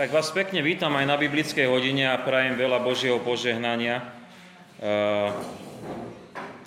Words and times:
Tak 0.00 0.16
vás 0.16 0.32
pekne 0.32 0.64
vítam 0.64 0.96
aj 0.96 1.04
na 1.04 1.20
biblickej 1.20 1.68
hodine 1.68 2.08
a 2.08 2.16
prajem 2.16 2.56
veľa 2.56 2.80
Božieho 2.80 3.20
požehnania. 3.20 4.00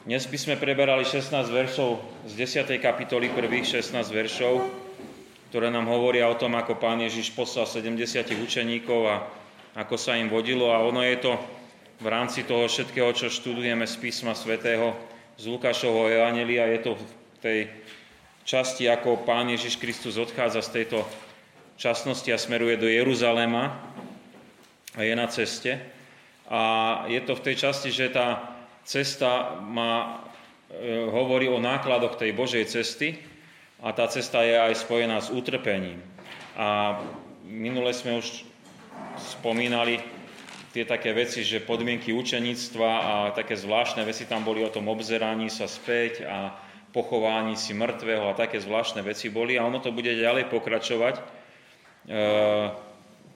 Dnes 0.05 0.29
by 0.29 0.37
sme 0.37 0.53
preberali 0.61 1.01
16 1.01 1.41
veršov 1.49 1.97
z 2.29 2.33
10. 2.37 2.77
kapitoly, 2.77 3.33
prvých 3.33 3.81
16 3.81 4.05
veršov, 4.13 4.69
ktoré 5.49 5.73
nám 5.73 5.89
hovoria 5.89 6.29
o 6.29 6.37
tom, 6.37 6.53
ako 6.53 6.77
Pán 6.77 7.01
Ježiš 7.01 7.33
poslal 7.33 7.65
70 7.65 8.05
učeníkov 8.37 9.01
a 9.09 9.25
ako 9.81 9.97
sa 9.97 10.13
im 10.13 10.29
vodilo. 10.29 10.69
A 10.69 10.85
ono 10.85 11.01
je 11.01 11.17
to 11.17 11.33
v 12.05 12.13
rámci 12.13 12.45
toho 12.45 12.69
všetkého, 12.69 13.09
čo 13.17 13.33
študujeme 13.33 13.89
z 13.89 13.97
písma 13.97 14.37
svätého 14.37 14.93
z 15.41 15.49
Lukášovho 15.49 16.05
Evangelia, 16.05 16.69
je 16.69 16.85
to 16.85 16.91
v 17.01 17.03
tej 17.41 17.59
časti, 18.45 18.85
ako 18.85 19.25
Pán 19.25 19.49
Ježiš 19.49 19.81
Kristus 19.81 20.21
odchádza 20.21 20.61
z 20.61 20.85
tejto 20.85 21.01
časnosti 21.77 22.29
a 22.29 22.37
smeruje 22.37 22.77
do 22.77 22.87
Jeruzalema 22.87 23.77
a 24.93 25.01
je 25.01 25.13
na 25.15 25.27
ceste. 25.27 25.79
A 26.49 26.61
je 27.09 27.21
to 27.25 27.33
v 27.33 27.45
tej 27.49 27.55
časti, 27.65 27.89
že 27.89 28.13
tá 28.13 28.53
cesta 28.85 29.57
má, 29.63 30.21
e, 30.69 31.07
hovorí 31.09 31.49
o 31.49 31.57
nákladoch 31.57 32.19
tej 32.19 32.35
Božej 32.35 32.69
cesty 32.69 33.17
a 33.81 33.95
tá 33.95 34.05
cesta 34.11 34.43
je 34.43 34.53
aj 34.59 34.85
spojená 34.85 35.17
s 35.23 35.33
utrpením. 35.33 36.03
A 36.53 36.99
minule 37.47 37.89
sme 37.95 38.21
už 38.21 38.45
spomínali 39.17 40.03
tie 40.73 40.85
také 40.85 41.13
veci, 41.13 41.45
že 41.45 41.61
podmienky 41.61 42.13
učeníctva 42.13 42.89
a 42.89 43.13
také 43.33 43.53
zvláštne 43.53 44.01
veci 44.05 44.25
tam 44.25 44.41
boli 44.41 44.65
o 44.65 44.73
tom 44.73 44.89
obzeraní 44.89 45.49
sa 45.49 45.69
späť 45.69 46.25
a 46.25 46.53
pochovaní 46.93 47.57
si 47.57 47.73
mŕtvého 47.73 48.29
a 48.29 48.37
také 48.37 48.61
zvláštne 48.61 49.01
veci 49.01 49.29
boli 49.29 49.57
a 49.57 49.65
ono 49.65 49.81
to 49.81 49.89
bude 49.89 50.09
ďalej 50.09 50.49
pokračovať 50.49 51.42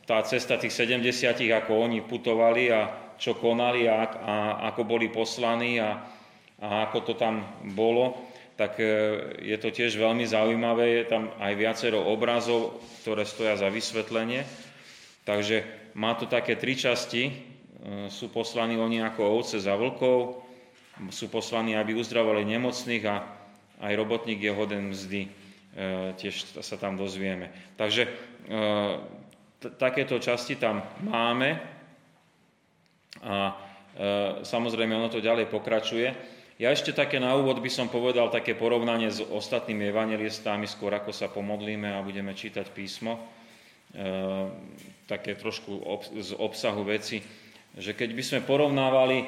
tá 0.08 0.18
cesta 0.24 0.56
tých 0.56 0.76
70, 0.76 1.04
ako 1.52 1.72
oni 1.88 2.00
putovali 2.04 2.72
a 2.72 3.08
čo 3.18 3.36
konali 3.36 3.90
a, 3.90 4.08
a 4.08 4.36
ako 4.72 4.82
boli 4.86 5.10
poslaní 5.10 5.82
a, 5.82 6.00
a 6.62 6.88
ako 6.88 6.98
to 7.02 7.14
tam 7.18 7.44
bolo, 7.74 8.14
tak 8.58 8.78
e, 8.82 8.86
je 9.42 9.58
to 9.58 9.70
tiež 9.74 9.98
veľmi 9.98 10.26
zaujímavé. 10.26 11.02
Je 11.02 11.06
tam 11.10 11.30
aj 11.38 11.54
viacero 11.58 12.02
obrazov, 12.02 12.78
ktoré 13.04 13.26
stoja 13.26 13.58
za 13.58 13.70
vysvetlenie. 13.70 14.46
Takže 15.26 15.66
má 15.98 16.14
to 16.18 16.30
také 16.30 16.58
tri 16.58 16.78
časti. 16.78 17.30
E, 17.30 17.34
sú 18.10 18.30
poslaní 18.30 18.78
oni 18.78 19.02
ako 19.02 19.42
ovce 19.42 19.58
za 19.62 19.74
vlkov, 19.78 20.46
sú 21.14 21.30
poslaní, 21.30 21.78
aby 21.78 21.94
uzdravovali 21.94 22.42
nemocných 22.58 23.04
a 23.06 23.16
aj 23.86 23.94
robotník 23.94 24.42
je 24.42 24.50
hoden 24.54 24.90
mzdy. 24.90 25.30
Tiež 26.18 26.58
sa 26.58 26.74
tam 26.82 26.98
dozvieme. 26.98 27.54
Takže 27.78 28.10
takéto 29.60 30.22
časti 30.22 30.56
tam 30.56 30.86
máme 31.04 31.60
a 33.26 33.36
e, 33.50 33.54
samozrejme 34.46 34.94
ono 34.94 35.10
to 35.10 35.24
ďalej 35.24 35.50
pokračuje. 35.50 36.08
Ja 36.58 36.74
ešte 36.74 36.94
také 36.94 37.22
na 37.22 37.38
úvod 37.38 37.62
by 37.62 37.70
som 37.70 37.90
povedal 37.90 38.34
také 38.34 38.58
porovnanie 38.58 39.14
s 39.14 39.22
ostatnými 39.22 39.90
evangelistami, 39.94 40.66
skôr 40.66 40.94
ako 40.94 41.14
sa 41.14 41.30
pomodlíme 41.30 41.94
a 41.94 42.06
budeme 42.06 42.34
čítať 42.34 42.70
písmo, 42.74 43.18
e, 43.18 43.22
také 45.10 45.38
trošku 45.38 45.82
z 46.18 46.34
obsahu 46.38 46.82
veci, 46.86 47.22
že 47.78 47.94
keď 47.94 48.10
by 48.14 48.24
sme 48.26 48.40
porovnávali, 48.46 49.18
e, 49.22 49.28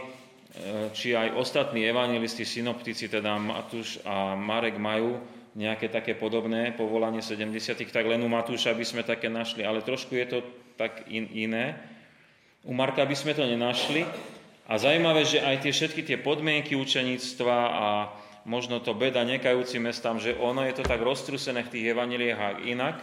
či 0.94 1.18
aj 1.18 1.38
ostatní 1.38 1.86
evangelisti, 1.86 2.46
synoptici, 2.46 3.10
teda 3.10 3.38
Matúš 3.38 4.02
a 4.06 4.38
Marek 4.38 4.78
majú 4.78 5.18
nejaké 5.58 5.90
také 5.90 6.14
podobné 6.14 6.74
povolanie 6.78 7.22
70 7.26 7.90
tak 7.90 8.06
len 8.06 8.22
u 8.22 8.30
Matúša 8.30 8.78
by 8.78 8.86
sme 8.86 9.02
také 9.02 9.32
našli, 9.32 9.66
ale 9.66 9.82
trošku 9.82 10.14
je 10.14 10.28
to 10.30 10.40
tak 10.78 11.10
in, 11.10 11.26
iné. 11.34 11.78
U 12.64 12.76
Marka 12.76 13.04
by 13.04 13.16
sme 13.16 13.34
to 13.34 13.44
nenašli. 13.48 14.06
A 14.70 14.78
zaujímavé, 14.78 15.26
že 15.26 15.42
aj 15.42 15.66
tie 15.66 15.74
všetky 15.74 16.02
tie 16.06 16.18
podmienky 16.22 16.78
učeníctva 16.78 17.58
a 17.74 17.88
možno 18.46 18.78
to 18.78 18.94
beda 18.94 19.26
nekajúcim 19.26 19.90
mestám, 19.90 20.22
že 20.22 20.38
ono 20.38 20.62
je 20.62 20.78
to 20.78 20.84
tak 20.86 21.02
roztrusené 21.02 21.66
v 21.66 21.72
tých 21.74 21.86
evaneliách 21.90 22.70
inak. 22.70 23.02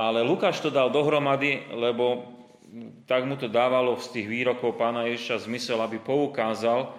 Ale 0.00 0.24
Lukáš 0.24 0.64
to 0.64 0.72
dal 0.72 0.88
dohromady, 0.88 1.68
lebo 1.68 2.32
tak 3.06 3.28
mu 3.28 3.36
to 3.36 3.46
dávalo 3.46 3.94
z 4.00 4.20
tých 4.20 4.26
výrokov 4.26 4.74
pána 4.74 5.06
Ježiša 5.06 5.46
zmysel, 5.46 5.78
aby 5.84 6.02
poukázal 6.02 6.92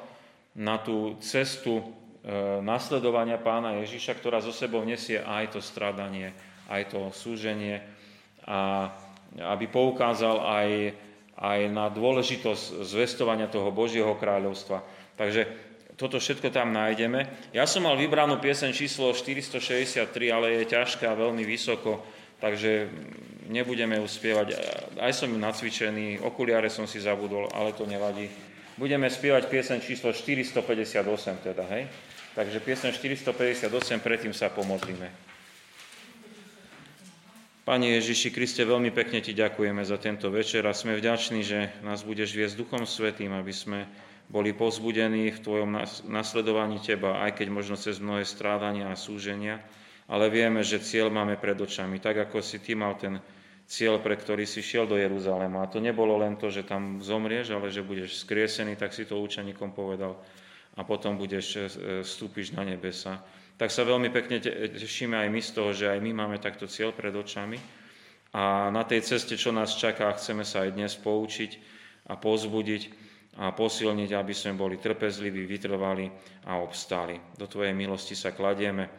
na 0.58 0.80
tú 0.80 1.18
cestu 1.22 1.84
nasledovania 2.60 3.40
pána 3.40 3.80
Ježiša, 3.80 4.20
ktorá 4.20 4.44
zo 4.44 4.52
sebou 4.52 4.84
nesie 4.84 5.24
aj 5.24 5.56
to 5.56 5.60
stradanie, 5.64 6.36
aj 6.68 6.92
to 6.92 7.00
súženie 7.16 7.80
a 8.44 8.92
aby 9.38 9.68
poukázal 9.68 10.40
aj, 10.44 10.70
aj 11.40 11.60
na 11.72 11.88
dôležitosť 11.92 12.84
zvestovania 12.84 13.52
toho 13.52 13.72
Božieho 13.72 14.12
kráľovstva. 14.16 14.84
Takže 15.20 15.48
toto 15.98 16.22
všetko 16.22 16.54
tam 16.54 16.72
nájdeme. 16.72 17.52
Ja 17.52 17.66
som 17.66 17.84
mal 17.88 17.98
vybranú 17.98 18.38
piesen 18.38 18.72
číslo 18.72 19.12
463, 19.12 20.08
ale 20.30 20.62
je 20.62 20.72
ťažká, 20.78 21.12
veľmi 21.16 21.44
vysoko, 21.44 22.06
takže 22.38 22.88
nebudeme 23.50 23.98
uspievať. 24.00 24.48
Aj 25.02 25.12
som 25.12 25.32
ju 25.32 25.40
nacvičený, 25.42 26.22
okuliare 26.22 26.70
som 26.70 26.86
si 26.86 27.02
zabudol, 27.02 27.50
ale 27.52 27.74
to 27.74 27.90
nevadí. 27.90 28.30
Budeme 28.78 29.10
spievať 29.10 29.50
piesen 29.50 29.82
číslo 29.82 30.14
458 30.14 31.02
teda, 31.42 31.66
hej? 31.74 31.90
Takže 32.38 32.62
piesň 32.62 32.94
458, 32.94 33.66
predtým 33.98 34.30
sa 34.30 34.54
pomodlíme. 34.54 35.10
Pane 37.66 37.98
Ježiši 37.98 38.30
Kriste, 38.30 38.62
veľmi 38.62 38.94
pekne 38.94 39.26
Ti 39.26 39.34
ďakujeme 39.34 39.82
za 39.82 39.98
tento 39.98 40.30
večer 40.30 40.62
a 40.70 40.78
sme 40.78 40.94
vďační, 41.02 41.42
že 41.42 41.74
nás 41.82 42.06
budeš 42.06 42.38
viesť 42.38 42.62
Duchom 42.62 42.86
Svetým, 42.86 43.34
aby 43.34 43.50
sme 43.50 43.90
boli 44.30 44.54
pozbudení 44.54 45.34
v 45.34 45.42
Tvojom 45.42 45.82
nasledovaní 46.14 46.78
Teba, 46.78 47.26
aj 47.26 47.42
keď 47.42 47.48
možno 47.50 47.74
cez 47.74 47.98
mnohé 47.98 48.22
strádania 48.22 48.94
a 48.94 49.02
súženia, 49.02 49.58
ale 50.06 50.30
vieme, 50.30 50.62
že 50.62 50.78
cieľ 50.78 51.10
máme 51.10 51.42
pred 51.42 51.58
očami, 51.58 51.98
tak 51.98 52.22
ako 52.22 52.46
si 52.46 52.62
Ty 52.62 52.78
mal 52.78 53.02
ten 53.02 53.18
cieľ, 53.66 53.98
pre 53.98 54.14
ktorý 54.14 54.46
si 54.46 54.62
šiel 54.62 54.86
do 54.86 54.94
Jeruzalema. 54.94 55.66
A 55.66 55.72
to 55.74 55.82
nebolo 55.82 56.22
len 56.22 56.38
to, 56.38 56.54
že 56.54 56.70
tam 56.70 57.02
zomrieš, 57.02 57.58
ale 57.58 57.74
že 57.74 57.82
budeš 57.82 58.22
skriesený, 58.22 58.78
tak 58.78 58.94
si 58.94 59.10
to 59.10 59.18
učeníkom 59.18 59.74
povedal 59.74 60.22
a 60.78 60.86
potom 60.86 61.18
budeš 61.18 61.46
e, 61.58 61.60
vstúpiš 62.06 62.54
na 62.54 62.64
nebesa. 62.64 63.26
Tak 63.58 63.74
sa 63.74 63.82
veľmi 63.82 64.14
pekne 64.14 64.38
tešíme 64.78 65.18
aj 65.18 65.30
my 65.34 65.42
z 65.42 65.52
toho, 65.52 65.74
že 65.74 65.90
aj 65.90 65.98
my 65.98 66.14
máme 66.14 66.38
takto 66.38 66.70
cieľ 66.70 66.94
pred 66.94 67.10
očami. 67.10 67.58
A 68.38 68.70
na 68.70 68.86
tej 68.86 69.02
ceste, 69.02 69.34
čo 69.34 69.50
nás 69.50 69.74
čaká, 69.74 70.14
chceme 70.14 70.46
sa 70.46 70.62
aj 70.62 70.78
dnes 70.78 70.94
poučiť 70.94 71.58
a 72.14 72.22
pozbudiť 72.22 73.10
a 73.38 73.54
posilniť, 73.54 74.14
aby 74.14 74.34
sme 74.34 74.58
boli 74.58 74.78
trpezliví, 74.78 75.46
vytrvali 75.50 76.12
a 76.46 76.58
obstáli. 76.62 77.20
Do 77.38 77.48
Tvojej 77.50 77.74
milosti 77.74 78.14
sa 78.14 78.32
kladieme, 78.34 78.90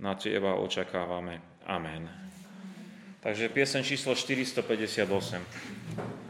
na 0.00 0.14
Teba 0.18 0.58
očakávame. 0.58 1.40
Amen. 1.68 2.08
Takže 3.22 3.48
piesen 3.54 3.86
číslo 3.86 4.18
458. 4.18 6.21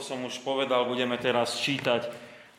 som 0.00 0.24
už 0.24 0.38
povedal, 0.46 0.86
budeme 0.86 1.18
teraz 1.18 1.58
čítať 1.60 2.08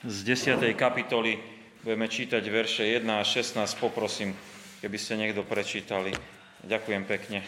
z 0.06 0.24
10. 0.24 0.78
kapitoly, 0.78 1.40
budeme 1.82 2.08
čítať 2.08 2.44
verše 2.46 2.86
1 2.86 3.08
a 3.08 3.24
16, 3.24 3.82
poprosím, 3.82 4.36
keby 4.84 4.98
ste 5.00 5.18
niekto 5.18 5.44
prečítali. 5.48 6.14
Ďakujem 6.66 7.04
pekne. 7.10 7.42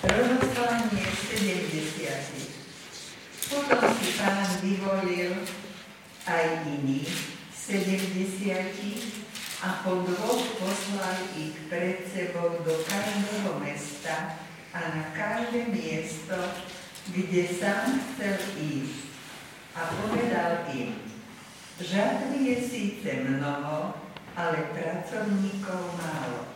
Rozoslanie 0.00 1.04
70. 1.28 3.50
Potom 3.50 3.90
si 4.00 4.16
pán 4.16 4.48
vyvolil 4.64 5.36
aj 6.24 6.64
iných 6.64 7.12
70 7.52 9.20
a 9.60 9.84
po 9.84 10.00
dvoch 10.08 10.40
poslal 10.56 11.20
ich 11.36 11.52
pred 11.68 12.00
sebou 12.08 12.64
do 12.64 12.80
každého 12.88 13.60
mesta 13.60 14.40
a 14.72 14.80
na 14.94 15.04
každé 15.12 15.68
miesto, 15.68 16.32
kde 17.08 17.42
sám 17.48 17.96
chcel 17.96 18.36
ísť. 18.60 19.08
A 19.72 19.80
povedal 19.96 20.68
im, 20.76 20.92
žatvy 21.80 22.38
je 22.52 22.56
síce 22.60 23.10
mnoho, 23.24 23.96
ale 24.36 24.58
pracovníkov 24.76 25.80
málo. 25.96 26.52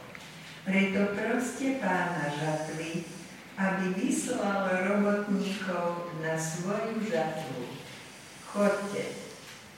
Preto 0.69 1.17
proste 1.17 1.81
pána 1.81 2.29
žatvy, 2.29 3.09
aby 3.57 3.85
vyslal 3.97 4.69
robotníkov 4.85 6.13
na 6.21 6.37
svoju 6.37 7.01
žatvu. 7.09 7.65
Chodte, 8.45 9.05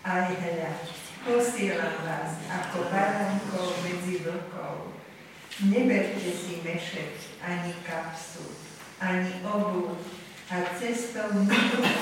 aj 0.02 0.34
hľadte 0.34 1.06
posielam 1.26 2.06
vás 2.06 2.38
ako 2.46 2.86
baránkov 2.86 3.74
medzi 3.82 4.22
vlkov. 4.22 4.94
Neberte 5.66 6.30
si 6.30 6.62
mešec, 6.62 7.18
ani 7.42 7.74
kapsu, 7.82 8.46
ani 9.02 9.42
obu 9.42 9.98
a 10.46 10.56
cestou 10.78 11.30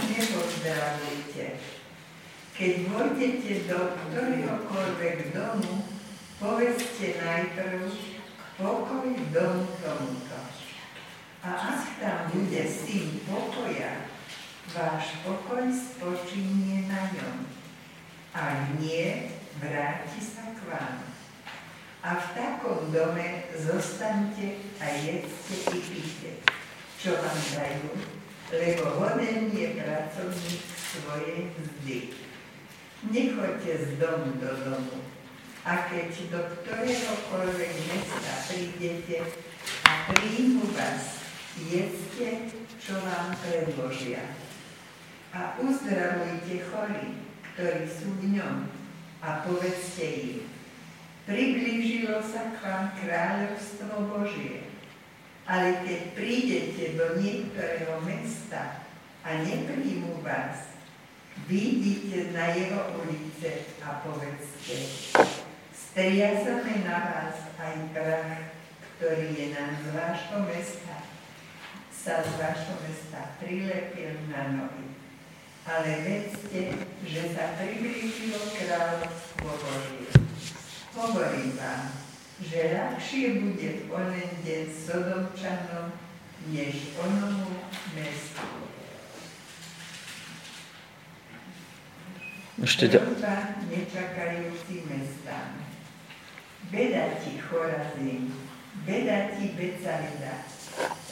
nepozdravujte. 0.08 1.46
Keď 2.54 2.72
vôjdete 2.86 3.66
do 3.66 3.80
ktoréhokoľvek 3.98 5.34
domu, 5.34 5.88
povedzte 6.38 7.18
najprv 7.18 7.90
pokoj 8.54 9.10
domu 9.34 9.66
tomuto. 9.82 10.40
A 11.44 11.50
ak 11.50 11.82
tam 11.98 12.30
bude 12.30 12.62
syn 12.68 13.20
pokoja, 13.26 14.06
váš 14.70 15.18
pokoj 15.26 15.66
spočinie 15.68 16.86
na 16.86 17.10
ňom 17.10 17.54
ak 18.34 18.82
nie, 18.82 19.30
vráti 19.62 20.18
sa 20.18 20.50
k 20.50 20.58
vám. 20.66 21.06
A 22.02 22.18
v 22.18 22.26
takom 22.34 22.90
dome 22.90 23.46
zostaňte 23.54 24.58
a 24.82 24.86
jedzte 24.90 25.54
i 25.70 25.78
píte, 25.78 26.30
čo 26.98 27.14
vám 27.14 27.38
dajú, 27.54 27.94
lebo 28.54 29.02
hoden 29.02 29.50
je 29.50 29.66
pracovník 29.74 30.62
svojej 30.62 31.50
vzdy. 31.58 31.98
Nechoďte 33.10 33.72
z 33.84 33.88
domu 34.00 34.38
do 34.40 34.52
domu, 34.64 34.96
a 35.64 35.88
keď 35.88 36.12
do 36.28 36.40
ktoréhokoľvek 36.60 37.72
mesta 37.88 38.32
prídete 38.52 39.24
a 39.88 40.12
príjmu 40.12 40.68
vás, 40.76 41.24
jedzte, 41.56 42.52
čo 42.76 42.94
vám 43.00 43.32
predložia. 43.40 44.20
A 45.32 45.56
uzdravujte 45.56 46.68
chorých, 46.68 47.16
ktorí 47.56 47.84
sú 47.88 48.08
v 48.20 48.38
ňom 48.38 48.68
a 49.24 49.40
povedzte 49.48 50.04
im, 50.04 50.44
priblížilo 51.24 52.20
sa 52.20 52.52
k 52.52 52.56
vám 52.60 52.86
kráľovstvo 53.00 54.04
Božie. 54.12 54.73
Ale 55.44 55.84
keď 55.84 56.00
prídete 56.16 56.96
do 56.96 57.20
niektorého 57.20 58.00
mesta 58.00 58.84
a 59.20 59.28
nepríjmu 59.44 60.24
vás, 60.24 60.72
vidíte 61.44 62.32
na 62.32 62.56
jeho 62.56 62.96
ulice 63.04 63.68
a 63.84 64.00
povedzte, 64.00 64.76
striazame 65.74 66.84
na 66.88 66.96
vás 66.96 67.36
aj 67.60 67.76
prach, 67.92 68.56
ktorý 68.96 69.36
je 69.36 69.46
nám 69.52 69.72
z 69.84 69.86
vášho 69.92 70.38
mesta, 70.48 70.96
sa 71.92 72.24
z 72.24 72.32
vášho 72.40 72.76
mesta 72.84 73.36
prilepil 73.40 74.16
na 74.32 74.42
nohy 74.48 74.94
ale 75.64 76.04
vedzte, 76.04 76.76
že 77.08 77.22
sa 77.32 77.56
priblížilo 77.56 78.36
kráľovstvo 78.52 79.48
Božie. 79.48 80.12
Hovorím 80.92 81.56
vám, 81.56 82.03
že 82.42 82.74
ľahšie 82.74 83.38
bude 83.38 83.70
onen 83.94 84.30
deň 84.42 84.66
Sodomčanom, 84.74 85.94
než 86.50 86.98
onomu 86.98 87.62
mestu. 87.94 88.42
Ešte 92.58 92.90
ďa... 92.90 93.02
nečakajúci 93.70 94.86
mestám. 94.86 95.62
Beda 96.70 97.18
ti, 97.22 97.38
Chorazín, 97.38 98.34
beda 98.82 99.36
ti, 99.36 99.52
Becalida, 99.54 100.42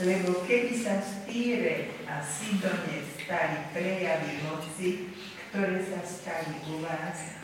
lebo 0.03 0.43
keby 0.49 0.75
sa 0.75 1.03
v 1.03 1.11
Týre 1.29 1.77
a 2.09 2.19
Sidone 2.25 2.99
stali 3.15 3.59
prejavy 3.71 4.33
moci, 4.43 5.13
ktoré 5.51 5.83
sa 5.87 6.01
stali 6.03 6.57
u 6.73 6.83
vás, 6.83 7.42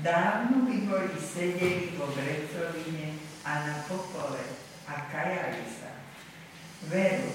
dávno 0.00 0.68
by 0.68 0.76
boli 0.88 1.16
sedeli 1.20 1.94
vo 1.96 2.08
vrecoline 2.12 3.20
a 3.44 3.52
na 3.68 3.76
popole 3.88 4.42
a 4.88 4.94
kajali 5.08 5.64
sa. 5.68 5.92
Veru, 6.88 7.32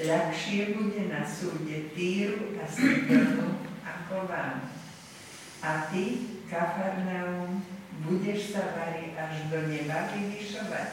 ľahšie 0.00 0.76
bude 0.76 1.02
na 1.08 1.24
súde 1.24 1.92
Týru 1.92 2.56
a 2.60 2.64
Sidonu 2.64 3.60
ako 3.84 4.28
vám. 4.28 4.72
A 5.64 5.88
ty, 5.92 6.36
Kafarnaum, 6.46 7.64
budeš 8.04 8.54
sa 8.54 8.76
vari 8.76 9.16
až 9.16 9.48
do 9.48 9.66
neba 9.66 10.12
vyvyšovať. 10.12 10.90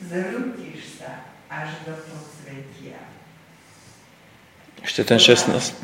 Zrútiš 0.00 1.00
sa 1.00 1.28
až 1.50 1.84
do 1.84 1.92
podsvetia. 2.06 3.00
Ešte 4.80 5.04
ten 5.04 5.20
16. 5.20 5.76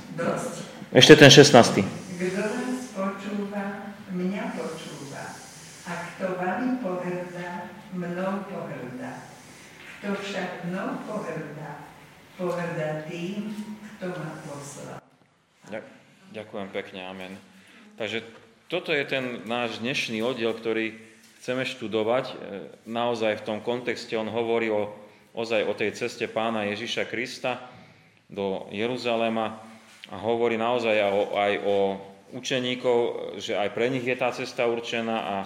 Ešte 0.94 1.14
ten 1.18 1.28
16. 1.28 1.84
Kto 2.16 2.42
vás 2.48 2.80
počúva, 2.96 3.92
mňa 4.08 4.44
počúva. 4.56 5.36
A 5.84 5.92
kto 6.16 6.32
vami 6.40 6.80
pohrdá, 6.80 7.68
mnou 7.92 8.34
pohrdá. 8.48 9.12
Kto 10.00 10.16
však 10.16 10.64
mnou 10.72 11.04
pohrdá, 11.04 11.84
pohrdá 12.40 13.04
tým, 13.04 13.52
kto 13.96 14.06
ma 14.16 14.32
poslal. 14.48 14.98
Ďakujem 16.32 16.68
pekne, 16.72 17.00
amen. 17.04 17.32
Takže 18.00 18.24
toto 18.68 18.96
je 18.96 19.04
ten 19.04 19.44
náš 19.44 19.80
dnešný 19.80 20.20
oddiel, 20.24 20.52
ktorý 20.52 20.96
chceme 21.40 21.64
študovať. 21.64 22.24
E, 22.28 22.34
naozaj 22.84 23.40
v 23.40 23.46
tom 23.46 23.58
kontexte 23.64 24.16
on 24.18 24.28
hovorí 24.28 24.68
o 24.68 24.92
ozaj 25.36 25.68
o 25.68 25.76
tej 25.76 25.92
ceste 25.92 26.24
pána 26.32 26.64
Ježiša 26.72 27.12
Krista 27.12 27.60
do 28.32 28.64
Jeruzalema 28.72 29.60
a 30.08 30.16
hovorí 30.16 30.56
naozaj 30.56 30.96
aj 31.36 31.52
o 31.60 32.00
učeníkov, 32.32 32.98
že 33.38 33.52
aj 33.52 33.68
pre 33.76 33.92
nich 33.92 34.02
je 34.02 34.16
tá 34.16 34.32
cesta 34.32 34.64
určená 34.64 35.16
a 35.20 35.36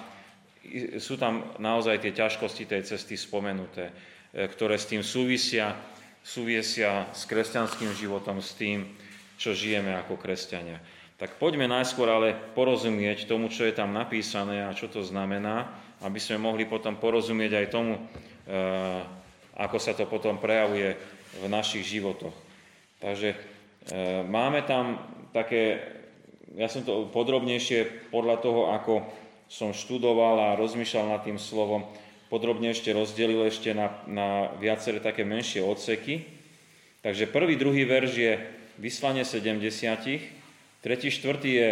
sú 1.00 1.16
tam 1.16 1.56
naozaj 1.56 2.04
tie 2.04 2.12
ťažkosti 2.12 2.68
tej 2.68 2.82
cesty 2.84 3.16
spomenuté, 3.16 3.90
e, 4.30 4.46
ktoré 4.46 4.76
s 4.76 4.88
tým 4.88 5.00
súvisia, 5.00 5.72
súvisia 6.20 7.08
s 7.10 7.24
kresťanským 7.24 7.96
životom, 7.96 8.44
s 8.44 8.54
tým, 8.54 8.84
čo 9.40 9.56
žijeme 9.56 9.96
ako 9.96 10.20
kresťania. 10.20 10.78
Tak 11.16 11.36
poďme 11.36 11.68
najskôr 11.68 12.08
ale 12.08 12.32
porozumieť 12.56 13.28
tomu, 13.28 13.52
čo 13.52 13.68
je 13.68 13.76
tam 13.76 13.92
napísané 13.92 14.64
a 14.64 14.76
čo 14.76 14.88
to 14.88 15.04
znamená, 15.04 15.68
aby 16.00 16.16
sme 16.16 16.40
mohli 16.40 16.64
potom 16.64 16.96
porozumieť 16.96 17.52
aj 17.60 17.66
tomu, 17.72 17.96
e, 17.96 18.00
ako 19.56 19.76
sa 19.80 19.92
to 19.96 20.08
potom 20.08 20.40
prejavuje 20.40 20.96
v 21.40 21.46
našich 21.48 21.84
životoch. 21.88 22.32
Takže 23.00 23.28
e, 23.32 23.36
máme 24.28 24.64
tam 24.64 25.00
také, 25.32 25.80
ja 26.56 26.68
som 26.68 26.84
to 26.84 27.08
podrobnejšie 27.12 28.12
podľa 28.12 28.36
toho, 28.44 28.60
ako 28.76 28.92
som 29.50 29.74
študoval 29.74 30.54
a 30.54 30.58
rozmýšľal 30.62 31.10
nad 31.10 31.26
tým 31.26 31.34
slovom, 31.34 31.82
podrobne 32.30 32.70
ešte 32.70 32.94
rozdelil 32.94 33.42
ešte 33.50 33.74
na, 33.74 33.90
na 34.06 34.28
viaceré 34.62 35.02
také 35.02 35.26
menšie 35.26 35.58
odseky. 35.58 36.22
Takže 37.02 37.26
prvý, 37.26 37.58
druhý 37.58 37.82
verš 37.82 38.12
je 38.14 38.32
vyslanie 38.78 39.26
70, 39.26 39.58
tretí, 40.78 41.08
štvrtý 41.10 41.50
je 41.50 41.68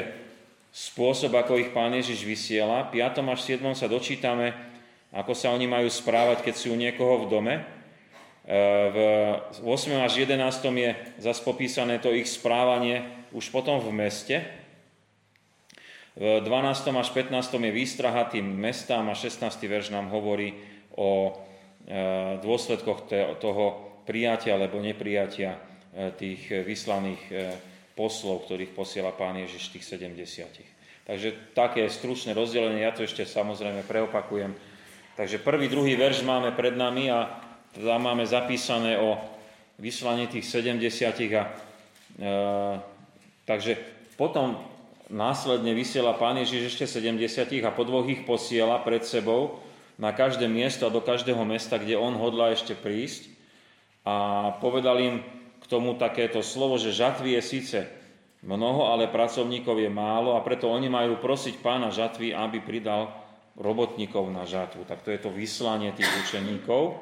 spôsob, 0.75 1.30
ako 1.38 1.62
ich 1.62 1.70
Pán 1.70 1.94
Ježiš 1.94 2.26
vysiela, 2.26 2.82
5. 2.90 3.23
až 3.30 3.40
7. 3.47 3.62
sa 3.78 3.87
dočítame, 3.87 4.58
ako 5.14 5.32
sa 5.38 5.54
oni 5.54 5.70
majú 5.70 5.87
správať, 5.87 6.42
keď 6.42 6.54
sú 6.58 6.75
u 6.75 6.76
niekoho 6.76 7.25
v 7.25 7.30
dome, 7.30 7.54
v 8.49 8.99
8. 9.61 9.92
až 10.00 10.25
11. 10.25 10.40
je 10.73 10.90
zase 11.20 11.40
popísané 11.44 12.00
to 12.00 12.16
ich 12.16 12.26
správanie 12.26 13.04
už 13.37 13.52
potom 13.52 13.76
v 13.76 13.92
meste. 13.92 14.40
V 16.19 16.43
12. 16.43 16.99
až 16.99 17.09
15. 17.15 17.63
je 17.63 17.71
výstraha 17.71 18.27
tým 18.27 18.43
mestám 18.43 19.07
a 19.07 19.15
16. 19.15 19.55
verš 19.71 19.95
nám 19.95 20.11
hovorí 20.11 20.51
o 20.99 21.31
e, 21.31 21.33
dôsledkoch 22.43 23.07
toho 23.39 23.65
prijatia 24.03 24.59
alebo 24.59 24.83
neprijatia 24.83 25.63
tých 26.19 26.67
vyslaných 26.67 27.23
poslov, 27.99 28.47
ktorých 28.47 28.71
posiela 28.71 29.11
Pán 29.11 29.35
Ježiš 29.39 29.75
tých 29.75 29.99
70. 29.99 31.07
Takže 31.09 31.29
také 31.57 31.89
stručné 31.91 32.37
rozdelenie, 32.37 32.87
ja 32.87 32.95
to 32.95 33.03
ešte 33.03 33.27
samozrejme 33.27 33.83
preopakujem. 33.83 34.55
Takže 35.19 35.43
prvý, 35.43 35.67
druhý 35.67 35.99
verš 35.99 36.23
máme 36.23 36.55
pred 36.55 36.79
nami 36.79 37.11
a 37.11 37.27
tam 37.75 38.07
máme 38.07 38.23
zapísané 38.23 39.01
o 39.03 39.19
vyslaní 39.83 40.31
tých 40.31 40.47
70 40.47 40.79
a 41.35 41.43
e, 41.43 41.51
takže 43.43 43.79
potom 44.15 44.77
následne 45.09 45.73
vysiela 45.73 46.17
Pán 46.17 46.37
Ježiš 46.41 46.77
ešte 46.77 47.00
70 47.00 47.65
a 47.65 47.71
po 47.73 47.85
dvoch 47.85 48.09
ich 48.09 48.25
posiela 48.29 48.81
pred 48.81 49.05
sebou 49.05 49.61
na 49.99 50.15
každé 50.15 50.47
miesto 50.47 50.87
a 50.87 50.95
do 50.95 51.03
každého 51.03 51.43
mesta, 51.43 51.81
kde 51.81 51.99
on 51.99 52.15
hodlá 52.15 52.55
ešte 52.55 52.77
prísť. 52.77 53.35
A 54.07 54.57
povedal 54.62 54.97
im 55.03 55.17
k 55.59 55.65
tomu 55.67 55.99
takéto 55.99 56.41
slovo, 56.41 56.79
že 56.79 56.95
žatvy 56.95 57.37
je 57.37 57.43
síce 57.43 57.79
mnoho, 58.47 58.95
ale 58.95 59.11
pracovníkov 59.11 59.83
je 59.83 59.91
málo 59.91 60.38
a 60.38 60.45
preto 60.47 60.71
oni 60.71 60.87
majú 60.87 61.19
prosiť 61.19 61.59
pána 61.59 61.91
žatvy, 61.91 62.31
aby 62.31 62.62
pridal 62.62 63.11
robotníkov 63.59 64.31
na 64.31 64.47
žatvu. 64.47 64.87
Tak 64.87 65.03
to 65.03 65.11
je 65.11 65.19
to 65.19 65.35
vyslanie 65.35 65.91
tých 65.99 66.07
učeníkov. 66.25 66.95
E, 66.95 66.97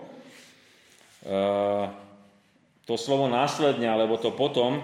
to 2.89 2.95
slovo 2.97 3.29
následne, 3.29 3.85
alebo 3.85 4.17
to 4.17 4.33
potom, 4.33 4.81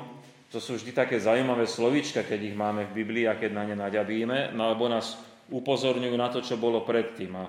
to 0.52 0.60
sú 0.60 0.76
vždy 0.76 0.92
také 0.92 1.16
zaujímavé 1.16 1.64
slovíčka, 1.64 2.20
keď 2.28 2.52
ich 2.52 2.56
máme 2.56 2.84
v 2.84 3.00
Biblii 3.00 3.24
a 3.24 3.40
keď 3.40 3.50
na 3.56 3.64
ne 3.64 3.72
naďabíme, 3.72 4.52
no 4.52 4.68
alebo 4.68 4.84
nás 4.84 5.16
upozorňujú 5.48 6.12
na 6.12 6.28
to, 6.28 6.44
čo 6.44 6.60
bolo 6.60 6.84
predtým. 6.84 7.32
A 7.40 7.48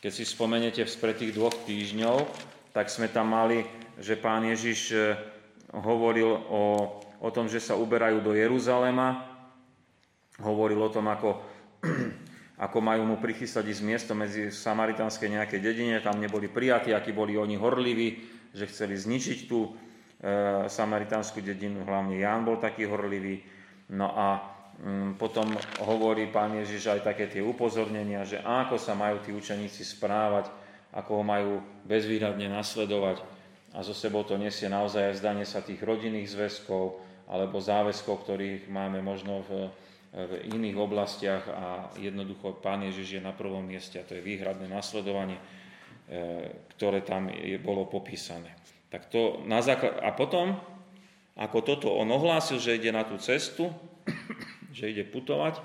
keď 0.00 0.12
si 0.16 0.24
spomenete 0.24 0.80
spred 0.88 1.20
tých 1.20 1.36
dvoch 1.36 1.52
týždňov, 1.68 2.24
tak 2.72 2.88
sme 2.88 3.12
tam 3.12 3.36
mali, 3.36 3.68
že 4.00 4.16
pán 4.16 4.48
Ježiš 4.48 4.80
e, 4.96 4.98
hovoril 5.76 6.24
o, 6.48 6.64
o 7.20 7.28
tom, 7.28 7.52
že 7.52 7.60
sa 7.60 7.76
uberajú 7.76 8.24
do 8.24 8.32
Jeruzalema, 8.32 9.28
hovoril 10.40 10.80
o 10.80 10.88
tom, 10.88 11.04
ako, 11.12 11.44
ako 12.64 12.78
majú 12.80 13.12
mu 13.12 13.16
prichystať 13.20 13.68
z 13.76 13.84
miesto 13.84 14.16
medzi 14.16 14.48
samaritánskej 14.48 15.36
nejakej 15.36 15.60
dedine, 15.60 16.00
tam 16.00 16.16
neboli 16.16 16.48
prijatí, 16.48 16.96
akí 16.96 17.12
boli 17.12 17.36
oni 17.36 17.60
horliví, 17.60 18.08
že 18.56 18.64
chceli 18.72 18.96
zničiť 18.96 19.38
tú 19.44 19.76
samaritánsku 20.66 21.38
dedinu, 21.38 21.86
hlavne 21.86 22.18
Ján 22.18 22.42
bol 22.42 22.58
taký 22.58 22.90
horlivý. 22.90 23.38
No 23.94 24.10
a 24.10 24.42
mm, 24.82 25.14
potom 25.14 25.54
hovorí 25.86 26.26
pán 26.28 26.58
Ježiš 26.58 26.90
aj 26.90 27.00
také 27.06 27.30
tie 27.30 27.38
upozornenia, 27.38 28.26
že 28.26 28.42
ako 28.42 28.76
sa 28.76 28.98
majú 28.98 29.22
tí 29.22 29.30
učeníci 29.30 29.86
správať, 29.86 30.50
ako 30.90 31.22
ho 31.22 31.24
majú 31.24 31.52
bezvýhradne 31.86 32.50
nasledovať. 32.50 33.22
A 33.76 33.84
zo 33.86 33.94
sebou 33.94 34.26
to 34.26 34.34
nesie 34.34 34.66
naozaj 34.66 35.12
aj 35.12 35.18
zdanie 35.22 35.46
sa 35.46 35.62
tých 35.62 35.78
rodinných 35.84 36.34
zväzkov 36.34 36.98
alebo 37.28 37.62
záväzkov, 37.62 38.24
ktorých 38.24 38.62
máme 38.72 39.04
možno 39.04 39.44
v, 39.46 39.70
v 40.16 40.32
iných 40.50 40.76
oblastiach 40.80 41.44
a 41.46 41.66
jednoducho 42.00 42.58
Pán 42.58 42.82
Ježiš 42.88 43.20
je 43.20 43.22
na 43.22 43.36
prvom 43.36 43.62
mieste 43.62 44.00
a 44.00 44.06
to 44.08 44.16
je 44.16 44.24
výhradné 44.24 44.66
nasledovanie, 44.66 45.36
e, 45.36 45.44
ktoré 46.74 47.04
tam 47.04 47.28
je, 47.28 47.60
bolo 47.60 47.84
popísané. 47.84 48.57
Tak 48.88 49.12
to 49.12 49.44
na 49.44 49.60
základ... 49.60 50.00
A 50.00 50.12
potom, 50.16 50.56
ako 51.36 51.58
toto 51.60 51.88
on 51.92 52.08
ohlásil, 52.08 52.56
že 52.56 52.76
ide 52.76 52.88
na 52.92 53.04
tú 53.04 53.20
cestu, 53.20 53.68
že 54.76 54.88
ide 54.88 55.04
putovať, 55.04 55.60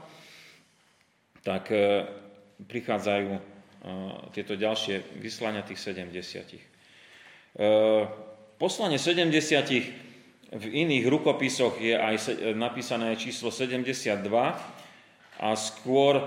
tak 1.44 1.72
e, 1.72 2.08
prichádzajú 2.64 3.30
e, 3.36 3.42
tieto 4.32 4.56
ďalšie 4.56 5.20
vyslania 5.20 5.64
tých 5.64 5.80
70. 5.80 6.56
E, 6.56 6.62
poslanie 8.60 9.00
70 9.00 10.54
v 10.54 10.66
iných 10.70 11.10
rukopisoch 11.10 11.82
je 11.82 11.98
aj 11.98 12.16
napísané 12.54 13.18
číslo 13.18 13.50
72 13.50 14.22
a 15.42 15.50
skôr 15.58 16.22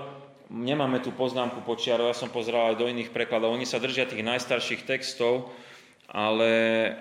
nemáme 0.51 0.99
tu 0.99 1.15
poznámku 1.15 1.63
počiarov, 1.63 2.11
ja 2.11 2.17
som 2.17 2.31
pozeral 2.31 2.75
aj 2.75 2.79
do 2.79 2.91
iných 2.91 3.15
prekladov, 3.15 3.55
oni 3.55 3.63
sa 3.63 3.79
držia 3.79 4.07
tých 4.07 4.27
najstarších 4.27 4.83
textov, 4.83 5.51
ale 6.07 6.51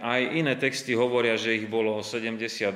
aj 0.02 0.20
iné 0.34 0.54
texty 0.58 0.98
hovoria, 0.98 1.38
že 1.38 1.54
ich 1.54 1.70
bolo 1.70 2.02
72, 2.02 2.74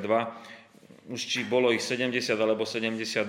už 1.10 1.20
či 1.26 1.42
bolo 1.42 1.74
ich 1.74 1.82
70 1.82 2.22
alebo 2.38 2.62
72. 2.62 3.26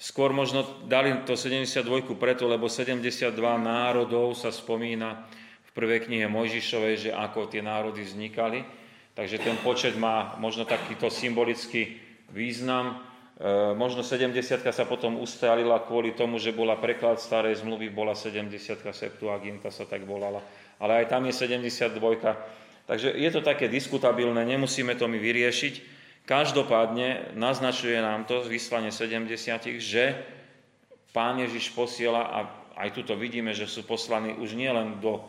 Skôr 0.00 0.32
možno 0.32 0.64
dali 0.88 1.12
to 1.28 1.36
72 1.36 1.84
preto, 2.16 2.48
lebo 2.48 2.72
72 2.72 3.36
národov 3.60 4.32
sa 4.32 4.48
spomína 4.48 5.28
v 5.68 5.70
prvej 5.76 6.08
knihe 6.08 6.26
Mojžišovej, 6.26 6.94
že 7.08 7.10
ako 7.12 7.52
tie 7.52 7.60
národy 7.60 8.02
vznikali. 8.02 8.64
Takže 9.12 9.44
ten 9.44 9.60
počet 9.60 9.92
má 10.00 10.40
možno 10.40 10.64
takýto 10.64 11.12
symbolický 11.12 12.00
význam. 12.32 12.96
E, 13.36 13.76
možno 13.76 14.00
70 14.00 14.40
sa 14.64 14.84
potom 14.88 15.20
ustalila 15.20 15.84
kvôli 15.84 16.16
tomu, 16.16 16.40
že 16.40 16.56
bola 16.56 16.80
preklad 16.80 17.20
starej 17.20 17.60
zmluvy, 17.60 17.92
bola 17.92 18.16
70 18.16 18.56
Septuaginta 18.88 19.68
sa 19.68 19.84
tak 19.84 20.08
volala 20.08 20.40
ale 20.82 21.06
aj 21.06 21.14
tam 21.14 21.22
je 21.30 21.34
72. 21.38 21.94
Takže 22.90 23.14
je 23.14 23.30
to 23.30 23.40
také 23.46 23.70
diskutabilné, 23.70 24.42
nemusíme 24.42 24.98
to 24.98 25.06
my 25.06 25.22
vyriešiť. 25.22 25.74
Každopádne 26.26 27.38
naznačuje 27.38 27.94
nám 28.02 28.26
to 28.26 28.42
vyslanie 28.42 28.90
70, 28.90 29.30
že 29.78 30.18
Pán 31.14 31.38
Ježiš 31.38 31.70
posiela, 31.76 32.24
a 32.26 32.38
aj 32.82 32.88
tu 32.96 33.06
to 33.06 33.14
vidíme, 33.14 33.54
že 33.54 33.70
sú 33.70 33.86
poslaní 33.86 34.34
už 34.34 34.58
nielen 34.58 34.98
do 34.98 35.22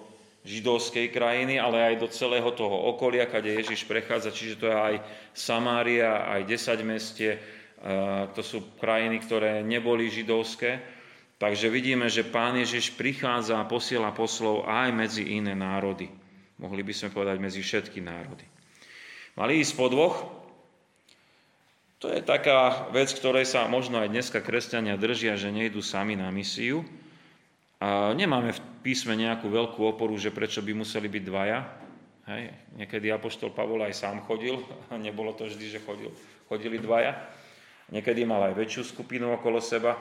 židovskej 0.44 1.12
krajiny, 1.12 1.60
ale 1.60 1.94
aj 1.94 1.96
do 2.04 2.08
celého 2.08 2.52
toho 2.52 2.92
okolia, 2.92 3.28
kde 3.28 3.64
Ježiš 3.64 3.88
prechádza, 3.88 4.32
čiže 4.32 4.60
to 4.60 4.68
je 4.68 4.76
aj 4.76 4.96
Samária, 5.32 6.28
aj 6.28 6.48
10 6.48 6.84
mestie, 6.84 7.40
to 8.32 8.42
sú 8.44 8.76
krajiny, 8.80 9.20
ktoré 9.24 9.60
neboli 9.64 10.08
židovské, 10.08 10.80
Takže 11.44 11.68
vidíme, 11.68 12.08
že 12.08 12.24
Pán 12.24 12.56
Ježiš 12.56 12.96
prichádza 12.96 13.60
a 13.60 13.68
posiela 13.68 14.16
poslov 14.16 14.64
aj 14.64 14.96
medzi 14.96 15.28
iné 15.28 15.52
národy. 15.52 16.08
Mohli 16.56 16.88
by 16.88 16.94
sme 16.96 17.10
povedať 17.12 17.38
medzi 17.44 17.60
všetky 17.60 18.00
národy. 18.00 18.48
Mali 19.36 19.60
ísť 19.60 19.76
po 19.76 19.92
dvoch? 19.92 20.24
To 22.00 22.08
je 22.08 22.24
taká 22.24 22.88
vec, 22.96 23.12
ktorej 23.12 23.44
sa 23.44 23.68
možno 23.68 24.00
aj 24.00 24.16
dneska 24.16 24.40
kresťania 24.40 24.96
držia, 24.96 25.36
že 25.36 25.52
nejdú 25.52 25.84
sami 25.84 26.16
na 26.16 26.32
misiu. 26.32 26.88
A 27.84 28.16
nemáme 28.16 28.56
v 28.56 28.64
písme 28.80 29.12
nejakú 29.20 29.52
veľkú 29.52 29.84
oporu, 29.84 30.16
že 30.16 30.32
prečo 30.32 30.64
by 30.64 30.72
museli 30.72 31.12
byť 31.12 31.24
dvaja. 31.28 31.60
Hej. 32.24 32.56
Niekedy 32.80 33.12
Apoštol 33.12 33.52
Pavol 33.52 33.84
aj 33.84 34.00
sám 34.00 34.24
chodil, 34.24 34.64
a 34.88 34.96
nebolo 35.12 35.36
to 35.36 35.52
vždy, 35.52 35.76
že 35.76 35.84
chodil, 35.84 36.08
chodili 36.48 36.80
dvaja. 36.80 37.20
Niekedy 37.92 38.24
mal 38.24 38.48
aj 38.48 38.56
väčšiu 38.56 38.96
skupinu 38.96 39.36
okolo 39.36 39.60
seba 39.60 40.00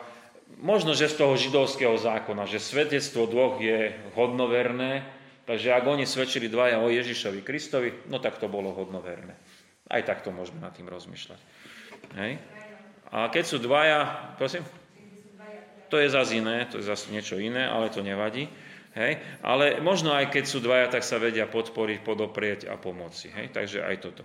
možno, 0.60 0.92
že 0.92 1.08
z 1.08 1.22
toho 1.22 1.34
židovského 1.38 1.96
zákona, 1.96 2.44
že 2.50 2.60
svedectvo 2.60 3.24
dvoch 3.30 3.62
je 3.62 3.94
hodnoverné, 4.18 5.06
takže 5.48 5.72
ak 5.72 5.84
oni 5.86 6.04
svedčili 6.04 6.50
dvaja 6.50 6.82
o 6.82 6.92
Ježišovi 6.92 7.40
Kristovi, 7.40 7.94
no 8.10 8.18
tak 8.18 8.36
to 8.42 8.50
bolo 8.50 8.74
hodnoverné. 8.74 9.32
Aj 9.88 10.02
takto 10.02 10.34
môžeme 10.34 10.60
nad 10.64 10.72
tým 10.72 10.88
rozmýšľať. 10.88 11.40
Hej? 12.16 12.40
A 13.12 13.28
keď 13.28 13.44
sú 13.44 13.56
dvaja, 13.60 14.32
prosím? 14.40 14.64
To 15.92 16.00
je 16.00 16.08
zase 16.08 16.40
iné, 16.40 16.64
to 16.72 16.80
je 16.80 16.88
zase 16.88 17.12
niečo 17.12 17.36
iné, 17.36 17.68
ale 17.68 17.92
to 17.92 18.00
nevadí. 18.00 18.48
Hej? 18.96 19.20
Ale 19.44 19.84
možno 19.84 20.16
aj 20.16 20.32
keď 20.32 20.44
sú 20.48 20.64
dvaja, 20.64 20.88
tak 20.88 21.04
sa 21.04 21.20
vedia 21.20 21.44
podporiť, 21.44 22.00
podoprieť 22.00 22.60
a 22.72 22.80
pomoci. 22.80 23.28
Hej? 23.28 23.52
Takže 23.52 23.84
aj 23.84 23.96
toto. 24.00 24.24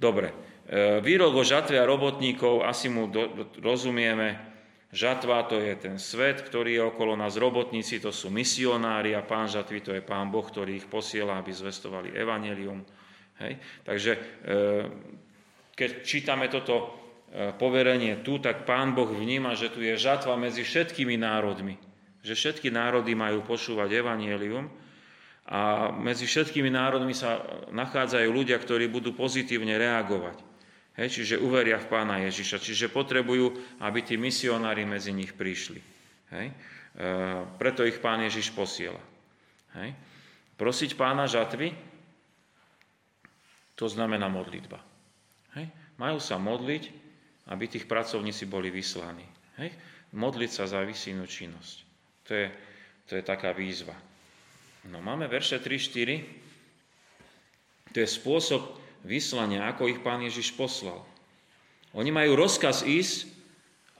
Dobre. 0.00 0.32
E, 0.64 1.04
výrok 1.04 1.36
o 1.36 1.44
žatve 1.44 1.76
a 1.76 1.84
robotníkov, 1.84 2.64
asi 2.64 2.88
mu 2.88 3.12
do, 3.12 3.52
rozumieme. 3.60 4.49
Žatva 4.90 5.46
to 5.46 5.62
je 5.62 5.74
ten 5.78 5.96
svet, 6.02 6.42
ktorý 6.42 6.74
je 6.74 6.82
okolo 6.82 7.14
nás, 7.14 7.38
robotníci 7.38 8.02
to 8.02 8.10
sú 8.10 8.26
misionári 8.26 9.14
a 9.14 9.22
pán 9.22 9.46
žatvy 9.46 9.78
to 9.86 9.94
je 9.94 10.02
pán 10.02 10.34
Boh, 10.34 10.42
ktorý 10.42 10.82
ich 10.82 10.90
posiela, 10.90 11.38
aby 11.38 11.54
zvestovali 11.54 12.10
evanelium. 12.10 12.82
Hej? 13.38 13.54
Takže 13.86 14.12
e, 14.18 14.20
keď 15.78 15.90
čítame 16.02 16.50
toto 16.50 16.74
e, 17.30 17.54
poverenie 17.54 18.26
tu, 18.26 18.42
tak 18.42 18.66
pán 18.66 18.90
Boh 18.90 19.06
vníma, 19.06 19.54
že 19.54 19.70
tu 19.70 19.78
je 19.78 19.94
žatva 19.94 20.34
medzi 20.34 20.66
všetkými 20.66 21.14
národmi. 21.22 21.78
Že 22.26 22.34
všetky 22.34 22.74
národy 22.74 23.14
majú 23.14 23.46
počúvať 23.46 23.94
evanelium 23.94 24.66
a 25.46 25.94
medzi 25.94 26.26
všetkými 26.26 26.66
národmi 26.66 27.14
sa 27.14 27.46
nachádzajú 27.70 28.26
ľudia, 28.26 28.58
ktorí 28.58 28.90
budú 28.90 29.14
pozitívne 29.14 29.78
reagovať. 29.78 30.49
Hej, 30.98 31.22
čiže 31.22 31.38
uveria 31.38 31.78
v 31.78 31.86
pána 31.86 32.18
Ježiša. 32.26 32.58
Čiže 32.58 32.90
potrebujú, 32.90 33.54
aby 33.78 34.02
tí 34.02 34.18
misionári 34.18 34.82
medzi 34.82 35.14
nich 35.14 35.32
prišli. 35.32 35.78
Hej. 36.34 36.50
E, 36.50 36.54
preto 37.56 37.86
ich 37.86 38.02
pán 38.02 38.20
Ježiš 38.26 38.50
posiela. 38.50 39.00
Hej. 39.78 39.94
Prosiť 40.58 40.98
pána 40.98 41.30
žatvy, 41.30 41.72
to 43.78 43.86
znamená 43.86 44.28
modlitba. 44.28 44.82
Hej. 45.56 45.70
Majú 45.96 46.18
sa 46.18 46.36
modliť, 46.36 46.84
aby 47.48 47.64
tých 47.70 47.86
pracovníci 47.86 48.50
boli 48.50 48.68
vyslaní. 48.68 49.24
Hej. 49.62 49.72
Modliť 50.10 50.50
sa 50.50 50.66
za 50.66 50.82
vysínú 50.82 51.22
činnosť. 51.24 51.76
To 52.26 52.32
je, 52.34 52.46
to 53.06 53.12
je 53.18 53.22
taká 53.22 53.54
výzva. 53.54 53.94
No 54.90 54.98
máme 54.98 55.30
verše 55.30 55.62
3-4. 55.62 57.94
To 57.94 57.96
je 58.00 58.08
spôsob 58.08 58.79
vyslania, 59.04 59.68
ako 59.70 59.88
ich 59.88 60.00
pán 60.04 60.20
Ježiš 60.20 60.52
poslal. 60.56 61.00
Oni 61.96 62.14
majú 62.14 62.38
rozkaz 62.38 62.86
ísť 62.86 63.26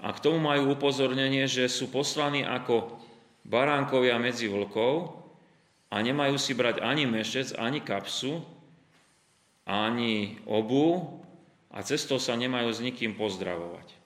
a 0.00 0.14
k 0.14 0.22
tomu 0.22 0.38
majú 0.38 0.72
upozornenie, 0.72 1.44
že 1.50 1.66
sú 1.66 1.90
poslaní 1.90 2.46
ako 2.46 3.00
baránkovia 3.44 4.16
medzi 4.20 4.46
vlkov 4.46 5.20
a 5.90 5.96
nemajú 5.98 6.38
si 6.38 6.54
brať 6.54 6.80
ani 6.80 7.04
mešec, 7.04 7.56
ani 7.58 7.82
kapsu, 7.82 8.40
ani 9.66 10.38
obu 10.46 11.18
a 11.74 11.82
cestou 11.82 12.22
sa 12.22 12.38
nemajú 12.38 12.70
s 12.70 12.80
nikým 12.82 13.18
pozdravovať. 13.18 14.00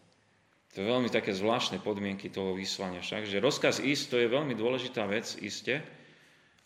To 0.75 0.83
je 0.83 0.91
veľmi 0.91 1.07
také 1.07 1.31
zvláštne 1.31 1.79
podmienky 1.79 2.27
toho 2.33 2.57
vyslania 2.59 2.99
však, 2.99 3.31
že 3.31 3.39
rozkaz 3.39 3.79
ísť 3.79 4.05
to 4.11 4.17
je 4.19 4.33
veľmi 4.33 4.59
dôležitá 4.59 5.07
vec, 5.07 5.39
iste, 5.39 5.79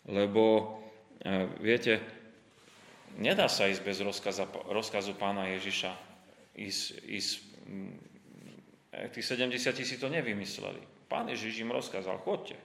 lebo 0.09 0.75
e, 1.21 1.45
viete, 1.61 2.01
nedá 3.19 3.51
sa 3.51 3.67
ísť 3.67 3.83
bez 3.83 3.99
rozkaza, 3.99 4.47
rozkazu 4.71 5.13
pána 5.19 5.51
Ježiša. 5.51 5.91
Ísť, 6.55 6.83
ísť, 7.05 7.33
mm, 7.67 7.95
e, 8.95 9.07
tí 9.11 9.21
70 9.21 9.85
si 9.85 9.95
to 9.99 10.07
nevymysleli. 10.07 10.79
Pán 11.11 11.27
Ježiš 11.27 11.61
im 11.61 11.75
rozkázal, 11.75 12.23
chodte. 12.23 12.55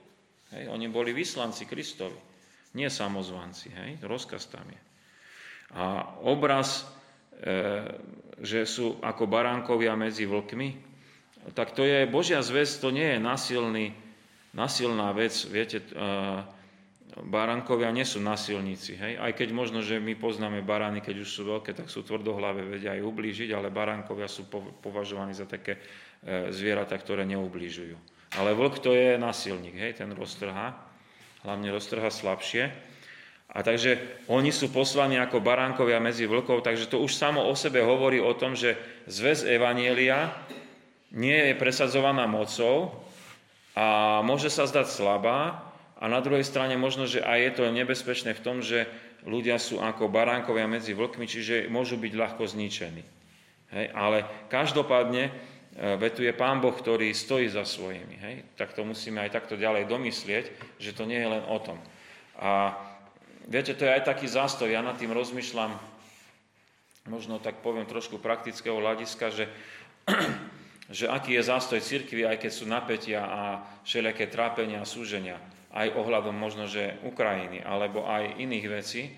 Hej, 0.55 0.71
oni 0.71 0.87
boli 0.87 1.11
vyslanci 1.11 1.67
Kristovi, 1.67 2.17
nie 2.79 2.87
samozvanci. 2.87 3.73
Hej, 3.75 3.91
rozkaz 4.07 4.47
tam 4.47 4.65
je. 4.71 4.81
A 5.75 6.15
obraz, 6.23 6.87
e, 7.41 7.83
že 8.39 8.63
sú 8.63 8.99
ako 9.03 9.27
baránkovia 9.27 9.95
medzi 9.99 10.23
vlkmi, 10.23 10.95
tak 11.53 11.77
to 11.77 11.85
je 11.85 12.09
Božia 12.09 12.41
zväz, 12.41 12.81
to 12.81 12.89
nie 12.89 13.05
je 13.05 13.19
nasilný, 13.21 13.93
nasilná 14.57 15.13
vec. 15.13 15.35
Viete, 15.45 15.77
baránkovia 17.13 17.93
nie 17.95 18.03
sú 18.03 18.19
nasilníci. 18.19 18.99
Hej? 18.99 19.13
Aj 19.21 19.31
keď 19.31 19.55
možno, 19.55 19.79
že 19.79 20.01
my 20.01 20.17
poznáme 20.19 20.65
barány, 20.65 20.99
keď 20.99 21.23
už 21.23 21.29
sú 21.29 21.41
veľké, 21.47 21.71
tak 21.71 21.87
sú 21.87 22.03
tvrdohlavé, 22.03 22.65
vedia 22.65 22.91
aj 22.97 23.05
ublížiť, 23.05 23.55
ale 23.55 23.71
baránkovia 23.71 24.27
sú 24.27 24.49
považovaní 24.83 25.31
za 25.31 25.47
také 25.47 25.79
e, 25.79 26.51
zvieratá, 26.51 26.97
ktoré 26.99 27.23
neublížujú. 27.23 27.95
Ale 28.35 28.51
vlk 28.51 28.75
to 28.83 28.91
je 28.91 29.15
nasilník, 29.15 29.79
hej? 29.79 29.95
ten 29.95 30.11
roztrhá, 30.11 30.75
hlavne 31.47 31.71
roztrhá 31.71 32.11
slabšie. 32.11 32.73
A 33.55 33.63
takže 33.63 34.01
oni 34.27 34.51
sú 34.51 34.67
poslaní 34.73 35.15
ako 35.15 35.39
baránkovia 35.39 36.03
medzi 36.03 36.27
vlkov, 36.27 36.65
takže 36.65 36.91
to 36.91 36.99
už 36.99 37.15
samo 37.15 37.47
o 37.47 37.55
sebe 37.55 37.79
hovorí 37.79 38.19
o 38.19 38.35
tom, 38.35 38.57
že 38.57 38.75
zväz 39.07 39.47
Evanielia 39.47 40.35
nie 41.15 41.53
je 41.53 41.53
presadzovaná 41.55 42.27
mocou 42.27 43.05
a 43.71 44.19
môže 44.25 44.51
sa 44.51 44.67
zdať 44.67 44.91
slabá 44.91 45.64
a 46.05 46.11
na 46.11 46.21
druhej 46.21 46.45
strane 46.45 46.77
možno, 46.77 47.09
že 47.09 47.25
aj 47.25 47.39
je 47.41 47.51
to 47.57 47.73
nebezpečné 47.73 48.37
v 48.37 48.43
tom, 48.45 48.61
že 48.61 48.85
ľudia 49.25 49.57
sú 49.57 49.81
ako 49.81 50.05
baránkovia 50.05 50.69
medzi 50.69 50.93
vlkmi, 50.93 51.25
čiže 51.25 51.65
môžu 51.65 51.97
byť 51.97 52.13
ľahko 52.13 52.45
zničení. 52.45 53.01
Hej? 53.73 53.85
Ale 53.89 54.21
každopádne 54.45 55.23
e, 55.25 55.31
vetuje 55.97 56.29
Pán 56.37 56.61
Boh, 56.61 56.77
ktorý 56.77 57.09
stojí 57.09 57.49
za 57.49 57.65
svojimi. 57.65 58.21
Hej? 58.21 58.35
Tak 58.53 58.77
to 58.77 58.85
musíme 58.85 59.17
aj 59.17 59.33
takto 59.33 59.57
ďalej 59.57 59.89
domyslieť, 59.89 60.77
že 60.77 60.93
to 60.93 61.09
nie 61.09 61.17
je 61.17 61.25
len 61.25 61.43
o 61.49 61.57
tom. 61.57 61.81
A 62.37 62.77
viete, 63.49 63.73
to 63.73 63.89
je 63.89 63.97
aj 63.97 64.05
taký 64.05 64.29
zástoj, 64.29 64.69
ja 64.69 64.85
nad 64.85 65.01
tým 65.01 65.09
rozmýšľam, 65.09 65.73
možno 67.09 67.41
tak 67.41 67.65
poviem 67.65 67.89
trošku 67.89 68.21
praktického 68.21 68.77
hľadiska, 68.77 69.33
že 69.33 69.49
že 70.85 71.09
aký 71.09 71.33
je 71.33 71.49
zástoj 71.49 71.81
cirkvi, 71.81 72.29
aj 72.29 72.45
keď 72.45 72.51
sú 72.53 72.69
napätia 72.69 73.25
a 73.25 73.41
všelijaké 73.81 74.29
trápenia 74.29 74.85
a 74.85 74.89
súženia, 74.89 75.41
aj 75.75 75.91
ohľadom 75.91 76.31
možno, 76.31 76.71
že 76.71 76.95
Ukrajiny, 77.03 77.59
alebo 77.59 78.07
aj 78.07 78.39
iných 78.39 78.65
vecí, 78.71 79.11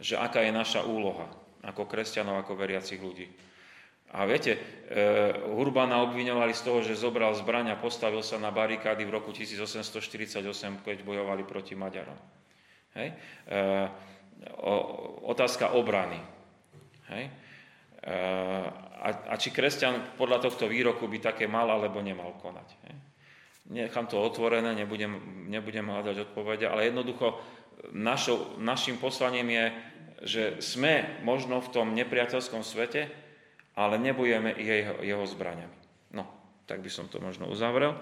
že 0.00 0.16
aká 0.16 0.40
je 0.40 0.52
naša 0.56 0.88
úloha 0.88 1.28
ako 1.60 1.84
kresťanov, 1.84 2.40
ako 2.40 2.56
veriacich 2.56 2.98
ľudí. 2.98 3.28
A 4.08 4.24
viete, 4.24 4.56
e, 4.56 4.60
Urbana 5.52 6.00
obviňovali 6.00 6.56
z 6.56 6.64
toho, 6.64 6.80
že 6.80 6.96
zobral 6.96 7.36
zbraň 7.36 7.76
a 7.76 7.80
postavil 7.80 8.24
sa 8.24 8.40
na 8.40 8.48
barikády 8.48 9.04
v 9.04 9.20
roku 9.20 9.36
1848, 9.36 10.40
keď 10.80 11.04
bojovali 11.04 11.44
proti 11.44 11.76
Maďarom. 11.76 12.16
Hej? 12.96 13.12
E, 13.12 13.56
o, 14.64 14.74
otázka 15.28 15.76
obrany. 15.76 16.24
Hej? 17.12 17.24
E, 18.00 18.16
a, 18.96 19.08
a 19.28 19.34
či 19.36 19.52
kresťan 19.52 20.16
podľa 20.16 20.40
tohto 20.40 20.72
výroku 20.72 21.04
by 21.04 21.20
také 21.20 21.44
mal 21.44 21.68
alebo 21.68 22.00
nemal 22.00 22.32
konať. 22.40 22.68
Nechám 23.68 24.08
to 24.08 24.16
otvorené, 24.16 24.72
nebudem, 24.72 25.20
nebudem 25.52 25.84
hľadať 25.84 26.32
odpovede, 26.32 26.64
ale 26.64 26.88
jednoducho 26.88 27.36
našou, 27.92 28.56
našim 28.56 28.96
poslaním 28.96 29.52
je, 29.52 29.64
že 30.18 30.42
sme 30.64 31.20
možno 31.22 31.60
v 31.60 31.72
tom 31.72 31.86
nepriateľskom 31.94 32.64
svete, 32.64 33.12
ale 33.78 34.00
nebojeme 34.00 34.56
jeho, 34.56 34.98
jeho 35.04 35.24
zbraniami. 35.28 35.76
No, 36.16 36.26
tak 36.66 36.80
by 36.80 36.90
som 36.90 37.06
to 37.06 37.22
možno 37.22 37.46
uzavrel. 37.46 37.94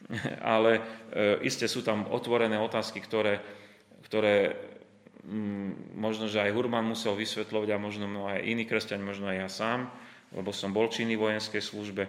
Ale 0.42 0.80
e, 1.12 1.44
iste 1.46 1.70
sú 1.70 1.86
tam 1.86 2.08
otvorené 2.10 2.58
otázky, 2.58 2.98
ktoré, 2.98 3.38
ktoré 4.08 4.58
mm, 5.22 5.94
možno, 5.94 6.26
že 6.26 6.42
aj 6.42 6.50
Hurman 6.50 6.82
musel 6.82 7.14
vysvetľovať 7.14 7.68
a 7.70 7.78
možno 7.78 8.08
aj 8.26 8.42
iný 8.42 8.66
kresťan, 8.66 9.04
možno 9.04 9.30
aj 9.30 9.38
ja 9.38 9.48
sám 9.52 9.80
lebo 10.34 10.54
som 10.54 10.70
bol 10.70 10.86
činný 10.90 11.18
vojenskej 11.18 11.62
službe. 11.62 12.06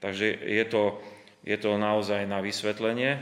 Takže 0.00 0.26
je 0.40 0.64
to, 0.68 1.02
je 1.42 1.56
to 1.58 1.78
naozaj 1.78 2.26
na 2.26 2.42
vysvetlenie, 2.42 3.18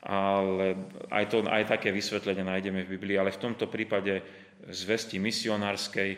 ale 0.00 0.66
aj, 1.12 1.24
to, 1.28 1.44
aj 1.44 1.64
také 1.68 1.92
vysvetlenie 1.92 2.44
nájdeme 2.44 2.84
v 2.88 2.96
Biblii, 2.96 3.20
ale 3.20 3.36
v 3.36 3.42
tomto 3.42 3.68
prípade 3.68 4.24
zvesti 4.72 5.20
misionárskej 5.20 6.16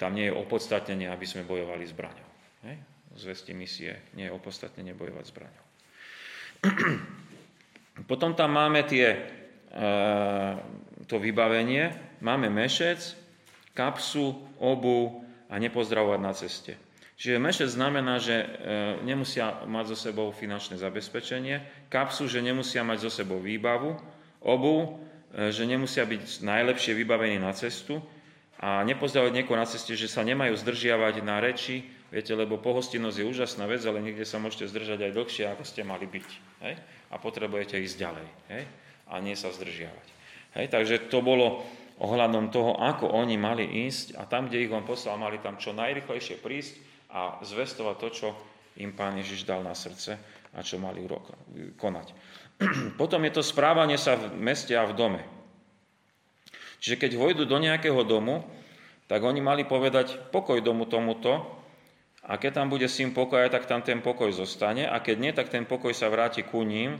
tam 0.00 0.16
nie 0.16 0.32
je 0.32 0.36
opodstatnenie, 0.36 1.12
aby 1.12 1.26
sme 1.28 1.44
bojovali 1.44 1.84
zbraňou. 1.84 2.30
Hej? 2.64 2.76
Zvesti 3.20 3.52
misie 3.52 4.08
nie 4.16 4.24
je 4.28 4.32
opodstatnenie 4.32 4.96
bojovať 4.96 5.24
zbraňou. 5.28 5.66
Potom 8.10 8.32
tam 8.32 8.56
máme 8.56 8.88
tie, 8.88 9.12
e, 9.12 9.18
to 11.04 11.20
vybavenie, 11.20 12.16
máme 12.24 12.48
mešec, 12.48 13.12
kapsu, 13.76 14.32
obu 14.56 15.20
a 15.52 15.60
nepozdravovať 15.60 16.20
na 16.20 16.32
ceste. 16.32 16.72
Čiže 17.20 17.36
mešec 17.36 17.68
znamená, 17.68 18.16
že 18.16 18.32
e, 18.32 18.46
nemusia 19.04 19.60
mať 19.68 19.92
so 19.92 19.96
sebou 20.08 20.32
finančné 20.32 20.80
zabezpečenie, 20.80 21.60
kapsu, 21.92 22.24
že 22.24 22.40
nemusia 22.40 22.80
mať 22.80 23.04
so 23.04 23.10
sebou 23.12 23.44
výbavu, 23.44 23.92
obu, 24.40 24.96
e, 25.36 25.52
že 25.52 25.68
nemusia 25.68 26.08
byť 26.08 26.40
najlepšie 26.40 26.96
vybavení 26.96 27.36
na 27.36 27.52
cestu 27.52 28.00
a 28.56 28.80
nepozdávať 28.88 29.36
niekoho 29.36 29.60
na 29.60 29.68
ceste, 29.68 29.92
že 29.92 30.08
sa 30.08 30.24
nemajú 30.24 30.56
zdržiavať 30.64 31.20
na 31.20 31.44
reči, 31.44 31.84
viete, 32.08 32.32
lebo 32.32 32.56
pohostinnosť 32.56 33.20
je 33.20 33.28
úžasná 33.28 33.68
vec, 33.68 33.84
ale 33.84 34.00
niekde 34.00 34.24
sa 34.24 34.40
môžete 34.40 34.72
zdržať 34.72 35.04
aj 35.04 35.12
dlhšie, 35.12 35.44
ako 35.52 35.64
ste 35.68 35.84
mali 35.84 36.08
byť. 36.08 36.28
Hej? 36.64 36.74
A 37.12 37.20
potrebujete 37.20 37.76
ísť 37.84 38.00
ďalej. 38.00 38.26
Hej? 38.48 38.62
A 39.12 39.20
nie 39.20 39.36
sa 39.36 39.52
zdržiavať. 39.52 40.06
Hej? 40.56 40.72
Takže 40.72 41.12
to 41.12 41.20
bolo 41.20 41.68
ohľadom 42.00 42.48
toho, 42.48 42.80
ako 42.80 43.12
oni 43.12 43.36
mali 43.36 43.68
ísť 43.84 44.16
a 44.16 44.24
tam, 44.24 44.48
kde 44.48 44.64
ich 44.64 44.72
on 44.72 44.88
poslal, 44.88 45.20
mali 45.20 45.36
tam 45.44 45.60
čo 45.60 45.76
najrychlejšie 45.76 46.40
prísť, 46.40 46.89
a 47.10 47.42
zvestovať 47.42 47.96
to, 47.98 48.08
čo 48.10 48.28
im 48.78 48.94
Pán 48.94 49.18
Ježiš 49.18 49.42
dal 49.42 49.66
na 49.66 49.74
srdce 49.74 50.14
a 50.54 50.62
čo 50.62 50.78
mali 50.78 51.06
konať. 51.78 52.06
Potom 53.00 53.22
je 53.26 53.32
to 53.34 53.42
správanie 53.42 53.98
sa 53.98 54.14
v 54.18 54.34
meste 54.38 54.74
a 54.74 54.86
v 54.86 54.94
dome. 54.94 55.22
Čiže 56.80 56.96
keď 56.96 57.10
vojdu 57.18 57.42
do 57.44 57.60
nejakého 57.60 58.00
domu, 58.08 58.46
tak 59.10 59.20
oni 59.20 59.42
mali 59.42 59.66
povedať 59.66 60.32
pokoj 60.32 60.62
domu 60.62 60.86
tomuto 60.86 61.44
a 62.24 62.38
keď 62.38 62.62
tam 62.62 62.68
bude 62.70 62.86
s 62.86 62.96
tým 62.96 63.12
pokoja, 63.12 63.50
tak 63.50 63.66
tam 63.66 63.82
ten 63.82 64.00
pokoj 64.00 64.30
zostane 64.32 64.86
a 64.86 65.02
keď 65.02 65.16
nie, 65.18 65.32
tak 65.34 65.50
ten 65.50 65.66
pokoj 65.66 65.92
sa 65.92 66.08
vráti 66.08 66.46
ku 66.46 66.62
ním 66.62 66.96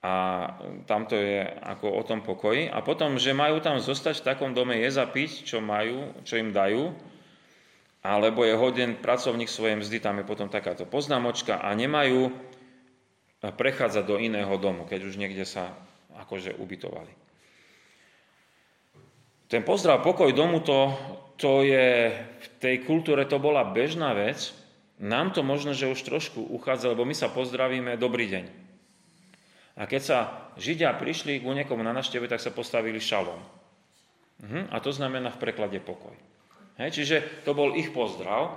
a 0.00 0.48
tamto 0.88 1.12
je 1.12 1.44
ako 1.44 1.86
o 1.86 2.02
tom 2.02 2.24
pokoji. 2.24 2.72
A 2.72 2.80
potom, 2.80 3.20
že 3.20 3.36
majú 3.36 3.60
tam 3.60 3.78
zostať 3.78 4.20
v 4.20 4.26
takom 4.32 4.50
dome, 4.56 4.80
je 4.80 4.90
zapiť, 4.90 5.44
čo 5.44 5.60
majú, 5.60 6.24
čo 6.24 6.40
im 6.40 6.50
dajú 6.50 6.92
alebo 8.00 8.48
je 8.48 8.56
hoden 8.56 8.96
pracovník 8.96 9.48
svojej 9.48 9.76
mzdy, 9.76 10.00
tam 10.00 10.16
je 10.20 10.24
potom 10.24 10.48
takáto 10.48 10.88
poznámočka 10.88 11.60
a 11.60 11.68
nemajú 11.76 12.32
prechádzať 13.40 14.04
do 14.04 14.16
iného 14.20 14.52
domu, 14.56 14.88
keď 14.88 15.00
už 15.08 15.20
niekde 15.20 15.44
sa 15.44 15.76
akože 16.16 16.56
ubytovali. 16.56 17.12
Ten 19.50 19.66
pozdrav 19.66 20.04
pokoj 20.04 20.30
domu, 20.30 20.62
to, 20.62 20.94
to 21.40 21.66
je, 21.66 22.14
v 22.14 22.46
tej 22.62 22.86
kultúre 22.86 23.26
to 23.26 23.42
bola 23.42 23.66
bežná 23.66 24.14
vec, 24.14 24.54
nám 25.00 25.32
to 25.32 25.40
možno, 25.40 25.72
že 25.72 25.88
už 25.88 26.04
trošku 26.04 26.44
uchádza, 26.52 26.92
lebo 26.92 27.08
my 27.08 27.16
sa 27.16 27.32
pozdravíme 27.32 27.96
dobrý 27.96 28.28
deň. 28.28 28.44
A 29.80 29.88
keď 29.88 30.02
sa 30.04 30.18
Židia 30.60 30.92
prišli 30.92 31.40
k 31.40 31.48
niekomu 31.48 31.80
na 31.80 31.96
našteve, 31.96 32.28
tak 32.28 32.44
sa 32.44 32.52
postavili 32.52 33.00
šalom. 33.00 33.40
Uh-huh. 34.44 34.64
A 34.68 34.76
to 34.84 34.92
znamená 34.92 35.32
v 35.32 35.40
preklade 35.40 35.80
pokoj. 35.80 36.12
Hej, 36.80 36.90
čiže 36.96 37.16
to 37.44 37.52
bol 37.52 37.76
ich 37.76 37.92
pozdrav. 37.92 38.56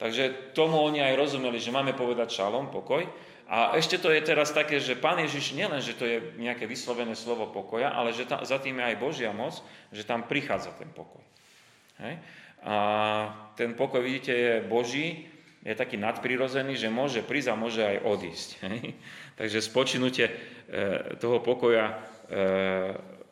Takže 0.00 0.56
tomu 0.56 0.80
oni 0.80 1.04
aj 1.04 1.12
rozumeli, 1.12 1.60
že 1.60 1.76
máme 1.76 1.92
povedať 1.92 2.32
šalom, 2.32 2.72
pokoj. 2.72 3.04
A 3.52 3.76
ešte 3.76 4.00
to 4.00 4.08
je 4.08 4.24
teraz 4.24 4.54
také, 4.56 4.80
že 4.80 4.96
Pán 4.96 5.20
Ježiš 5.20 5.52
nielen, 5.52 5.84
že 5.84 5.92
to 5.92 6.08
je 6.08 6.40
nejaké 6.40 6.64
vyslovené 6.64 7.12
slovo 7.12 7.52
pokoja, 7.52 7.92
ale 7.92 8.16
že 8.16 8.24
tam, 8.24 8.40
za 8.40 8.56
tým 8.56 8.80
je 8.80 8.88
aj 8.94 8.96
Božia 8.96 9.34
moc, 9.36 9.60
že 9.92 10.08
tam 10.08 10.24
prichádza 10.24 10.72
ten 10.80 10.88
pokoj. 10.88 11.20
Hej? 12.00 12.16
A 12.64 12.76
ten 13.60 13.76
pokoj, 13.76 14.00
vidíte, 14.00 14.32
je 14.32 14.54
Boží, 14.64 15.28
je 15.60 15.76
taký 15.76 16.00
nadprirodzený, 16.00 16.80
že 16.80 16.88
môže 16.88 17.20
prísť 17.20 17.52
a 17.52 17.60
môže 17.60 17.84
aj 17.84 17.98
odísť. 18.00 18.48
Takže 19.40 19.60
spočinutie 19.60 20.26
e, 20.30 20.34
toho 21.20 21.44
pokoja 21.44 21.92
e, 21.92 21.94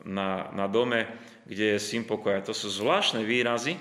na, 0.05 0.53
na 0.53 0.65
dome, 0.69 1.09
kde 1.49 1.73
je 1.73 1.79
syn 1.81 2.05
pokoja, 2.05 2.45
to 2.45 2.53
sú 2.53 2.69
zvláštne 2.69 3.25
výrazy, 3.25 3.79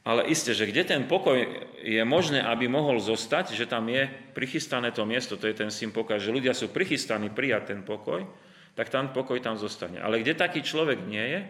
ale 0.00 0.32
isté, 0.32 0.56
že 0.56 0.64
kde 0.64 0.80
ten 0.84 1.04
pokoj 1.04 1.36
je 1.84 2.00
možné, 2.08 2.40
aby 2.40 2.72
mohol 2.72 2.96
zostať, 2.96 3.52
že 3.52 3.68
tam 3.68 3.84
je 3.92 4.08
prichystané 4.32 4.96
to 4.96 5.04
miesto, 5.04 5.36
to 5.36 5.44
je 5.44 5.56
ten 5.60 5.68
syn 5.68 5.92
pokoja, 5.92 6.16
že 6.16 6.32
ľudia 6.32 6.56
sú 6.56 6.72
prichystaní 6.72 7.28
prijať 7.28 7.76
ten 7.76 7.80
pokoj, 7.84 8.24
tak 8.72 8.88
tam 8.88 9.12
pokoj 9.12 9.36
tam 9.44 9.60
zostane. 9.60 10.00
Ale 10.00 10.24
kde 10.24 10.32
taký 10.32 10.64
človek 10.64 11.04
nie 11.04 11.20
je, 11.20 11.40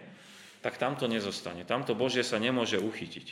tak 0.59 0.75
tam 0.75 0.99
to 0.99 1.07
nezostane. 1.07 1.63
Tamto 1.63 1.95
Božie 1.95 2.27
sa 2.27 2.37
nemôže 2.37 2.77
uchytiť. 2.77 3.27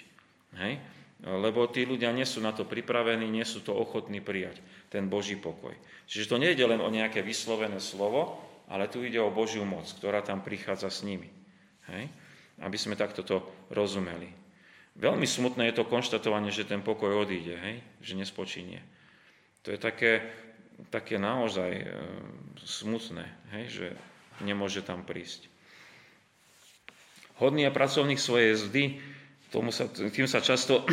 Hej? 0.58 0.82
Lebo 1.20 1.68
tí 1.68 1.84
ľudia 1.84 2.16
nie 2.16 2.24
sú 2.24 2.40
na 2.40 2.56
to 2.56 2.64
pripravení, 2.64 3.28
nie 3.28 3.44
sú 3.44 3.60
to 3.60 3.76
ochotní 3.76 4.24
prijať, 4.24 4.64
ten 4.88 5.12
Boží 5.12 5.36
pokoj. 5.36 5.76
Čiže 6.08 6.32
to 6.32 6.40
nie 6.40 6.56
je 6.56 6.64
len 6.64 6.80
o 6.80 6.90
nejaké 6.90 7.20
vyslovené 7.20 7.78
slovo, 7.84 8.40
ale 8.72 8.88
tu 8.88 9.04
ide 9.04 9.20
o 9.20 9.34
Božiu 9.34 9.68
moc, 9.68 9.86
ktorá 10.00 10.24
tam 10.24 10.40
prichádza 10.42 10.88
s 10.88 11.04
nimi. 11.04 11.28
Hej? 11.92 12.08
Aby 12.64 12.78
sme 12.80 12.96
takto 12.96 13.22
to 13.22 13.44
rozumeli. 13.70 14.49
Veľmi 15.00 15.24
smutné 15.24 15.72
je 15.72 15.80
to 15.80 15.88
konštatovanie, 15.88 16.52
že 16.52 16.68
ten 16.68 16.84
pokoj 16.84 17.24
odíde, 17.24 17.56
hej? 17.56 17.76
že 18.04 18.20
nespočinie. 18.20 18.84
To 19.64 19.72
je 19.72 19.80
také, 19.80 20.28
také 20.92 21.16
naozaj 21.16 21.72
e, 21.72 21.86
smutné, 22.68 23.24
hej? 23.56 23.66
že 23.72 23.88
nemôže 24.44 24.84
tam 24.84 25.08
prísť. 25.08 25.48
Hodný 27.40 27.64
a 27.64 27.72
pracovník 27.72 28.20
svojej 28.20 28.60
zdy, 28.60 28.84
tomu 29.56 29.72
sa, 29.72 29.88
tým 29.88 30.28
sa 30.28 30.44
často, 30.44 30.84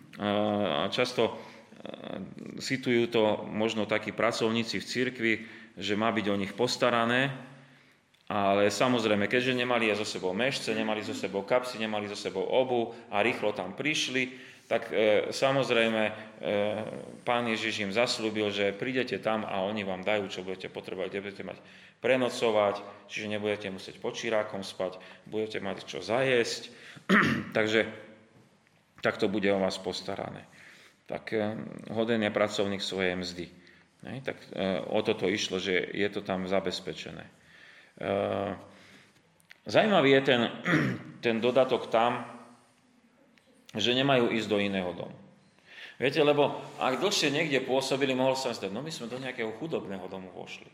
často 0.96 1.40
situujú 2.60 3.08
to 3.08 3.22
možno 3.48 3.88
takí 3.88 4.12
pracovníci 4.12 4.80
v 4.80 4.88
cirkvi, 4.88 5.32
že 5.76 5.96
má 5.96 6.12
byť 6.12 6.26
o 6.28 6.36
nich 6.36 6.52
postarané, 6.52 7.32
ale 8.26 8.74
samozrejme, 8.74 9.30
keďže 9.30 9.54
nemali 9.54 9.94
so 9.94 10.02
sebou 10.02 10.34
mešce, 10.34 10.74
nemali 10.74 10.98
so 11.06 11.14
sebou 11.14 11.46
kapsy, 11.46 11.78
nemali 11.78 12.10
so 12.10 12.18
sebou 12.18 12.42
obu 12.42 12.90
a 13.06 13.22
rýchlo 13.22 13.54
tam 13.54 13.78
prišli, 13.78 14.34
tak 14.66 14.90
e, 14.90 15.30
samozrejme 15.30 16.02
e, 16.02 16.12
pán 17.22 17.46
Ježiš 17.46 17.86
im 17.86 17.94
zaslúbil, 17.94 18.50
že 18.50 18.74
prídete 18.74 19.22
tam 19.22 19.46
a 19.46 19.62
oni 19.62 19.86
vám 19.86 20.02
dajú, 20.02 20.26
čo 20.26 20.42
budete 20.42 20.66
potrebovať, 20.66 21.08
kde 21.14 21.22
budete 21.22 21.44
mať 21.46 21.58
prenocovať, 22.02 22.74
čiže 23.06 23.30
nebudete 23.30 23.70
musieť 23.70 24.02
pod 24.02 24.18
širákom 24.18 24.66
spať, 24.66 24.98
budete 25.30 25.62
mať 25.62 25.86
čo 25.86 26.02
zajesť, 26.02 26.74
takže 27.56 27.86
takto 29.06 29.30
bude 29.30 29.46
o 29.54 29.62
vás 29.62 29.78
postarané. 29.78 30.50
Tak 31.06 31.30
e, 31.30 31.54
hoden 31.94 32.26
je 32.26 32.34
pracovník 32.34 32.82
svojej 32.82 33.14
mzdy. 33.14 33.46
Ne? 34.02 34.18
Tak 34.18 34.34
e, 34.50 34.82
o 34.82 34.98
toto 35.06 35.30
išlo, 35.30 35.62
že 35.62 35.78
je 35.94 36.08
to 36.10 36.26
tam 36.26 36.50
zabezpečené. 36.50 37.45
Eh, 37.96 38.52
Zajímavý 39.66 40.10
je 40.10 40.22
ten, 40.22 40.40
ten 41.24 41.36
dodatok 41.42 41.90
tam, 41.90 42.22
že 43.74 43.98
nemajú 43.98 44.30
ísť 44.30 44.48
do 44.48 44.62
iného 44.62 44.94
domu. 44.94 45.16
Viete, 45.98 46.22
lebo 46.22 46.54
ak 46.78 47.02
dlhšie 47.02 47.34
niekde 47.34 47.64
pôsobili, 47.66 48.14
mohol 48.14 48.38
sa 48.38 48.54
zdať, 48.54 48.70
no 48.70 48.84
my 48.84 48.92
sme 48.92 49.10
do 49.10 49.18
nejakého 49.18 49.50
chudobného 49.58 50.06
domu 50.06 50.30
vošli. 50.30 50.68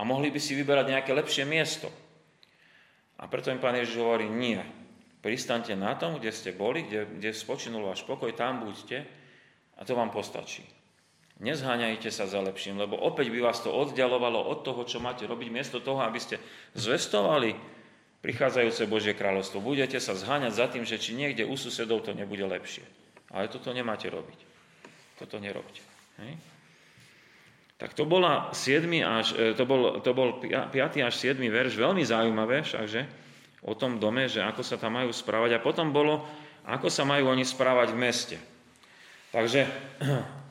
A 0.00 0.08
mohli 0.08 0.32
by 0.32 0.40
si 0.40 0.56
vyberať 0.56 0.88
nejaké 0.88 1.12
lepšie 1.12 1.44
miesto. 1.44 1.92
A 3.20 3.28
preto 3.28 3.52
im 3.52 3.60
pán 3.60 3.76
Ježiš 3.76 4.00
hovorí, 4.00 4.26
nie. 4.26 4.58
Pristaňte 5.20 5.76
na 5.78 5.94
tom, 5.94 6.18
kde 6.18 6.32
ste 6.32 6.50
boli, 6.50 6.88
kde, 6.88 7.06
kde 7.20 7.30
spočinul 7.30 7.86
váš 7.86 8.02
pokoj, 8.02 8.32
tam 8.34 8.66
buďte 8.66 9.04
a 9.78 9.80
to 9.84 9.94
vám 9.94 10.10
postačí. 10.10 10.64
Nezháňajte 11.42 12.14
sa 12.14 12.30
za 12.30 12.38
lepším, 12.38 12.78
lebo 12.78 12.94
opäť 12.94 13.26
by 13.34 13.42
vás 13.42 13.58
to 13.58 13.74
oddialovalo 13.74 14.46
od 14.46 14.62
toho, 14.62 14.86
čo 14.86 15.02
máte 15.02 15.26
robiť, 15.26 15.48
miesto 15.50 15.82
toho, 15.82 15.98
aby 16.06 16.22
ste 16.22 16.38
zvestovali 16.78 17.58
prichádzajúce 18.22 18.86
Božie 18.86 19.18
kráľovstvo. 19.18 19.58
Budete 19.58 19.98
sa 19.98 20.14
zháňať 20.14 20.52
za 20.54 20.66
tým, 20.70 20.86
že 20.86 21.02
či 21.02 21.18
niekde 21.18 21.42
u 21.42 21.58
susedov 21.58 22.06
to 22.06 22.14
nebude 22.14 22.46
lepšie. 22.46 22.86
Ale 23.34 23.50
toto 23.50 23.74
nemáte 23.74 24.06
robiť. 24.06 24.38
Toto 25.18 25.42
nerobte. 25.42 25.82
Hej? 26.22 26.38
Tak 27.82 27.98
to, 27.98 28.06
bola 28.06 28.54
7 28.54 28.86
až, 29.02 29.34
e, 29.34 29.58
to, 29.58 29.66
bol, 29.66 29.98
to 29.98 30.14
bol 30.14 30.38
5. 30.38 30.70
až 30.78 31.14
7. 31.18 31.42
verš, 31.42 31.74
veľmi 31.74 32.06
zaujímavé 32.06 32.62
všakže, 32.62 33.02
o 33.66 33.74
tom 33.74 33.98
dome, 33.98 34.30
že 34.30 34.38
ako 34.46 34.62
sa 34.62 34.78
tam 34.78 34.94
majú 34.94 35.10
správať. 35.10 35.58
A 35.58 35.64
potom 35.64 35.90
bolo, 35.90 36.22
ako 36.62 36.86
sa 36.86 37.02
majú 37.02 37.34
oni 37.34 37.42
správať 37.42 37.90
v 37.90 37.98
meste. 37.98 38.36
Takže 39.34 39.66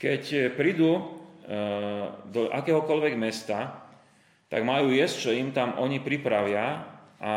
keď 0.00 0.22
eh, 0.32 0.42
prídu 0.48 0.96
eh, 0.96 1.04
do 2.32 2.48
akéhokoľvek 2.48 3.14
mesta, 3.20 3.84
tak 4.50 4.66
majú 4.66 4.90
jesť, 4.90 5.28
čo 5.28 5.30
im 5.36 5.54
tam 5.54 5.78
oni 5.78 6.02
pripravia 6.02 6.82
a 7.20 7.32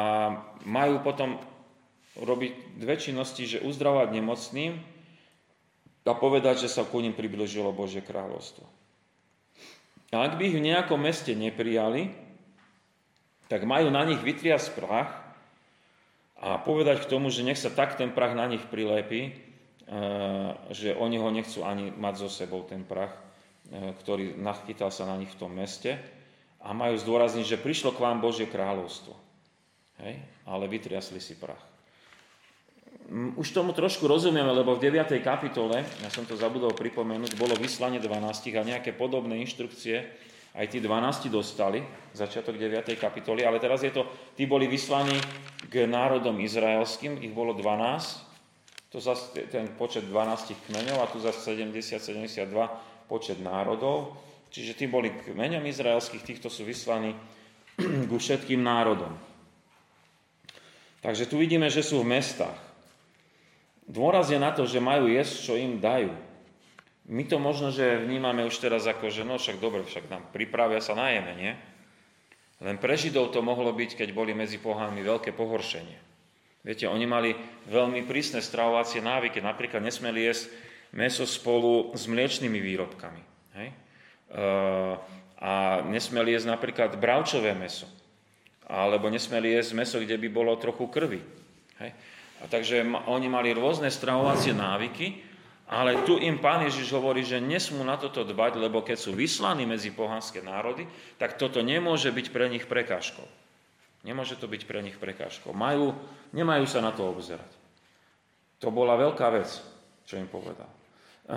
majú 0.65 1.03
potom 1.03 1.37
robiť 2.17 2.79
dve 2.79 2.95
činnosti, 2.97 3.45
že 3.45 3.61
uzdravať 3.61 4.15
nemocným 4.15 4.79
a 6.03 6.13
povedať, 6.17 6.65
že 6.65 6.73
sa 6.73 6.87
ku 6.87 7.03
ním 7.03 7.13
približilo 7.13 7.69
Božie 7.75 8.01
kráľovstvo. 8.01 8.65
A 10.13 10.29
ak 10.29 10.37
by 10.37 10.43
ich 10.49 10.57
v 10.57 10.65
nejakom 10.73 10.99
meste 11.01 11.33
neprijali, 11.33 12.13
tak 13.49 13.65
majú 13.65 13.89
na 13.89 14.05
nich 14.05 14.21
vytriasť 14.21 14.67
prach 14.77 15.09
a 16.37 16.57
povedať 16.61 17.05
k 17.05 17.09
tomu, 17.09 17.29
že 17.33 17.45
nech 17.45 17.57
sa 17.57 17.73
tak 17.73 17.97
ten 17.97 18.13
prach 18.13 18.37
na 18.37 18.45
nich 18.45 18.61
prilepí, 18.69 19.33
že 20.71 20.95
oni 20.95 21.17
ho 21.19 21.29
nechcú 21.29 21.61
ani 21.67 21.91
mať 21.91 22.25
so 22.25 22.29
sebou, 22.31 22.63
ten 22.63 22.87
prach, 22.87 23.11
e, 23.67 23.91
ktorý 23.99 24.39
nachytal 24.39 24.89
sa 24.89 25.03
na 25.03 25.19
nich 25.19 25.29
v 25.35 25.39
tom 25.43 25.51
meste 25.51 25.99
a 26.63 26.71
majú 26.71 26.95
zdôrazniť, 26.95 27.45
že 27.45 27.59
prišlo 27.59 27.91
k 27.91 28.03
vám 28.03 28.23
Božie 28.23 28.47
kráľovstvo. 28.47 29.11
Hej? 29.99 30.23
Ale 30.47 30.71
vytriasli 30.71 31.19
si 31.19 31.35
prach. 31.35 31.59
Už 33.35 33.51
tomu 33.51 33.75
trošku 33.75 34.07
rozumieme, 34.07 34.47
lebo 34.55 34.79
v 34.79 34.87
9. 34.87 35.19
kapitole, 35.19 35.83
ja 35.83 36.09
som 36.09 36.23
to 36.23 36.39
zabudol 36.39 36.71
pripomenúť, 36.71 37.35
bolo 37.35 37.51
vyslanie 37.59 37.99
12 37.99 38.55
a 38.55 38.63
nejaké 38.63 38.95
podobné 38.95 39.43
inštrukcie 39.43 40.07
aj 40.53 40.69
tí 40.69 40.79
12 40.79 41.33
dostali, 41.33 41.81
začiatok 42.13 42.55
9. 42.55 42.95
kapitoly, 42.95 43.41
ale 43.41 43.57
teraz 43.57 43.81
je 43.81 43.89
to, 43.89 44.05
tí 44.37 44.45
boli 44.45 44.69
vyslaní 44.69 45.17
k 45.67 45.89
národom 45.89 46.37
izraelským, 46.37 47.17
ich 47.19 47.33
bolo 47.33 47.57
12, 47.57 48.32
to 48.93 49.01
zase 49.01 49.33
ten 49.49 49.73
počet 49.73 50.05
12 50.05 50.53
kmeňov 50.69 51.01
a 51.01 51.09
tu 51.09 51.17
zase 51.17 51.57
70-72 51.57 52.45
počet 53.09 53.41
národov. 53.41 54.13
Čiže 54.53 54.77
tí 54.77 54.85
boli 54.85 55.09
kmeňom 55.09 55.65
izraelských, 55.65 56.21
týchto 56.21 56.53
sú 56.53 56.61
vyslaní 56.61 57.17
ku 58.09 58.21
všetkým 58.21 58.61
národom. 58.61 59.17
Takže 61.01 61.25
tu 61.25 61.41
vidíme, 61.41 61.73
že 61.73 61.81
sú 61.81 62.05
v 62.05 62.13
mestách. 62.13 62.55
Dôraz 63.89 64.29
je 64.29 64.37
na 64.37 64.53
to, 64.53 64.69
že 64.69 64.77
majú 64.77 65.09
jesť, 65.09 65.33
čo 65.41 65.53
im 65.57 65.81
dajú. 65.81 66.13
My 67.09 67.25
to 67.25 67.41
možno, 67.41 67.73
že 67.73 67.97
vnímame 67.97 68.45
už 68.45 68.61
teraz 68.61 68.85
ako, 68.85 69.09
že 69.09 69.25
no 69.25 69.41
však 69.41 69.57
dobre, 69.57 69.83
však 69.83 70.07
nám 70.07 70.23
pripravia 70.29 70.79
sa 70.79 70.93
najeme, 70.93 71.33
nie? 71.35 71.51
Len 72.63 72.79
pre 72.79 72.93
Židov 72.95 73.33
to 73.33 73.43
mohlo 73.43 73.73
byť, 73.73 74.05
keď 74.05 74.09
boli 74.15 74.31
medzi 74.37 74.61
pohánmi 74.61 75.03
veľké 75.03 75.35
pohoršenie. 75.35 76.12
Viete, 76.63 76.87
oni 76.87 77.03
mali 77.03 77.35
veľmi 77.67 78.07
prísne 78.07 78.39
stravovacie 78.39 79.03
návyky. 79.03 79.43
Napríklad 79.43 79.83
nesmeli 79.83 80.31
jesť 80.31 80.47
meso 80.95 81.27
spolu 81.27 81.91
s 81.91 82.07
mliečnými 82.07 82.55
výrobkami. 82.55 83.21
Hej? 83.59 83.67
A 85.43 85.83
nesmeli 85.83 86.31
jesť 86.31 86.55
napríklad 86.55 86.95
bravčové 86.95 87.51
meso. 87.51 87.83
Alebo 88.63 89.11
nesmeli 89.11 89.59
jesť 89.59 89.75
meso, 89.75 89.97
kde 89.99 90.15
by 90.15 90.27
bolo 90.31 90.55
trochu 90.55 90.87
krvi. 90.87 91.19
Hej? 91.83 91.91
A 92.39 92.47
takže 92.47 92.87
oni 93.11 93.27
mali 93.27 93.51
rôzne 93.51 93.91
stravovacie 93.91 94.55
návyky, 94.55 95.19
ale 95.67 96.03
tu 96.07 96.15
im 96.15 96.39
pán 96.39 96.63
Ježiš 96.63 96.91
hovorí, 96.95 97.27
že 97.27 97.43
nesmú 97.43 97.83
na 97.83 97.99
toto 97.99 98.23
dbať, 98.23 98.59
lebo 98.59 98.83
keď 98.83 98.97
sú 98.99 99.11
vyslaní 99.11 99.67
medzi 99.67 99.91
pohanské 99.91 100.39
národy, 100.39 100.87
tak 101.19 101.35
toto 101.35 101.59
nemôže 101.59 102.11
byť 102.11 102.27
pre 102.31 102.47
nich 102.47 102.67
prekážkou. 102.67 103.23
Nemôže 104.03 104.35
to 104.35 104.51
byť 104.51 104.67
pre 104.67 104.83
nich 104.83 104.99
prekážkou. 104.99 105.55
Majú, 105.55 105.95
nemajú 106.35 106.67
sa 106.67 106.83
na 106.83 106.91
to 106.91 107.07
obzerať. 107.07 107.47
To 108.59 108.67
bola 108.67 108.99
veľká 108.99 109.27
vec, 109.31 109.47
čo 110.03 110.19
im 110.19 110.27
povedal. 110.27 110.67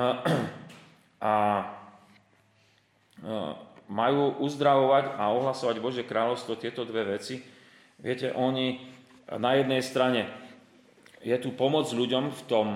A, 1.17 1.65
majú 3.89 4.37
uzdravovať 4.45 5.17
a 5.17 5.33
ohlasovať 5.33 5.77
Bože 5.81 6.03
kráľovstvo 6.05 6.61
tieto 6.61 6.85
dve 6.85 7.17
veci. 7.17 7.41
Viete, 7.97 8.37
oni 8.37 8.85
na 9.33 9.57
jednej 9.57 9.81
strane 9.81 10.29
je 11.25 11.33
tu 11.41 11.57
pomoc 11.57 11.89
ľuďom 11.89 12.35
v 12.35 12.43
tom, 12.45 12.67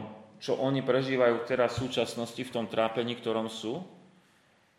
čo 0.40 0.56
oni 0.56 0.80
prežívajú 0.80 1.44
teraz 1.44 1.76
v 1.76 1.86
súčasnosti, 1.86 2.40
v 2.40 2.54
tom 2.54 2.64
trápení, 2.64 3.12
ktorom 3.20 3.52
sú. 3.52 3.84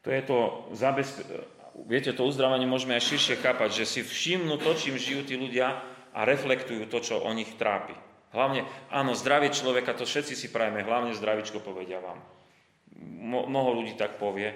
To 0.02 0.10
je 0.10 0.22
to 0.26 0.38
zabezpe- 0.74 1.61
viete, 1.88 2.12
to 2.12 2.28
uzdravenie 2.28 2.66
môžeme 2.66 2.98
aj 2.98 3.08
širšie 3.08 3.36
chápať, 3.40 3.84
že 3.84 3.86
si 3.86 4.02
všimnú 4.02 4.60
to, 4.60 4.74
čím 4.76 4.98
žijú 4.98 5.22
tí 5.26 5.36
ľudia 5.38 5.82
a 6.12 6.20
reflektujú 6.28 6.90
to, 6.92 7.00
čo 7.00 7.24
o 7.24 7.32
nich 7.32 7.50
trápi. 7.56 7.96
Hlavne, 8.32 8.64
áno, 8.92 9.12
zdravie 9.12 9.52
človeka, 9.52 9.96
to 9.96 10.08
všetci 10.08 10.34
si 10.40 10.48
prajeme, 10.48 10.88
hlavne 10.88 11.12
zdravičko 11.12 11.60
povedia 11.60 12.00
vám. 12.00 12.20
Mnoho 13.28 13.76
ľudí 13.82 14.00
tak 14.00 14.16
povie, 14.16 14.56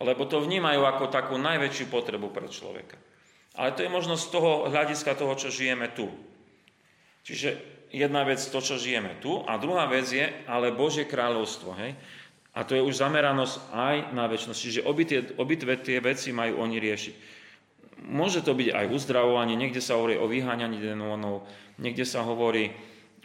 lebo 0.00 0.24
to 0.24 0.40
vnímajú 0.40 0.80
ako 0.82 1.12
takú 1.12 1.36
najväčšiu 1.36 1.86
potrebu 1.92 2.32
pre 2.32 2.48
človeka. 2.48 2.96
Ale 3.52 3.76
to 3.76 3.84
je 3.84 3.92
možno 3.92 4.16
z 4.16 4.32
toho 4.32 4.66
hľadiska 4.72 5.12
toho, 5.12 5.36
čo 5.36 5.52
žijeme 5.52 5.92
tu. 5.92 6.08
Čiže 7.22 7.60
jedna 7.92 8.24
vec 8.24 8.40
to, 8.40 8.58
čo 8.64 8.80
žijeme 8.80 9.20
tu, 9.20 9.44
a 9.44 9.60
druhá 9.60 9.84
vec 9.86 10.08
je 10.08 10.24
ale 10.48 10.72
Božie 10.72 11.04
kráľovstvo. 11.04 11.76
Hej? 11.76 11.92
A 12.52 12.68
to 12.68 12.76
je 12.76 12.84
už 12.84 13.00
zameranosť 13.00 13.54
aj 13.72 13.96
na 14.12 14.28
väčšnosť. 14.28 14.60
Čiže 14.60 14.84
obidve 15.40 15.74
tie 15.80 15.98
veci 16.04 16.36
majú 16.36 16.60
oni 16.60 16.76
riešiť. 16.76 17.14
Môže 18.02 18.42
to 18.42 18.52
byť 18.52 18.68
aj 18.74 18.86
uzdravovanie, 18.92 19.54
niekde 19.54 19.80
sa 19.80 19.96
hovorí 19.96 20.18
o 20.18 20.26
vyháňaní 20.26 20.82
démonov, 20.82 21.46
niekde 21.78 22.02
sa 22.02 22.26
hovorí 22.26 22.74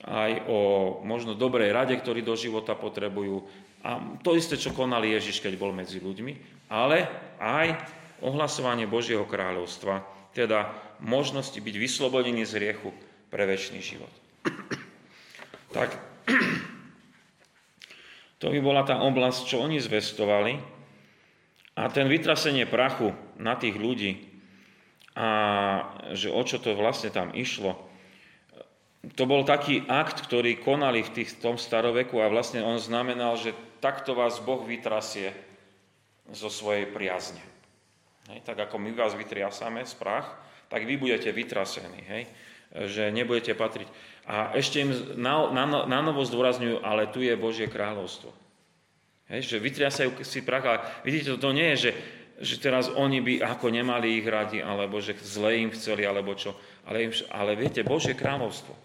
aj 0.06 0.46
o 0.46 0.60
možno 1.02 1.34
dobrej 1.34 1.74
rade, 1.74 1.98
ktorí 1.98 2.22
do 2.22 2.38
života 2.38 2.78
potrebujú. 2.78 3.42
A 3.82 3.98
to 4.22 4.38
isté, 4.38 4.54
čo 4.54 4.78
konal 4.78 5.02
Ježiš, 5.02 5.42
keď 5.42 5.58
bol 5.58 5.74
medzi 5.74 5.98
ľuďmi, 5.98 6.64
ale 6.70 7.10
aj 7.42 7.74
ohlasovanie 8.22 8.86
Božieho 8.86 9.26
kráľovstva, 9.26 10.06
teda 10.38 10.70
možnosti 11.02 11.58
byť 11.58 11.76
vyslobodený 11.78 12.46
z 12.46 12.54
riechu 12.62 12.94
pre 13.34 13.50
väčší 13.50 13.82
život. 13.82 14.14
Tak, 15.74 15.98
to 18.38 18.54
by 18.54 18.60
bola 18.62 18.86
tá 18.86 19.02
oblasť, 19.02 19.50
čo 19.50 19.62
oni 19.62 19.82
zvestovali. 19.82 20.58
A 21.78 21.90
ten 21.94 22.10
vytrasenie 22.10 22.66
prachu 22.66 23.14
na 23.38 23.54
tých 23.54 23.78
ľudí 23.78 24.18
a 25.18 25.30
že 26.14 26.30
o 26.30 26.42
čo 26.46 26.62
to 26.62 26.78
vlastne 26.78 27.10
tam 27.10 27.34
išlo, 27.34 27.78
to 29.14 29.24
bol 29.30 29.46
taký 29.46 29.86
akt, 29.86 30.26
ktorý 30.26 30.60
konali 30.60 31.06
v, 31.06 31.22
tých, 31.22 31.38
tom 31.42 31.56
staroveku 31.56 32.20
a 32.20 32.30
vlastne 32.30 32.66
on 32.66 32.82
znamenal, 32.82 33.38
že 33.38 33.56
takto 33.80 34.18
vás 34.18 34.42
Boh 34.42 34.62
vytrasie 34.66 35.32
zo 36.34 36.52
svojej 36.52 36.90
priazne. 36.90 37.40
Hej, 38.28 38.44
tak 38.44 38.68
ako 38.68 38.82
my 38.82 38.92
vás 38.92 39.16
vytriasame 39.16 39.88
z 39.88 39.96
prach, 39.96 40.28
tak 40.68 40.84
vy 40.84 41.00
budete 41.00 41.32
vytrasení, 41.32 42.04
hej, 42.04 42.24
že 42.92 43.08
nebudete 43.14 43.56
patriť. 43.56 43.88
A 44.28 44.52
ešte 44.60 44.84
im 44.84 44.92
na, 45.16 45.48
na, 45.56 45.88
na 45.88 46.00
novo 46.04 46.20
zdôrazňujú, 46.28 46.84
ale 46.84 47.08
tu 47.08 47.24
je 47.24 47.32
Božie 47.40 47.72
kráľovstvo. 47.72 48.36
Hej, 49.32 49.56
že 49.56 49.64
vytriasajú 49.64 50.20
si 50.24 50.44
prach, 50.44 50.68
ale 50.68 50.80
vidíte, 51.08 51.40
to 51.40 51.52
nie 51.56 51.76
je, 51.76 51.78
že, 51.80 51.92
že 52.44 52.56
teraz 52.60 52.92
oni 52.92 53.24
by 53.24 53.34
ako 53.44 53.72
nemali 53.72 54.20
ich 54.20 54.28
radi, 54.28 54.60
alebo 54.60 55.00
že 55.00 55.16
zle 55.24 55.64
im 55.64 55.72
chceli, 55.72 56.04
alebo 56.04 56.36
čo. 56.36 56.56
Ale, 56.84 57.08
im, 57.08 57.12
ale 57.32 57.56
viete, 57.56 57.88
Božie 57.88 58.16
kráľovstvo. 58.16 58.76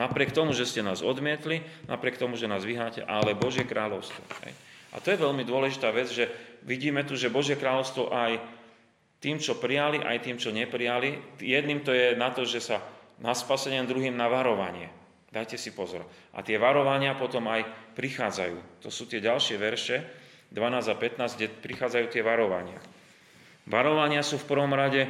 Napriek 0.00 0.32
tomu, 0.32 0.56
že 0.56 0.64
ste 0.64 0.80
nás 0.80 1.04
odmietli, 1.04 1.60
napriek 1.84 2.16
tomu, 2.16 2.40
že 2.40 2.48
nás 2.48 2.64
vyháte, 2.64 3.04
ale 3.04 3.36
Božie 3.36 3.68
kráľovstvo. 3.68 4.20
Hej. 4.48 4.52
A 4.90 4.96
to 4.98 5.12
je 5.12 5.22
veľmi 5.22 5.44
dôležitá 5.44 5.92
vec, 5.92 6.08
že 6.08 6.28
vidíme 6.64 7.04
tu, 7.04 7.20
že 7.20 7.32
Božie 7.32 7.56
kráľovstvo 7.56 8.08
aj 8.08 8.40
tým, 9.20 9.36
čo 9.36 9.60
prijali, 9.60 10.00
aj 10.00 10.18
tým, 10.24 10.36
čo 10.40 10.48
neprijali, 10.48 11.36
jedným 11.36 11.84
to 11.84 11.92
je 11.92 12.16
na 12.16 12.32
to, 12.32 12.48
že 12.48 12.64
sa 12.64 12.80
na 13.20 13.36
spasenie, 13.36 13.84
druhým 13.84 14.16
na 14.16 14.26
varovanie. 14.26 14.88
Dajte 15.30 15.54
si 15.54 15.70
pozor. 15.70 16.02
A 16.34 16.42
tie 16.42 16.58
varovania 16.58 17.14
potom 17.14 17.46
aj 17.46 17.62
prichádzajú. 17.94 18.82
To 18.82 18.90
sú 18.90 19.06
tie 19.06 19.22
ďalšie 19.22 19.56
verše, 19.60 20.02
12 20.50 20.90
a 20.90 20.94
15, 20.98 21.38
kde 21.38 21.46
prichádzajú 21.46 22.06
tie 22.10 22.26
varovania. 22.26 22.82
Varovania 23.70 24.26
sú 24.26 24.42
v 24.42 24.48
prvom 24.50 24.74
rade 24.74 25.06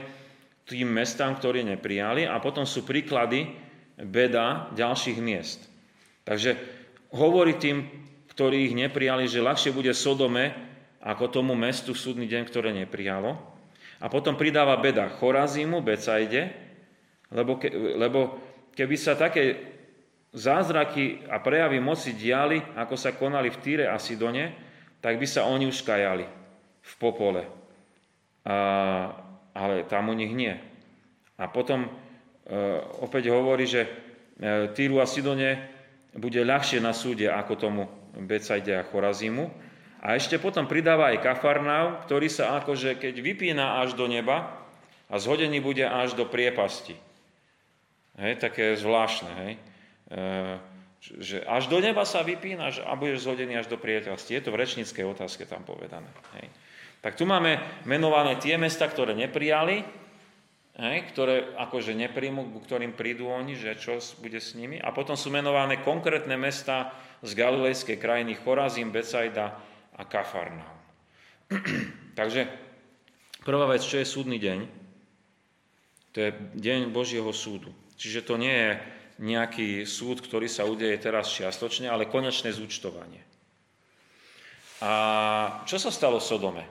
tým 0.68 0.92
mestám, 0.92 1.32
ktorí 1.40 1.64
neprijali 1.64 2.28
a 2.28 2.36
potom 2.36 2.68
sú 2.68 2.84
príklady, 2.84 3.48
beda 3.96 4.76
ďalších 4.76 5.18
miest. 5.24 5.64
Takže 6.28 6.60
hovorí 7.16 7.56
tým, 7.56 7.88
ktorí 8.36 8.68
ich 8.68 8.74
neprijali, 8.76 9.24
že 9.24 9.40
ľahšie 9.40 9.72
bude 9.72 9.96
Sodome 9.96 10.52
ako 11.00 11.32
tomu 11.32 11.56
mestu 11.56 11.96
v 11.96 12.02
súdny 12.04 12.26
deň, 12.28 12.42
ktoré 12.44 12.76
neprijalo. 12.76 13.40
A 14.00 14.06
potom 14.12 14.36
pridáva 14.36 14.76
beda 14.76 15.08
Chorazímu, 15.08 15.80
Becajde, 15.80 16.69
lebo, 17.34 17.58
ke, 17.58 17.70
lebo 17.74 18.38
keby 18.74 18.96
sa 18.98 19.14
také 19.18 19.58
zázraky 20.30 21.26
a 21.26 21.42
prejavy 21.42 21.82
moci 21.82 22.14
diali, 22.14 22.58
ako 22.78 22.94
sa 22.94 23.14
konali 23.14 23.50
v 23.50 23.60
Týre 23.62 23.86
a 23.90 23.98
Sidone, 23.98 24.54
tak 25.02 25.18
by 25.18 25.26
sa 25.26 25.48
oni 25.48 25.66
už 25.66 25.82
kajali 25.82 26.26
v 26.80 26.92
popole. 27.00 27.42
A, 28.46 28.56
ale 29.54 29.86
tam 29.90 30.10
u 30.10 30.14
nich 30.14 30.30
nie. 30.34 30.54
A 31.40 31.48
potom 31.48 31.88
E, 32.50 32.54
opäť 33.06 33.30
hovorí, 33.30 33.62
že 33.62 33.86
e, 33.86 33.90
Týru 34.74 34.98
a 34.98 35.06
Sidone 35.06 35.70
bude 36.18 36.42
ľahšie 36.42 36.82
na 36.82 36.90
súde 36.90 37.30
ako 37.30 37.52
tomu 37.54 37.82
Becajde 38.18 38.74
a 38.74 38.82
Chorazímu. 38.82 39.46
A 40.02 40.18
ešte 40.18 40.42
potom 40.42 40.66
pridáva 40.66 41.14
aj 41.14 41.22
Kafarnau, 41.22 42.02
ktorý 42.02 42.26
sa 42.26 42.58
akože 42.58 42.98
keď 42.98 43.14
vypína 43.22 43.78
až 43.86 43.94
do 43.94 44.10
neba 44.10 44.66
a 45.06 45.14
zhodený 45.14 45.62
bude 45.62 45.86
až 45.86 46.18
do 46.18 46.26
priepasti. 46.26 46.98
Hej, 48.20 48.36
také 48.36 48.76
zvláštne, 48.76 49.32
hej. 49.44 49.52
E, 50.12 50.20
že 51.00 51.40
až 51.48 51.72
do 51.72 51.80
neba 51.80 52.04
sa 52.04 52.20
vypínaš 52.20 52.84
a 52.84 52.92
budeš 52.92 53.24
zhodený 53.24 53.56
až 53.56 53.72
do 53.72 53.80
priepasti. 53.80 54.36
Je 54.36 54.44
to 54.44 54.52
v 54.52 54.60
rečníckej 54.60 55.04
otázke 55.08 55.48
tam 55.48 55.64
povedané. 55.64 56.12
Hej. 56.36 56.52
Tak 57.00 57.16
tu 57.16 57.24
máme 57.24 57.56
menované 57.88 58.36
tie 58.36 58.60
mesta, 58.60 58.84
ktoré 58.84 59.16
neprijali 59.16 59.80
hej, 60.80 60.98
ktoré 61.12 61.52
akože 61.60 61.92
nepríjmu, 61.92 62.56
ku 62.56 62.58
ktorým 62.64 62.96
prídu 62.96 63.28
oni, 63.28 63.58
že 63.58 63.76
čo 63.76 64.00
bude 64.24 64.40
s 64.40 64.56
nimi. 64.56 64.80
A 64.80 64.94
potom 64.94 65.14
sú 65.14 65.28
menované 65.28 65.84
konkrétne 65.84 66.40
mesta 66.40 66.96
z 67.20 67.36
galilejskej 67.36 68.00
krajiny 68.00 68.40
Chorazím, 68.40 68.88
Becajda 68.88 69.46
a 69.96 70.02
Kafarnaum. 70.08 70.80
Takže 72.18 72.48
prvá 73.44 73.68
vec, 73.68 73.84
čo 73.84 74.00
je 74.00 74.06
súdny 74.08 74.40
deň? 74.40 74.58
To 76.16 76.18
je 76.18 76.30
deň 76.58 76.90
Božieho 76.90 77.30
súdu. 77.30 77.70
Čiže 78.00 78.24
to 78.24 78.40
nie 78.40 78.56
je 78.56 78.70
nejaký 79.20 79.84
súd, 79.84 80.24
ktorý 80.24 80.48
sa 80.48 80.64
udeje 80.64 80.96
teraz 80.96 81.28
čiastočne, 81.36 81.92
ale 81.92 82.08
konečné 82.08 82.48
zúčtovanie. 82.48 83.20
A 84.80 84.92
čo 85.68 85.76
sa 85.76 85.92
stalo 85.92 86.16
v 86.16 86.24
Sodome? 86.24 86.64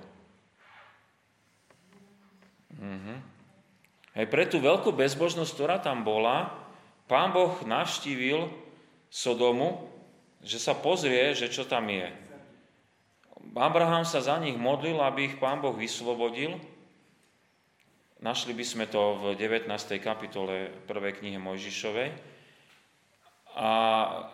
Uh-huh. 2.74 3.18
Aj 4.18 4.26
pre 4.26 4.50
tú 4.50 4.58
veľkú 4.58 4.90
bezbožnosť, 4.90 5.52
ktorá 5.54 5.78
tam 5.78 6.02
bola, 6.02 6.50
pán 7.06 7.30
Boh 7.30 7.62
navštívil 7.62 8.50
Sodomu, 9.14 9.86
že 10.42 10.58
sa 10.58 10.74
pozrie, 10.74 11.38
že 11.38 11.54
čo 11.54 11.70
tam 11.70 11.86
je. 11.94 12.10
Abraham 13.54 14.02
sa 14.02 14.26
za 14.26 14.42
nich 14.42 14.58
modlil, 14.58 14.98
aby 14.98 15.30
ich 15.30 15.36
pán 15.38 15.62
Boh 15.62 15.78
vyslobodil. 15.78 16.58
Našli 18.20 18.52
by 18.52 18.66
sme 18.68 18.84
to 18.84 19.16
v 19.16 19.40
19. 19.40 19.72
kapitole 20.04 20.76
1. 20.92 21.20
knihe 21.24 21.40
Mojžišovej. 21.40 22.12
A 23.56 23.70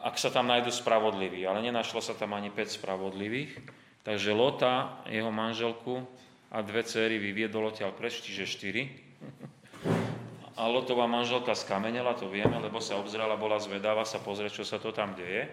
ak 0.01 0.17
sa 0.17 0.33
tam 0.33 0.49
nájdu 0.49 0.73
spravodliví, 0.73 1.45
ale 1.45 1.61
nenašlo 1.61 2.01
sa 2.01 2.17
tam 2.17 2.33
ani 2.33 2.49
5 2.49 2.81
spravodlivých, 2.81 3.53
takže 4.01 4.33
Lota, 4.33 5.05
jeho 5.05 5.29
manželku 5.29 6.01
a 6.49 6.65
dve 6.65 6.81
céry 6.81 7.21
vyviedol 7.21 7.69
odtiaľ 7.69 7.93
preč, 7.93 8.25
čiže 8.25 8.49
4. 8.49 8.89
A 10.57 10.65
Lotová 10.65 11.05
manželka 11.05 11.53
skamenela, 11.53 12.17
to 12.17 12.25
vieme, 12.25 12.57
lebo 12.57 12.81
sa 12.81 12.97
obzrela, 12.97 13.37
bola 13.37 13.61
zvedáva 13.61 14.01
sa 14.01 14.17
pozrieť, 14.17 14.61
čo 14.61 14.65
sa 14.65 14.81
to 14.81 14.89
tam 14.97 15.13
deje. 15.13 15.45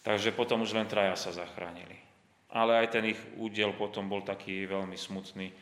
Takže 0.00 0.32
potom 0.32 0.64
už 0.64 0.72
len 0.72 0.88
traja 0.88 1.12
sa 1.20 1.28
zachránili. 1.28 2.00
Ale 2.48 2.80
aj 2.80 2.88
ten 2.88 3.04
ich 3.04 3.20
údel 3.36 3.76
potom 3.76 4.08
bol 4.08 4.24
taký 4.24 4.64
veľmi 4.64 4.96
smutný, 4.96 5.52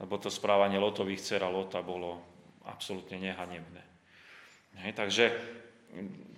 lebo 0.00 0.14
to 0.18 0.30
správanie 0.30 0.80
Lotových 0.80 1.22
dcer 1.22 1.42
a 1.46 1.50
Lota 1.52 1.82
bolo 1.84 2.22
absolútne 2.64 3.20
nehanebné. 3.20 3.82
Hej, 4.82 4.92
takže 4.98 5.24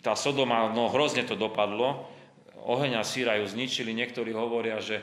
tá 0.05 0.13
Sodoma, 0.13 0.69
no 0.69 0.93
hrozne 0.93 1.25
to 1.25 1.39
dopadlo, 1.39 2.05
oheň 2.67 3.01
a 3.01 3.05
síra 3.07 3.41
ju 3.41 3.49
zničili, 3.49 3.97
niektorí 3.97 4.35
hovoria, 4.37 4.77
že 4.83 5.01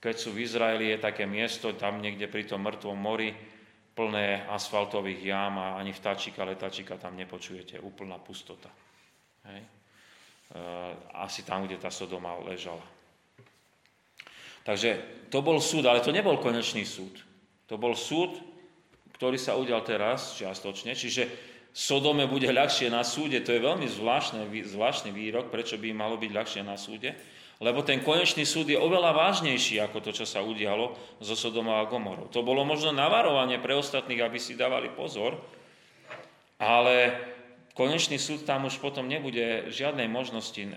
keď 0.00 0.14
sú 0.16 0.34
v 0.34 0.42
Izraeli, 0.44 0.92
je 0.92 0.98
také 1.02 1.24
miesto, 1.24 1.72
tam 1.74 2.02
niekde 2.02 2.26
pri 2.26 2.46
tom 2.46 2.62
mŕtvom 2.62 2.98
mori, 2.98 3.34
plné 3.96 4.44
asfaltových 4.52 5.24
jám 5.24 5.56
a 5.56 5.66
ani 5.80 5.96
vtáčika, 5.96 6.44
letačika 6.44 7.00
tam 7.00 7.16
nepočujete, 7.16 7.80
úplná 7.80 8.20
pustota. 8.20 8.68
Hej. 9.48 9.64
E, 9.64 9.66
asi 11.16 11.40
tam, 11.42 11.64
kde 11.64 11.80
tá 11.80 11.88
Sodoma 11.88 12.36
ležala. 12.44 12.84
Takže 14.68 15.00
to 15.32 15.40
bol 15.40 15.56
súd, 15.62 15.88
ale 15.88 16.04
to 16.04 16.12
nebol 16.12 16.36
konečný 16.36 16.84
súd. 16.84 17.25
To 17.66 17.74
bol 17.74 17.98
súd, 17.98 18.38
ktorý 19.16 19.40
sa 19.40 19.56
udial 19.56 19.82
teraz 19.82 20.36
čiastočne, 20.38 20.92
čiže 20.92 21.54
Sodome 21.76 22.24
bude 22.24 22.48
ľahšie 22.48 22.88
na 22.88 23.04
súde, 23.04 23.44
to 23.44 23.52
je 23.52 23.60
veľmi 23.60 23.84
zvláštny, 23.84 24.48
zvláštny 24.64 25.12
výrok, 25.12 25.52
prečo 25.52 25.76
by 25.76 25.92
malo 25.92 26.16
byť 26.16 26.30
ľahšie 26.32 26.62
na 26.64 26.80
súde, 26.80 27.12
lebo 27.60 27.84
ten 27.84 28.00
konečný 28.00 28.48
súd 28.48 28.72
je 28.72 28.80
oveľa 28.80 29.12
vážnejší 29.12 29.84
ako 29.84 30.00
to, 30.00 30.10
čo 30.16 30.24
sa 30.24 30.40
udialo 30.40 30.96
zo 31.20 31.36
Sodoma 31.36 31.84
a 31.84 31.88
Gomorou. 31.88 32.32
To 32.32 32.40
bolo 32.40 32.64
možno 32.64 32.96
navarovanie 32.96 33.60
pre 33.60 33.76
ostatných, 33.76 34.24
aby 34.24 34.40
si 34.40 34.56
dávali 34.56 34.88
pozor, 34.92 35.36
ale 36.56 37.12
konečný 37.76 38.16
súd 38.16 38.48
tam 38.48 38.68
už 38.68 38.80
potom 38.80 39.04
nebude 39.04 39.68
žiadnej 39.68 40.08
možnosti 40.08 40.64
e, 40.64 40.72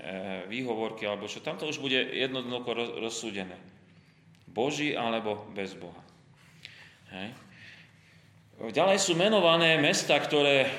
výhovorky 0.52 1.08
alebo 1.08 1.32
čo, 1.32 1.39
tam 1.39 1.56
to 1.56 1.71
už 1.71 1.80
bude 1.80 1.95
jednoducho 1.95 2.99
rozsúdené. 2.99 3.56
Boží 4.52 4.95
alebo 4.95 5.47
bez 5.56 5.75
Boha. 5.80 6.09
Ďalej 8.60 9.00
sú 9.00 9.15
menované 9.15 9.80
mesta, 9.80 10.19
ktoré, 10.19 10.58
e, 10.62 10.69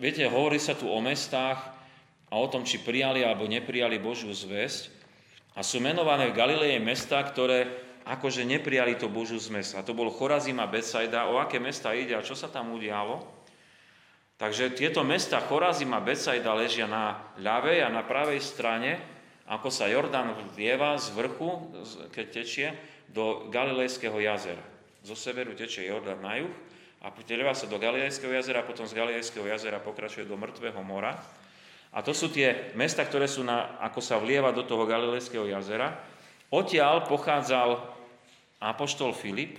viete, 0.00 0.24
hovorí 0.24 0.56
sa 0.56 0.72
tu 0.72 0.88
o 0.88 0.96
mestách 1.04 1.60
a 2.32 2.34
o 2.40 2.46
tom, 2.48 2.64
či 2.64 2.80
prijali 2.80 3.20
alebo 3.20 3.44
neprijali 3.44 4.00
Božiu 4.00 4.32
zväzť. 4.32 4.88
A 5.58 5.60
sú 5.60 5.76
menované 5.82 6.30
v 6.30 6.38
Galileje 6.40 6.80
mesta, 6.80 7.20
ktoré 7.20 7.68
akože 8.08 8.48
neprijali 8.48 8.96
to 8.96 9.12
Božiu 9.12 9.36
zmes. 9.36 9.76
A 9.76 9.84
to 9.84 9.92
bol 9.92 10.08
Chorazim 10.08 10.56
a 10.56 10.70
Betsaida. 10.70 11.28
O 11.28 11.36
aké 11.36 11.60
mesta 11.60 11.92
ide 11.92 12.16
a 12.16 12.24
čo 12.24 12.32
sa 12.32 12.48
tam 12.48 12.72
udialo? 12.72 13.20
Takže 14.40 14.72
tieto 14.72 15.04
mesta 15.04 15.36
Chorazim 15.44 15.92
a 15.92 16.00
Betsaida 16.00 16.56
ležia 16.56 16.88
na 16.88 17.28
ľavej 17.36 17.84
a 17.84 17.92
na 17.92 18.00
pravej 18.00 18.40
strane, 18.40 18.96
ako 19.44 19.68
sa 19.68 19.84
Jordán 19.90 20.32
vlieva 20.56 20.96
z 20.96 21.12
vrchu, 21.12 21.76
keď 22.08 22.26
tečie, 22.32 22.72
do 23.10 23.52
Galilejského 23.52 24.16
jazera. 24.16 24.79
Zo 25.00 25.16
severu 25.16 25.56
tečie 25.56 25.88
Jordán 25.88 26.20
na 26.20 26.36
juh 26.36 26.52
a 27.00 27.08
prilieva 27.08 27.56
sa 27.56 27.64
do 27.64 27.80
Galilejského 27.80 28.32
jazera, 28.36 28.60
potom 28.60 28.84
z 28.84 28.92
Galilejského 28.92 29.48
jazera 29.48 29.80
pokračuje 29.80 30.28
do 30.28 30.36
Mŕtvého 30.36 30.80
mora. 30.84 31.16
A 31.90 32.04
to 32.04 32.12
sú 32.12 32.30
tie 32.30 32.70
mesta, 32.78 33.02
ktoré 33.02 33.26
sú 33.26 33.42
na, 33.42 33.80
ako 33.80 33.98
sa 34.04 34.20
vlieva 34.20 34.52
do 34.52 34.62
toho 34.62 34.84
Galilejského 34.84 35.48
jazera. 35.48 35.96
Odtiaľ 36.52 37.08
pochádzal 37.08 37.80
apoštol 38.60 39.16
Filip, 39.16 39.56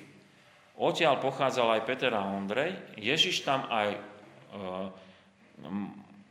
odtiaľ 0.77 1.17
pochádzal 1.17 1.82
aj 1.82 1.86
Peter 1.89 2.13
a 2.13 2.21
Ondrej, 2.21 2.77
Ježiš 2.95 3.41
tam 3.41 3.65
aj 3.67 3.97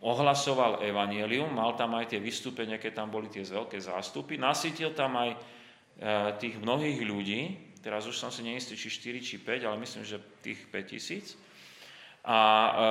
ohlasoval 0.00 0.80
evanielium, 0.80 1.52
mal 1.52 1.76
tam 1.76 1.92
aj 1.98 2.16
tie 2.16 2.20
vystúpenia, 2.22 2.80
keď 2.80 3.04
tam 3.04 3.08
boli 3.12 3.28
tie 3.28 3.44
veľké 3.44 3.76
zástupy, 3.76 4.40
nasytil 4.40 4.96
tam 4.96 5.12
aj 5.20 5.36
e, 5.36 5.38
tých 6.40 6.56
mnohých 6.56 7.00
ľudí, 7.04 7.40
teraz 7.80 8.06
už 8.06 8.16
som 8.16 8.28
si 8.28 8.44
neistý, 8.44 8.76
či 8.76 8.92
4, 8.92 9.20
či 9.20 9.36
5, 9.40 9.66
ale 9.66 9.76
myslím, 9.80 10.04
že 10.04 10.20
tých 10.44 10.68
5 10.68 10.92
tisíc. 10.92 11.34
A, 12.24 12.38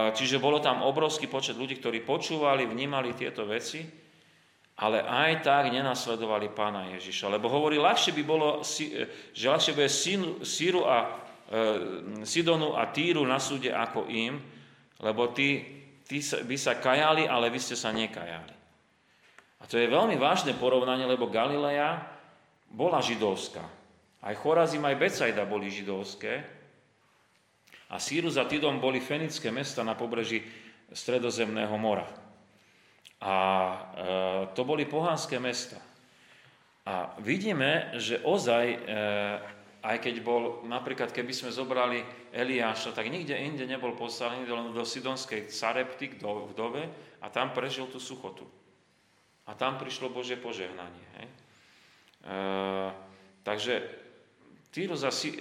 e, 0.10 0.18
čiže 0.18 0.42
bolo 0.42 0.58
tam 0.58 0.82
obrovský 0.82 1.30
počet 1.30 1.54
ľudí, 1.54 1.78
ktorí 1.78 2.02
počúvali, 2.02 2.66
vnímali 2.66 3.14
tieto 3.14 3.46
veci, 3.46 3.86
ale 4.80 5.06
aj 5.06 5.46
tak 5.46 5.70
nenasledovali 5.70 6.50
pána 6.52 6.90
Ježiša. 6.98 7.30
Lebo 7.30 7.52
hovorí, 7.52 7.78
ľahšie 7.78 8.18
by 8.18 8.24
bolo, 8.26 8.66
e, 8.66 9.06
že 9.34 9.46
ľahšie 9.46 9.78
bude 9.78 9.90
Síru 10.42 10.84
a 10.90 11.30
Sidonu 12.22 12.78
a 12.78 12.94
Týru 12.94 13.26
na 13.26 13.42
súde 13.42 13.74
ako 13.74 14.06
im, 14.06 14.38
lebo 15.02 15.34
tí, 15.34 15.66
tí 16.06 16.22
by 16.22 16.54
sa 16.54 16.78
kajali, 16.78 17.26
ale 17.26 17.50
vy 17.50 17.58
ste 17.58 17.74
sa 17.74 17.90
nekajali. 17.90 18.54
A 19.60 19.64
to 19.66 19.82
je 19.82 19.90
veľmi 19.90 20.14
vážne 20.22 20.54
porovnanie, 20.54 21.10
lebo 21.10 21.26
Galilea 21.26 22.06
bola 22.70 23.02
židovská. 23.02 23.79
Aj 24.20 24.36
Chorazim, 24.36 24.84
aj 24.84 25.00
Becajda 25.00 25.48
boli 25.48 25.72
židovské. 25.72 26.44
A 27.90 27.98
Sýrus 27.98 28.38
a 28.38 28.46
Tidom 28.46 28.78
boli 28.78 29.00
fenické 29.00 29.50
mesta 29.50 29.82
na 29.82 29.96
pobreží 29.96 30.44
Stredozemného 30.90 31.74
mora. 31.78 32.06
A 33.22 33.36
e, 33.36 33.80
to 34.54 34.66
boli 34.66 34.90
pohanské 34.90 35.38
mesta. 35.38 35.78
A 36.90 37.14
vidíme, 37.22 37.94
že 38.02 38.22
ozaj 38.26 38.66
e, 38.74 38.78
aj 39.80 39.98
keď 40.04 40.16
bol, 40.20 40.66
napríklad 40.68 41.14
keby 41.16 41.32
sme 41.32 41.56
zobrali 41.56 42.04
Eliáša, 42.36 42.92
tak 42.92 43.08
nikde 43.08 43.38
inde 43.38 43.64
nebol 43.64 43.96
poslaný 43.96 44.44
len 44.44 44.76
do 44.76 44.84
Sidonskej 44.84 45.48
Sarepty, 45.48 46.20
do 46.20 46.52
vdove, 46.52 46.84
a 47.20 47.28
tam 47.32 47.52
prežil 47.56 47.88
tú 47.88 48.00
suchotu. 48.00 48.44
A 49.48 49.56
tam 49.56 49.80
prišlo 49.80 50.14
Božie 50.14 50.38
požehnanie. 50.38 51.06
Hej? 51.20 51.28
E, 51.28 52.38
takže 53.44 53.99
Týrus 54.70 55.02
a, 55.02 55.10
e, 55.10 55.34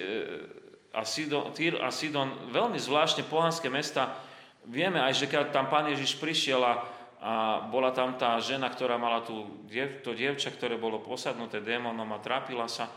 a, 0.96 1.02
Sidon, 1.04 1.52
Týr 1.52 1.76
a 1.80 1.92
Sidon, 1.92 2.48
veľmi 2.48 2.80
zvláštne 2.80 3.28
pohanské 3.28 3.68
mesta, 3.68 4.16
vieme 4.64 5.00
aj, 5.04 5.24
že 5.24 5.26
keď 5.28 5.52
tam 5.52 5.68
pán 5.68 5.88
Ježiš 5.92 6.16
prišiel 6.16 6.60
a, 6.64 6.74
a 7.20 7.32
bola 7.68 7.92
tam 7.92 8.16
tá 8.16 8.40
žena, 8.40 8.72
ktorá 8.72 8.96
mala 8.96 9.20
tú, 9.20 9.68
to 10.00 10.16
dievča, 10.16 10.48
ktoré 10.52 10.80
bolo 10.80 11.04
posadnuté 11.04 11.60
démonom 11.60 12.08
a 12.16 12.22
trápila 12.24 12.64
sa, 12.68 12.88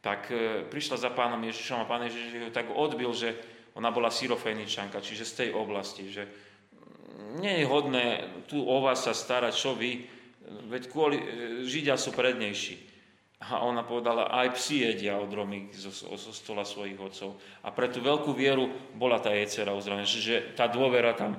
tak 0.00 0.32
e, 0.32 0.64
prišla 0.64 0.96
za 0.96 1.10
pánom 1.12 1.40
Ježišom 1.44 1.84
a 1.84 1.88
pán 1.88 2.08
Ježiš 2.08 2.24
ju 2.32 2.50
tak 2.54 2.72
odbil, 2.72 3.12
že 3.12 3.36
ona 3.76 3.92
bola 3.92 4.08
syrofejničanka, 4.08 5.04
čiže 5.04 5.28
z 5.28 5.36
tej 5.44 5.50
oblasti, 5.52 6.08
že 6.08 6.24
nie 7.36 7.60
je 7.60 7.68
hodné 7.68 8.24
tu 8.48 8.64
o 8.64 8.76
vás 8.80 9.04
sa 9.04 9.12
starať, 9.12 9.52
čo 9.52 9.76
vy, 9.76 10.08
veď 10.72 10.82
kvôli, 10.88 11.18
e, 11.20 11.26
Židia 11.68 12.00
sú 12.00 12.16
prednejší. 12.16 12.95
A 13.36 13.60
ona 13.60 13.84
povedala, 13.84 14.32
aj 14.32 14.56
psi 14.56 14.88
jedia 14.88 15.20
odromy 15.20 15.68
zo, 15.76 15.92
zo 15.92 16.32
stola 16.32 16.64
svojich 16.64 16.96
otcov. 16.96 17.36
A 17.60 17.68
pre 17.68 17.92
tú 17.92 18.00
veľkú 18.00 18.32
vieru 18.32 18.72
bola 18.96 19.20
tá 19.20 19.28
jej 19.28 19.44
dcera 19.44 19.76
uzdravená. 19.76 20.08
Čiže 20.08 20.56
tá 20.56 20.64
dôvera 20.64 21.12
tam, 21.12 21.36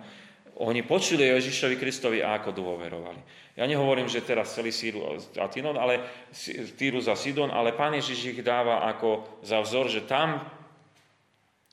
oni 0.61 0.85
počuli 0.85 1.25
Ježišovi 1.25 1.75
Kristovi 1.77 2.21
a 2.21 2.37
ako 2.37 2.53
dôverovali. 2.53 3.49
Ja 3.57 3.65
nehovorím, 3.65 4.05
že 4.05 4.21
teraz 4.21 4.53
celý 4.53 4.69
Síru 4.69 5.17
a 5.41 5.49
Tinon, 5.49 5.81
ale 5.81 6.29
Týrus 6.77 7.09
a 7.09 7.17
Sidon, 7.17 7.49
ale 7.49 7.73
Pán 7.73 7.97
Ježiš 7.97 8.37
ich 8.37 8.41
dáva 8.45 8.85
ako 8.85 9.41
za 9.41 9.57
vzor, 9.65 9.89
že 9.89 10.05
tam 10.05 10.45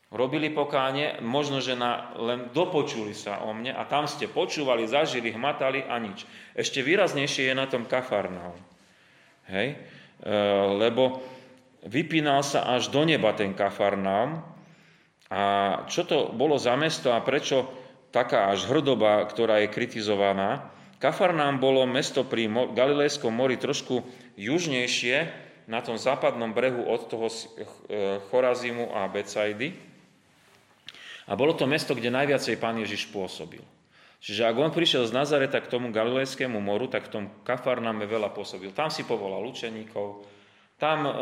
robili 0.08 0.48
pokánie, 0.48 1.20
možno, 1.20 1.60
že 1.60 1.76
na, 1.76 2.16
len 2.16 2.48
dopočuli 2.56 3.12
sa 3.12 3.44
o 3.44 3.52
mne 3.52 3.76
a 3.76 3.84
tam 3.84 4.08
ste 4.08 4.30
počúvali, 4.30 4.88
zažili, 4.88 5.34
hmatali 5.34 5.84
a 5.84 6.00
nič. 6.00 6.24
Ešte 6.56 6.80
výraznejšie 6.80 7.50
je 7.50 7.54
na 7.56 7.68
tom 7.68 7.84
Kafarnaum. 7.84 8.56
Hej? 9.50 9.76
E, 10.24 10.32
lebo 10.80 11.20
vypínal 11.84 12.40
sa 12.40 12.64
až 12.72 12.88
do 12.88 13.04
neba 13.04 13.36
ten 13.36 13.52
Kafarnaum. 13.52 14.40
A 15.28 15.42
čo 15.86 16.08
to 16.08 16.32
bolo 16.32 16.56
za 16.56 16.72
mesto 16.80 17.12
a 17.12 17.20
prečo 17.20 17.68
taká 18.08 18.48
až 18.48 18.64
hrdoba, 18.72 19.20
ktorá 19.28 19.60
je 19.60 19.68
kritizovaná? 19.68 20.72
Kafarnám 20.96 21.60
bolo 21.60 21.84
mesto 21.84 22.24
pri 22.24 22.48
Galilejskom 22.48 23.28
mori 23.28 23.60
trošku 23.60 24.00
južnejšie, 24.40 25.44
na 25.64 25.80
tom 25.80 25.96
západnom 25.96 26.52
brehu 26.52 26.84
od 26.84 27.08
toho 27.08 27.28
e, 27.28 27.36
Chorazimu 28.28 28.92
a 28.92 29.08
Becajdy. 29.08 29.72
A 31.24 31.32
bolo 31.32 31.56
to 31.56 31.64
mesto, 31.64 31.96
kde 31.96 32.12
najviacej 32.12 32.60
pán 32.60 32.76
Ježiš 32.76 33.08
pôsobil. 33.08 33.64
Čiže 34.24 34.48
ak 34.48 34.56
on 34.56 34.72
prišiel 34.72 35.04
z 35.04 35.12
Nazareta 35.12 35.60
k 35.60 35.68
tomu 35.68 35.92
Galilejskému 35.92 36.56
moru, 36.56 36.88
tak 36.88 37.12
v 37.12 37.12
tom 37.12 37.24
Kafarnáme 37.44 38.08
veľa 38.08 38.32
pôsobil. 38.32 38.72
Tam 38.72 38.88
si 38.88 39.04
povolal 39.04 39.44
učeníkov, 39.44 40.24
tam 40.80 41.04
e, 41.04 41.12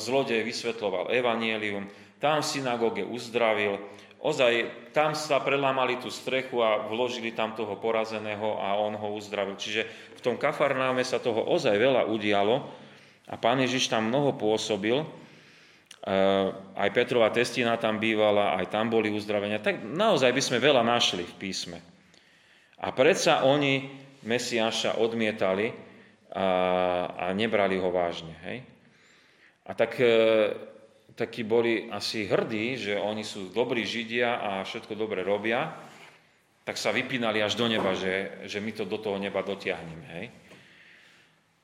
zlodej 0.00 0.48
vysvetloval 0.48 1.12
evanielium, 1.12 1.84
tam 2.16 2.40
v 2.40 2.48
synagóge 2.48 3.04
uzdravil, 3.04 3.76
ozaj 4.24 4.64
tam 4.96 5.12
sa 5.12 5.44
prelámali 5.44 6.00
tú 6.00 6.08
strechu 6.08 6.64
a 6.64 6.88
vložili 6.88 7.36
tam 7.36 7.52
toho 7.52 7.76
porazeného 7.76 8.56
a 8.64 8.80
on 8.80 8.96
ho 8.96 9.08
uzdravil. 9.12 9.60
Čiže 9.60 9.84
v 10.16 10.20
tom 10.24 10.40
Kafarnáme 10.40 11.04
sa 11.04 11.20
toho 11.20 11.44
ozaj 11.52 11.76
veľa 11.76 12.08
udialo 12.08 12.64
a 13.28 13.36
pán 13.36 13.60
Ježiš 13.60 13.92
tam 13.92 14.08
mnoho 14.08 14.40
pôsobil. 14.40 14.96
E, 14.96 15.06
aj 16.80 16.96
Petrova 16.96 17.28
testina 17.28 17.76
tam 17.76 18.00
bývala, 18.00 18.56
aj 18.56 18.72
tam 18.72 18.88
boli 18.88 19.12
uzdravenia. 19.12 19.60
Tak 19.60 19.84
naozaj 19.84 20.32
by 20.32 20.40
sme 20.40 20.64
veľa 20.64 20.80
našli 20.80 21.28
v 21.28 21.36
písme. 21.36 21.97
A 22.78 22.94
predsa 22.94 23.42
oni 23.42 23.90
Mesiáša 24.22 24.98
odmietali 24.98 25.70
a, 26.34 26.46
a 27.14 27.24
nebrali 27.34 27.78
ho 27.78 27.90
vážne. 27.90 28.34
Hej? 28.44 28.66
A 29.66 29.72
tak 29.74 29.98
e, 29.98 30.06
takí 31.14 31.42
boli 31.42 31.90
asi 31.90 32.26
hrdí, 32.26 32.78
že 32.78 32.94
oni 32.98 33.22
sú 33.26 33.50
dobrí 33.50 33.82
Židia 33.82 34.38
a 34.38 34.50
všetko 34.62 34.94
dobre 34.94 35.22
robia, 35.26 35.74
tak 36.62 36.76
sa 36.76 36.92
vypínali 36.92 37.40
až 37.40 37.56
do 37.56 37.64
neba, 37.64 37.96
že, 37.96 38.44
že 38.44 38.60
my 38.60 38.76
to 38.76 38.84
do 38.84 39.00
toho 39.00 39.16
neba 39.16 39.40
dotiahneme. 39.40 40.06
Hej? 40.20 40.26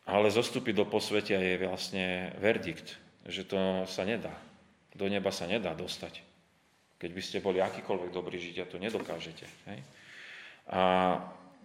Ale 0.08 0.32
zostúpiť 0.32 0.74
do 0.76 0.86
posvetia 0.88 1.40
je 1.40 1.64
vlastne 1.64 2.32
verdikt, 2.40 2.96
že 3.28 3.44
to 3.44 3.84
sa 3.84 4.04
nedá. 4.08 4.32
Do 4.96 5.10
neba 5.10 5.28
sa 5.28 5.44
nedá 5.44 5.76
dostať. 5.76 6.24
Keď 6.96 7.10
by 7.12 7.22
ste 7.22 7.44
boli 7.44 7.60
akýkoľvek 7.60 8.10
dobrý 8.14 8.40
Židia, 8.40 8.64
to 8.64 8.80
nedokážete. 8.80 9.44
Hej? 9.68 9.78
A 10.68 11.20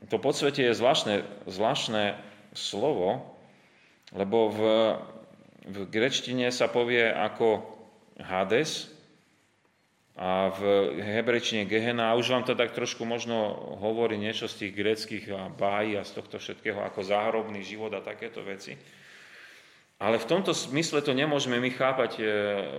to 0.08 0.20
podsvetie 0.20 0.72
je 0.72 0.80
zvláštne, 0.80 1.24
zvláštne 1.48 2.16
slovo, 2.56 3.36
lebo 4.16 4.50
v, 4.50 4.62
v 5.68 5.78
grečtine 5.92 6.50
sa 6.50 6.72
povie 6.72 7.04
ako 7.08 7.64
Hades 8.20 8.92
a 10.20 10.52
v 10.52 10.62
hebrečine 11.00 11.64
Gehena. 11.64 12.12
A 12.12 12.20
už 12.20 12.36
vám 12.36 12.44
to 12.44 12.52
tak 12.52 12.76
trošku 12.76 13.08
možno 13.08 13.56
hovorí 13.80 14.20
niečo 14.20 14.52
z 14.52 14.68
tých 14.68 14.74
greckých 14.76 15.26
bájí 15.56 15.96
a 15.96 16.04
z 16.04 16.20
tohto 16.20 16.40
všetkého 16.40 16.84
ako 16.84 17.00
záhrobný 17.08 17.64
život 17.64 17.96
a 17.96 18.04
takéto 18.04 18.44
veci. 18.44 18.76
Ale 20.00 20.16
v 20.16 20.30
tomto 20.32 20.56
smysle 20.56 21.04
to 21.04 21.12
nemôžeme 21.12 21.60
my 21.60 21.72
chápať 21.76 22.12
e, 22.20 22.24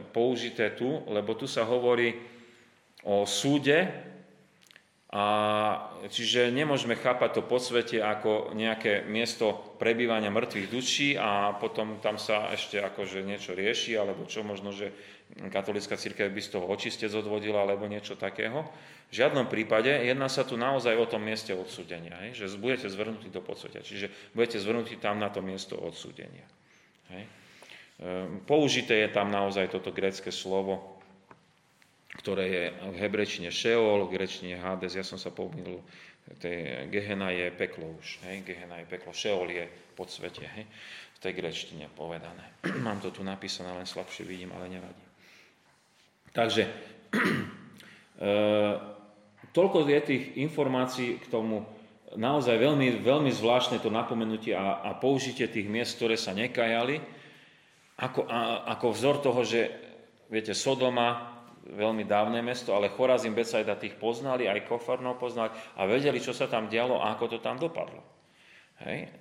použité 0.09 0.73
tu, 0.73 1.05
lebo 1.05 1.37
tu 1.37 1.45
sa 1.45 1.69
hovorí 1.69 2.17
o 3.05 3.29
súde 3.29 4.10
A 5.11 5.25
čiže 6.07 6.55
nemôžeme 6.55 6.95
chápať 6.95 7.39
to 7.39 7.43
podsvete 7.43 7.99
ako 7.99 8.55
nejaké 8.55 9.03
miesto 9.11 9.75
prebývania 9.83 10.31
mŕtvych 10.31 10.71
duší 10.71 11.19
a 11.19 11.59
potom 11.59 11.99
tam 11.99 12.15
sa 12.15 12.47
ešte 12.55 12.79
akože 12.79 13.27
niečo 13.27 13.59
rieši, 13.59 13.99
alebo 13.99 14.23
čo 14.31 14.47
možno, 14.47 14.71
že 14.71 14.95
katolická 15.51 15.99
církev 15.99 16.31
by 16.31 16.39
z 16.39 16.55
toho 16.55 16.71
očistec 16.71 17.11
odvodila, 17.11 17.67
alebo 17.67 17.91
niečo 17.91 18.15
takého. 18.15 18.71
V 19.11 19.19
žiadnom 19.19 19.51
prípade 19.51 19.91
jedná 19.91 20.31
sa 20.31 20.47
tu 20.47 20.55
naozaj 20.55 20.95
o 20.95 21.11
tom 21.11 21.27
mieste 21.27 21.51
odsúdenia, 21.59 22.15
hej? 22.31 22.47
že 22.47 22.55
budete 22.55 22.87
zvrnutí 22.87 23.35
do 23.35 23.43
podsvetia, 23.43 23.83
čiže 23.83 24.15
budete 24.31 24.63
zvrnutí 24.63 24.95
tam 25.03 25.19
na 25.19 25.27
to 25.27 25.43
miesto 25.43 25.75
odsúdenia. 25.75 26.47
Hej? 27.11 27.27
Ehm, 27.99 28.47
použité 28.47 29.03
je 29.03 29.11
tam 29.11 29.27
naozaj 29.35 29.75
toto 29.75 29.91
grécke 29.91 30.31
slovo, 30.31 31.00
ktoré 32.19 32.45
je 32.51 32.65
v 32.91 32.97
hebrečine 32.99 33.55
Šeol, 33.55 34.11
v 34.11 34.19
grečine 34.19 34.59
Hades, 34.59 34.99
ja 34.99 35.07
som 35.07 35.21
sa 35.21 35.31
pomýlil, 35.31 35.79
Gehena 36.91 37.35
je 37.35 37.51
peklo 37.55 37.99
už, 37.99 38.23
hej? 38.27 38.43
Gehena 38.47 38.83
je 38.83 38.87
peklo, 38.87 39.11
Šeol 39.15 39.51
je 39.51 39.65
podsvete, 39.95 40.47
hej? 40.47 40.67
v 41.21 41.29
tej 41.29 41.33
grečtine 41.37 41.87
povedané. 41.93 42.57
Mám 42.87 43.05
to 43.05 43.13
tu 43.13 43.21
napísané, 43.21 43.77
len 43.77 43.85
slabšie 43.85 44.25
vidím, 44.25 44.57
ale 44.57 44.73
nevadí. 44.73 45.05
Takže, 46.33 46.65
e, 46.65 46.73
toľko 49.57 49.85
je 49.85 50.01
tých 50.01 50.25
informácií 50.41 51.21
k 51.21 51.27
tomu, 51.29 51.69
naozaj 52.17 52.59
veľmi, 52.59 53.07
veľmi 53.07 53.31
zvláštne 53.31 53.79
to 53.79 53.93
napomenutie 53.93 54.57
a, 54.57 54.83
a 54.83 54.91
použitie 54.99 55.47
tých 55.47 55.71
miest, 55.71 56.01
ktoré 56.01 56.19
sa 56.19 56.35
nekajali, 56.35 56.99
ako, 58.01 58.25
a, 58.25 58.65
ako 58.79 58.87
vzor 58.97 59.17
toho, 59.21 59.41
že 59.45 59.61
viete, 60.33 60.57
Sodoma, 60.57 61.40
veľmi 61.69 62.09
dávne 62.09 62.41
mesto, 62.41 62.73
ale 62.73 62.93
Chorazim, 62.93 63.37
Becajda 63.37 63.77
tých 63.77 64.01
poznali, 64.01 64.49
aj 64.49 64.65
Kofarnov 64.65 65.21
poznali 65.21 65.53
a 65.77 65.85
vedeli, 65.85 66.17
čo 66.19 66.33
sa 66.33 66.49
tam 66.49 66.73
dialo 66.73 66.97
a 66.99 67.13
ako 67.13 67.37
to 67.37 67.39
tam 67.45 67.61
dopadlo. 67.61 68.01
Hej? 68.81 69.13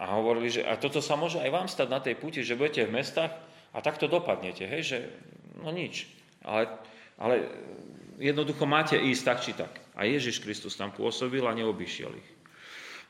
A 0.00 0.16
hovorili, 0.16 0.50
že 0.50 0.66
a 0.66 0.74
toto 0.80 0.98
sa 1.04 1.14
môže 1.14 1.38
aj 1.38 1.50
vám 1.52 1.68
stať 1.68 1.88
na 1.92 2.00
tej 2.00 2.16
puti, 2.16 2.40
že 2.40 2.56
budete 2.56 2.88
v 2.88 2.96
mestách 2.98 3.36
a 3.70 3.78
takto 3.84 4.10
dopadnete, 4.10 4.66
hej, 4.66 4.82
že 4.82 4.98
no 5.60 5.70
nič. 5.70 6.08
Ale, 6.42 6.80
ale 7.20 7.46
jednoducho 8.18 8.64
máte 8.64 8.96
ísť 8.96 9.22
tak 9.22 9.38
či 9.44 9.52
tak. 9.52 9.72
A 9.94 10.08
Ježiš 10.08 10.40
Kristus 10.40 10.74
tam 10.74 10.90
pôsobil 10.90 11.44
a 11.44 11.52
neobyšiel 11.52 12.12
ich. 12.16 12.30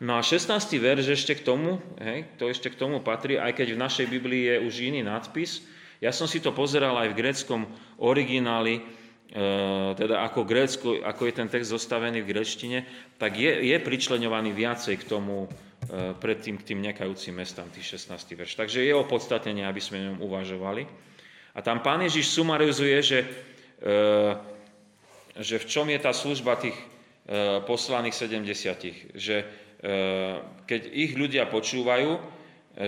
No 0.00 0.16
a 0.16 0.24
16. 0.24 0.80
verš 0.80 1.12
ešte 1.12 1.36
k 1.36 1.44
tomu, 1.44 1.76
hej, 2.00 2.24
to 2.40 2.48
ešte 2.48 2.72
k 2.72 2.80
tomu 2.80 3.04
patrí, 3.04 3.36
aj 3.36 3.52
keď 3.52 3.76
v 3.76 3.82
našej 3.84 4.06
Biblii 4.08 4.42
je 4.48 4.56
už 4.64 4.74
iný 4.88 5.04
nadpis, 5.04 5.60
ja 6.00 6.16
som 6.16 6.24
si 6.24 6.40
to 6.40 6.56
pozeral 6.56 6.96
aj 6.96 7.12
v 7.12 7.18
gréckom 7.20 7.68
origináli, 8.00 8.80
e, 8.80 8.82
teda 9.92 10.24
ako, 10.24 10.48
grécko, 10.48 10.88
ako 11.04 11.22
je 11.28 11.34
ten 11.36 11.48
text 11.52 11.68
zostavený 11.68 12.24
v 12.24 12.30
gréčtine, 12.32 12.88
tak 13.20 13.36
je, 13.36 13.68
je 13.68 13.76
pričleňovaný 13.76 14.56
viacej 14.56 14.96
k 14.96 15.04
tomu, 15.04 15.44
e, 15.44 16.16
predtým 16.16 16.56
k 16.56 16.72
tým 16.72 16.80
nekajúcim 16.80 17.36
mestám, 17.36 17.68
tých 17.68 18.00
16. 18.00 18.32
verš. 18.32 18.56
Takže 18.56 18.80
je 18.80 18.96
opodstatnenie, 18.96 19.68
aby 19.68 19.80
sme 19.84 20.08
ňom 20.08 20.24
uvažovali. 20.24 20.88
A 21.52 21.60
tam 21.60 21.84
pán 21.84 22.00
Ježiš 22.00 22.32
sumarizuje, 22.32 22.96
že, 23.04 23.20
e, 23.84 23.96
že 25.36 25.60
v 25.60 25.68
čom 25.68 25.84
je 25.92 26.00
tá 26.00 26.16
služba 26.16 26.56
tých 26.56 26.76
poslaných 27.62 28.26
70. 28.26 29.14
Že 29.14 29.36
keď 30.66 30.80
ich 30.90 31.14
ľudia 31.14 31.46
počúvajú, 31.46 32.18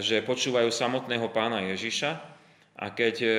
že 0.02 0.18
počúvajú 0.26 0.66
samotného 0.66 1.30
pána 1.30 1.62
Ježiša, 1.70 2.31
a 2.82 2.90
keď, 2.90 3.16
e, 3.22 3.30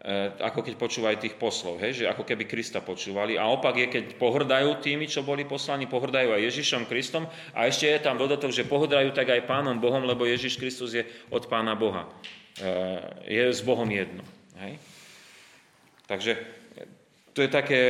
e, 0.00 0.14
ako 0.40 0.64
keď 0.64 0.74
počúvajú 0.80 1.16
tých 1.20 1.36
poslov, 1.36 1.76
hej, 1.84 2.02
že 2.02 2.04
ako 2.08 2.24
keby 2.24 2.48
Krista 2.48 2.80
počúvali. 2.80 3.36
A 3.36 3.52
opak 3.52 3.76
je, 3.76 3.86
keď 3.92 4.04
pohrdajú 4.16 4.80
tými, 4.80 5.04
čo 5.04 5.20
boli 5.20 5.44
poslaní, 5.44 5.84
pohrdajú 5.84 6.32
aj 6.32 6.40
Ježišom 6.48 6.88
Kristom 6.88 7.28
a 7.52 7.68
ešte 7.68 7.84
je 7.84 8.00
tam 8.00 8.16
dodatok, 8.16 8.48
že 8.48 8.64
pohrdajú 8.64 9.12
tak 9.12 9.28
aj 9.28 9.44
Pánom 9.44 9.76
Bohom, 9.76 10.08
lebo 10.08 10.24
Ježiš 10.24 10.56
Kristus 10.56 10.96
je 10.96 11.04
od 11.28 11.44
Pána 11.52 11.76
Boha. 11.76 12.08
E, 12.56 12.64
je 13.28 13.44
s 13.52 13.60
Bohom 13.60 13.86
jedno. 13.92 14.24
Hej. 14.56 14.80
Takže 16.08 16.32
to 17.36 17.44
je 17.44 17.50
také, 17.52 17.82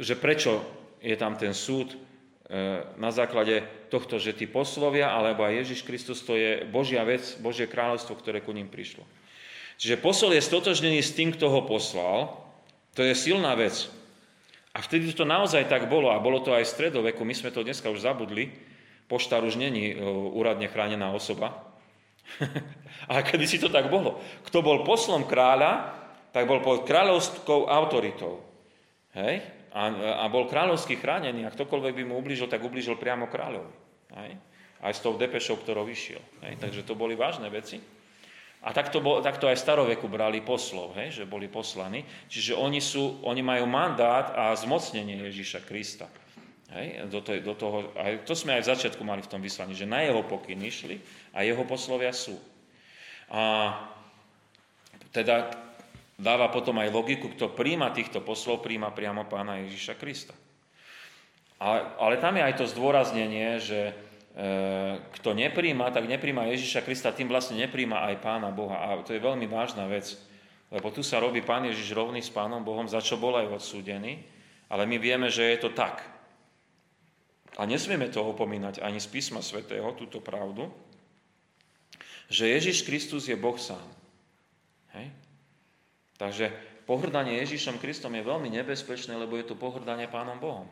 že 0.00 0.16
prečo 0.16 0.64
je 1.04 1.12
tam 1.20 1.36
ten 1.36 1.52
súd 1.52 1.92
na 2.96 3.08
základe 3.08 3.64
tohto, 3.92 4.16
že 4.20 4.36
tí 4.36 4.44
poslovia, 4.48 5.12
alebo 5.12 5.44
aj 5.44 5.64
Ježiš 5.64 5.80
Kristus, 5.84 6.24
to 6.24 6.36
je 6.36 6.64
Božia 6.68 7.04
vec, 7.04 7.36
Božie 7.40 7.68
kráľovstvo, 7.68 8.16
ktoré 8.16 8.40
ku 8.40 8.52
ním 8.52 8.68
prišlo. 8.68 9.04
Čiže 9.78 10.00
posol 10.00 10.38
je 10.38 10.42
stotožnený 10.42 11.02
s 11.02 11.14
tým, 11.14 11.34
kto 11.34 11.50
ho 11.50 11.66
poslal. 11.66 12.38
To 12.94 13.02
je 13.02 13.14
silná 13.14 13.58
vec. 13.58 13.90
A 14.74 14.82
vtedy 14.82 15.10
to 15.14 15.22
naozaj 15.22 15.70
tak 15.70 15.86
bolo, 15.86 16.10
a 16.10 16.18
bolo 16.18 16.42
to 16.42 16.50
aj 16.50 16.66
v 16.66 16.72
stredoveku, 16.74 17.22
my 17.22 17.34
sme 17.34 17.54
to 17.54 17.62
dneska 17.62 17.86
už 17.86 18.02
zabudli, 18.02 18.50
poštár 19.06 19.46
už 19.46 19.54
není 19.54 19.94
e, 19.94 20.02
úradne 20.34 20.66
chránená 20.66 21.14
osoba. 21.14 21.54
Ale 23.10 23.22
kedy 23.22 23.46
si 23.46 23.62
to 23.62 23.70
tak 23.70 23.86
bolo. 23.86 24.18
Kto 24.42 24.66
bol 24.66 24.82
poslom 24.82 25.30
kráľa, 25.30 25.94
tak 26.34 26.50
bol 26.50 26.58
pod 26.58 26.82
kráľovskou 26.82 27.70
autoritou. 27.70 28.42
Hej? 29.14 29.46
A, 29.70 29.90
a 30.22 30.24
bol 30.26 30.50
kráľovský 30.50 30.98
chránený 30.98 31.46
a 31.46 31.54
ktokoľvek 31.54 31.94
by 31.94 32.04
mu 32.10 32.18
ublížil, 32.18 32.50
tak 32.50 32.62
ublížil 32.62 32.98
priamo 32.98 33.30
kráľovi. 33.30 33.74
Hej? 34.18 34.30
Aj 34.82 34.90
s 34.90 35.02
tou 35.02 35.14
depešou, 35.14 35.62
ktorou 35.62 35.86
vyšiel. 35.86 36.22
Hej? 36.42 36.58
Takže 36.58 36.82
to 36.82 36.98
boli 36.98 37.14
vážne 37.14 37.46
veci. 37.46 37.78
A 38.64 38.72
takto, 38.72 39.04
bol, 39.04 39.20
takto 39.20 39.44
aj 39.44 39.60
staroveku 39.60 40.08
brali 40.08 40.40
poslov, 40.40 40.96
hej, 40.96 41.20
že 41.20 41.24
boli 41.28 41.52
poslaní. 41.52 42.00
Čiže 42.32 42.56
oni, 42.56 42.80
sú, 42.80 43.20
oni 43.20 43.44
majú 43.44 43.68
mandát 43.68 44.32
a 44.32 44.56
zmocnenie 44.56 45.20
Ježíša 45.28 45.68
Krista. 45.68 46.08
Hej, 46.72 47.12
do, 47.12 47.20
to, 47.20 47.36
do 47.44 47.54
toho, 47.54 47.92
aj 47.92 48.24
to 48.24 48.32
sme 48.32 48.56
aj 48.56 48.64
v 48.64 48.70
začiatku 48.72 49.04
mali 49.04 49.20
v 49.20 49.30
tom 49.30 49.44
vyslaní, 49.44 49.76
že 49.76 49.84
na 49.84 50.00
jeho 50.00 50.24
pokyn 50.24 50.58
išli 50.64 50.96
a 51.36 51.44
jeho 51.44 51.60
poslovia 51.68 52.10
sú. 52.10 52.40
A 53.28 53.76
teda 55.12 55.52
dáva 56.16 56.48
potom 56.48 56.80
aj 56.80 56.88
logiku, 56.88 57.28
kto 57.36 57.52
príjma 57.52 57.92
týchto 57.92 58.24
poslov, 58.24 58.64
príjma 58.64 58.96
priamo 58.96 59.28
pána 59.28 59.60
Ježíša 59.60 59.94
Krista. 60.00 60.32
Ale, 61.60 61.84
ale 62.00 62.14
tam 62.18 62.34
je 62.34 62.42
aj 62.42 62.54
to 62.58 62.66
zdôraznenie, 62.66 63.60
že 63.62 63.92
kto 65.14 65.30
nepríjma, 65.30 65.94
tak 65.94 66.10
nepríjma 66.10 66.50
Ježiša 66.50 66.82
Krista, 66.82 67.14
tým 67.14 67.30
vlastne 67.30 67.54
nepríjma 67.54 68.02
aj 68.10 68.14
Pána 68.18 68.50
Boha. 68.50 68.82
A 68.82 68.98
to 69.06 69.14
je 69.14 69.22
veľmi 69.22 69.46
vážna 69.46 69.86
vec, 69.86 70.18
lebo 70.74 70.90
tu 70.90 71.06
sa 71.06 71.22
robí 71.22 71.38
Pán 71.38 71.62
Ježiš 71.70 71.94
rovný 71.94 72.18
s 72.18 72.34
Pánom 72.34 72.66
Bohom, 72.66 72.90
za 72.90 72.98
čo 72.98 73.14
bol 73.14 73.38
aj 73.38 73.62
odsúdený, 73.62 74.26
ale 74.66 74.90
my 74.90 74.98
vieme, 74.98 75.30
že 75.30 75.54
je 75.54 75.58
to 75.62 75.70
tak. 75.70 76.02
A 77.54 77.62
nesmieme 77.62 78.10
to 78.10 78.26
opomínať 78.26 78.82
ani 78.82 78.98
z 78.98 79.06
písma 79.06 79.38
svätého, 79.38 79.86
túto 79.94 80.18
pravdu, 80.18 80.66
že 82.26 82.50
Ježiš 82.50 82.82
Kristus 82.82 83.30
je 83.30 83.38
Boh 83.38 83.54
sám. 83.54 83.86
Hej? 84.98 85.14
Takže 86.18 86.50
pohrdanie 86.90 87.38
Ježišom 87.38 87.78
Kristom 87.78 88.18
je 88.18 88.26
veľmi 88.26 88.50
nebezpečné, 88.50 89.14
lebo 89.14 89.38
je 89.38 89.46
to 89.46 89.54
pohrdanie 89.54 90.10
Pánom 90.10 90.42
Bohom. 90.42 90.66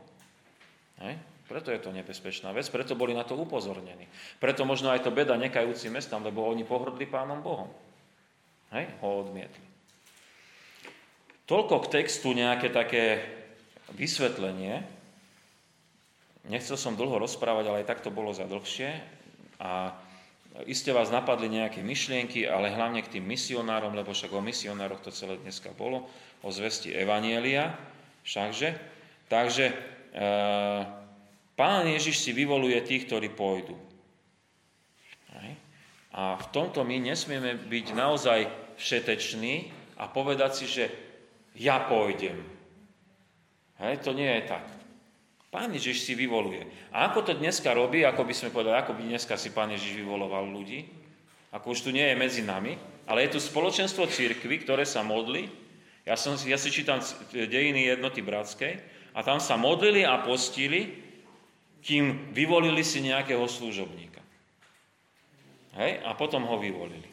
Hej? 0.99 1.15
Preto 1.53 1.69
je 1.69 1.85
to 1.85 1.93
nebezpečná 1.93 2.49
vec, 2.57 2.65
preto 2.73 2.97
boli 2.97 3.13
na 3.13 3.29
to 3.29 3.37
upozornení. 3.37 4.09
Preto 4.41 4.65
možno 4.65 4.89
aj 4.89 5.05
to 5.05 5.13
beda 5.13 5.37
nekajúcim 5.37 5.93
mestám, 5.93 6.25
lebo 6.25 6.49
oni 6.49 6.65
pohrdli 6.65 7.05
pánom 7.05 7.45
Bohom. 7.45 7.69
Hej, 8.73 8.89
ho 9.05 9.21
odmietli. 9.21 9.61
Toľko 11.45 11.85
k 11.85 12.01
textu 12.01 12.33
nejaké 12.33 12.73
také 12.73 13.21
vysvetlenie. 13.93 14.81
Nechcel 16.49 16.81
som 16.81 16.97
dlho 16.97 17.21
rozprávať, 17.21 17.69
ale 17.69 17.85
aj 17.85 17.89
tak 17.93 18.01
to 18.01 18.09
bolo 18.09 18.33
za 18.33 18.49
dlhšie. 18.49 18.97
A 19.61 19.93
iste 20.65 20.89
vás 20.97 21.13
napadli 21.13 21.53
nejaké 21.53 21.85
myšlienky, 21.85 22.49
ale 22.49 22.73
hlavne 22.73 23.05
k 23.05 23.21
tým 23.21 23.29
misionárom, 23.29 23.93
lebo 23.93 24.17
však 24.17 24.33
o 24.33 24.41
misionároch 24.41 25.05
to 25.05 25.13
celé 25.13 25.37
dneska 25.37 25.77
bolo, 25.77 26.09
o 26.41 26.49
zvesti 26.49 26.97
Evanielia, 26.97 27.77
všakže. 28.25 28.73
Takže 29.29 29.65
e, 29.69 29.75
Pán 31.55 31.85
Ježiš 31.89 32.25
si 32.25 32.31
vyvoluje 32.33 32.81
tých, 32.85 33.07
ktorí 33.07 33.29
pôjdu. 33.33 33.77
A 36.13 36.37
v 36.37 36.47
tomto 36.53 36.85
my 36.85 37.01
nesmieme 37.01 37.57
byť 37.57 37.87
naozaj 37.97 38.41
všeteční 38.77 39.73
a 39.97 40.05
povedať 40.13 40.51
si, 40.53 40.67
že 40.69 40.85
ja 41.57 41.81
pôjdem. 41.89 42.37
Hej, 43.81 44.05
to 44.05 44.13
nie 44.13 44.29
je 44.29 44.43
tak. 44.45 44.65
Pán 45.49 45.73
Ježiš 45.73 46.05
si 46.05 46.13
vyvoluje. 46.13 46.65
A 46.93 47.09
ako 47.09 47.29
to 47.29 47.33
dneska 47.37 47.73
robí, 47.73 48.05
ako 48.05 48.29
by 48.29 48.35
sme 48.37 48.53
povedali, 48.53 48.77
ako 48.77 48.93
by 48.97 49.03
dneska 49.09 49.41
si 49.41 49.53
Pán 49.53 49.73
Ježiš 49.73 50.05
vyvoloval 50.05 50.49
ľudí, 50.49 50.85
ako 51.53 51.77
už 51.77 51.89
tu 51.89 51.91
nie 51.93 52.05
je 52.05 52.17
medzi 52.17 52.41
nami, 52.45 52.77
ale 53.09 53.29
je 53.29 53.37
tu 53.37 53.41
spoločenstvo 53.41 54.09
církvy, 54.09 54.65
ktoré 54.65 54.85
sa 54.89 55.05
modli. 55.05 55.49
Ja, 56.05 56.17
som, 56.17 56.37
ja 56.41 56.57
si 56.57 56.73
čítam 56.73 57.01
dejiny 57.33 57.89
jednoty 57.89 58.25
bratskej 58.25 58.81
a 59.13 59.21
tam 59.25 59.41
sa 59.41 59.61
modlili 59.61 60.05
a 60.09 60.25
postili 60.25 61.02
kým 61.83 62.31
vyvolili 62.31 62.87
si 62.87 63.03
nejakého 63.03 63.43
služobníka. 63.45 64.23
Hej? 65.77 66.01
A 66.07 66.15
potom 66.15 66.47
ho 66.47 66.57
vyvolili. 66.57 67.11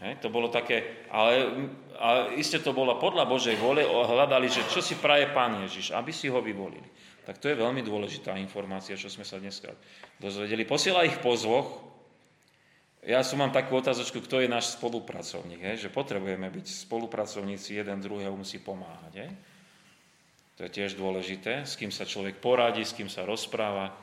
Hej? 0.00 0.24
To 0.24 0.32
bolo 0.32 0.48
také, 0.48 1.04
ale, 1.12 1.68
ale 2.00 2.38
iste 2.40 2.62
to 2.62 2.72
bolo 2.72 2.96
podľa 2.96 3.28
Božej 3.28 3.60
vole, 3.60 3.84
hľadali, 3.84 4.48
že 4.48 4.64
čo 4.72 4.80
si 4.80 4.96
praje 4.96 5.28
Pán 5.30 5.60
Ježiš, 5.66 5.92
aby 5.92 6.10
si 6.14 6.32
ho 6.32 6.40
vyvolili. 6.40 6.86
Tak 7.28 7.44
to 7.44 7.52
je 7.52 7.60
veľmi 7.60 7.84
dôležitá 7.84 8.40
informácia, 8.40 8.96
čo 8.96 9.12
sme 9.12 9.26
sa 9.26 9.36
dneska 9.36 9.68
dozvedeli. 10.16 10.64
Posiela 10.64 11.04
ich 11.04 11.20
po 11.20 11.36
zvoch. 11.36 11.84
Ja 13.04 13.20
som 13.20 13.38
mám 13.38 13.52
takú 13.52 13.78
otázočku, 13.78 14.24
kto 14.24 14.42
je 14.42 14.48
náš 14.48 14.74
spolupracovník, 14.80 15.60
hej? 15.60 15.76
že 15.86 15.92
potrebujeme 15.92 16.48
byť 16.48 16.66
spolupracovníci, 16.88 17.78
jeden 17.78 18.00
druhého 18.00 18.32
musí 18.32 18.58
pomáhať. 18.58 19.12
Hej? 19.22 19.30
To 20.58 20.66
je 20.66 20.74
tiež 20.74 20.98
dôležité, 20.98 21.62
s 21.62 21.78
kým 21.78 21.94
sa 21.94 22.02
človek 22.02 22.42
poradí, 22.42 22.82
s 22.82 22.90
kým 22.90 23.06
sa 23.06 23.22
rozpráva. 23.22 23.94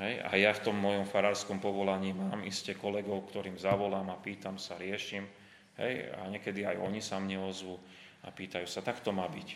Hej? 0.00 0.24
A 0.24 0.30
ja 0.40 0.56
v 0.56 0.64
tom 0.64 0.76
mojom 0.80 1.04
farárskom 1.04 1.60
povolaní 1.60 2.16
mám 2.16 2.40
isté 2.48 2.72
kolegov, 2.72 3.28
ktorým 3.28 3.60
zavolám 3.60 4.08
a 4.08 4.16
pýtam 4.16 4.56
sa, 4.56 4.80
riešim. 4.80 5.28
Hej? 5.76 6.08
A 6.16 6.32
niekedy 6.32 6.64
aj 6.64 6.80
oni 6.80 7.04
sa 7.04 7.20
mne 7.20 7.44
ozvú 7.44 7.76
a 8.24 8.32
pýtajú 8.32 8.64
sa, 8.64 8.80
tak 8.80 9.04
to 9.04 9.12
má 9.12 9.28
byť. 9.28 9.48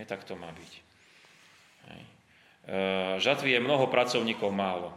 Hej? 0.00 0.04
Tak 0.08 0.24
to 0.24 0.40
má 0.40 0.48
byť. 0.48 0.72
Hej? 1.92 2.00
E, 2.00 2.76
žatvy 3.20 3.60
je 3.60 3.60
mnoho, 3.60 3.92
pracovníkov 3.92 4.48
málo. 4.48 4.88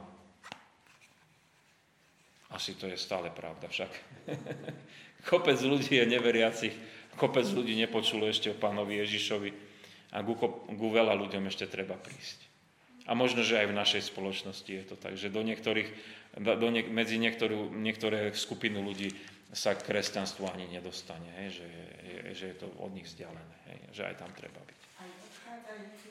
Asi 2.47 2.80
to 2.80 2.88
je 2.88 2.95
stále 2.95 3.28
pravda 3.28 3.67
však. 3.67 3.91
kopec 5.32 5.59
ľudí 5.59 5.99
je 5.99 6.07
neveriacich, 6.07 6.76
kopec 7.19 7.43
ľudí 7.51 7.76
nepočulo 7.76 8.32
ešte 8.32 8.55
o 8.55 8.55
pánovi 8.55 9.03
Ježišovi 9.03 9.70
a 10.12 10.20
ku, 10.24 10.36
ku 10.68 10.88
veľa 10.91 11.16
ľuďom 11.16 11.47
ešte 11.47 11.68
treba 11.68 11.95
prísť. 11.95 12.51
A 13.09 13.18
možno, 13.18 13.41
že 13.41 13.57
aj 13.57 13.68
v 13.72 13.80
našej 13.80 14.01
spoločnosti 14.14 14.70
je 14.70 14.86
to 14.86 14.95
tak, 14.95 15.18
že 15.18 15.34
do 15.34 15.41
niektorých, 15.41 15.89
do 16.38 16.68
niek- 16.70 16.91
medzi 16.91 17.18
niektorú, 17.18 17.74
niektoré 17.74 18.30
skupiny 18.36 18.78
ľudí 18.78 19.09
sa 19.51 19.76
kresťanstvo 19.76 20.47
ani 20.47 20.70
nedostane, 20.70 21.28
hej, 21.43 21.59
že, 21.59 21.68
je, 22.07 22.20
že 22.38 22.45
je 22.53 22.55
to 22.62 22.68
od 22.80 22.93
nich 22.93 23.09
vzdialené, 23.09 23.55
hej, 23.68 23.80
že 23.91 24.01
aj 24.07 24.16
tam 24.22 24.32
treba 24.38 24.62
byť. 24.64 24.80
Aj 25.01 25.09
odchádzajúci 25.12 26.07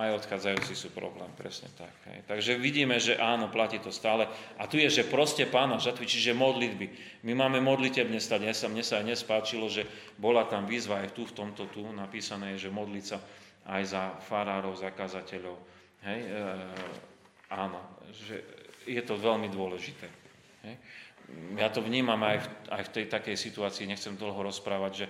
aj 0.00 0.24
odchádzajúci 0.24 0.72
sú 0.72 0.88
problém, 0.96 1.28
presne 1.36 1.68
tak. 1.76 1.92
Hej. 2.08 2.24
Takže 2.24 2.52
vidíme, 2.56 2.96
že 2.96 3.20
áno, 3.20 3.52
platí 3.52 3.76
to 3.76 3.92
stále. 3.92 4.24
A 4.56 4.64
tu 4.64 4.80
je, 4.80 4.88
že 4.88 5.04
proste 5.04 5.44
pána 5.44 5.76
žatvy, 5.76 6.08
čiže 6.08 6.32
modlitby. 6.32 6.86
My 7.28 7.36
máme 7.36 7.60
modlitebne 7.60 8.16
stať. 8.16 8.40
Mne 8.40 8.54
sa, 8.56 8.66
mne 8.72 8.84
sa 8.84 8.94
aj 8.98 9.06
nespáčilo, 9.12 9.68
že 9.68 9.84
bola 10.16 10.48
tam 10.48 10.64
výzva 10.64 11.04
aj 11.04 11.12
tu, 11.12 11.28
v 11.28 11.36
tomto 11.36 11.68
tu 11.68 11.84
napísané, 11.92 12.56
že 12.56 12.72
modliť 12.72 13.04
sa 13.04 13.20
aj 13.68 13.82
za 13.84 14.02
farárov, 14.24 14.72
za 14.74 14.88
kazateľov. 14.90 15.56
Hej. 16.08 16.20
E, 16.24 16.40
áno, 17.52 17.78
že 18.10 18.40
je 18.88 19.02
to 19.04 19.20
veľmi 19.20 19.52
dôležité. 19.52 20.08
Hej. 20.64 20.74
Ja 21.60 21.70
to 21.70 21.84
vnímam 21.84 22.18
aj 22.26 22.42
v, 22.42 22.46
aj 22.74 22.82
v 22.90 22.92
tej 22.96 23.04
takej 23.06 23.36
situácii, 23.38 23.86
nechcem 23.86 24.18
dlho 24.18 24.40
rozprávať, 24.42 24.92
že 25.04 25.06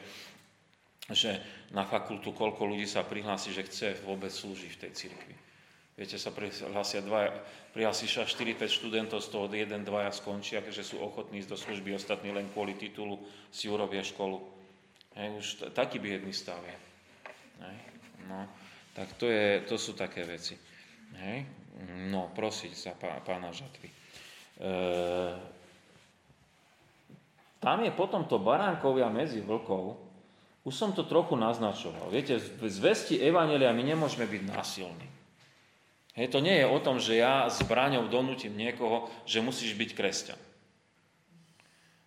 že 1.11 1.43
na 1.75 1.83
fakultu 1.87 2.31
koľko 2.31 2.67
ľudí 2.71 2.87
sa 2.87 3.07
prihlási, 3.07 3.51
že 3.51 3.67
chce 3.67 3.89
vôbec 4.07 4.31
slúžiť 4.31 4.71
v 4.75 4.81
tej 4.87 4.93
cirkvi. 4.95 5.35
Viete, 6.01 6.17
sa 6.17 6.33
prihlásia 6.33 7.05
dva, 7.05 7.29
prihlási 7.77 8.09
sa 8.09 8.25
4-5 8.25 8.73
študentov, 8.73 9.21
z 9.21 9.29
toho 9.29 9.45
1-2 9.53 9.85
skončia, 10.17 10.65
že 10.65 10.81
sú 10.81 10.97
ochotní 10.97 11.45
ísť 11.45 11.51
do 11.53 11.59
služby, 11.61 11.93
ostatní 11.93 12.33
len 12.33 12.49
kvôli 12.57 12.73
titulu 12.73 13.21
si 13.53 13.69
urobia 13.69 14.01
školu. 14.01 14.41
Hej, 15.13 15.29
už 15.37 15.47
t- 15.61 15.69
taký 15.77 16.01
biedný 16.01 16.33
stav 16.33 16.57
je. 16.65 16.77
Hej, 17.61 17.79
no, 18.25 18.49
tak 18.97 19.13
to, 19.21 19.29
je, 19.29 19.61
to 19.69 19.77
sú 19.77 19.93
také 19.93 20.25
veci. 20.25 20.57
Hej, 21.21 21.45
no, 22.09 22.33
prosiť 22.33 22.73
sa 22.73 22.97
pá, 22.97 23.21
pána 23.21 23.53
žatvy. 23.53 23.89
E, 23.91 23.97
tam 27.61 27.85
je 27.85 27.93
potom 27.93 28.25
to 28.25 28.41
baránkovia 28.41 29.13
medzi 29.13 29.45
vlkov, 29.45 30.10
už 30.65 30.75
som 30.77 30.93
to 30.93 31.09
trochu 31.09 31.41
naznačoval. 31.41 32.13
Viete, 32.13 32.37
v 32.37 32.69
zvesti 32.69 33.17
Evanelia 33.17 33.73
my 33.73 33.81
nemôžeme 33.81 34.29
byť 34.29 34.43
násilní. 34.45 35.09
Hej, 36.19 36.37
to 36.37 36.45
nie 36.45 36.53
je 36.61 36.67
o 36.69 36.79
tom, 36.83 37.01
že 37.01 37.17
ja 37.17 37.49
zbraňou 37.49 38.11
donútim 38.13 38.53
niekoho, 38.53 39.09
že 39.25 39.41
musíš 39.41 39.73
byť 39.73 39.91
kresťan. 39.97 40.41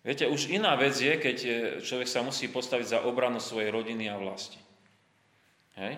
Viete, 0.04 0.28
už 0.28 0.52
iná 0.52 0.76
vec 0.76 0.92
je, 1.00 1.16
keď 1.16 1.36
človek 1.80 2.04
sa 2.04 2.20
musí 2.20 2.52
postaviť 2.52 2.86
za 2.86 2.98
obranu 3.08 3.40
svojej 3.40 3.72
rodiny 3.72 4.12
a 4.12 4.20
vlasti. 4.20 4.60
Hej? 5.80 5.96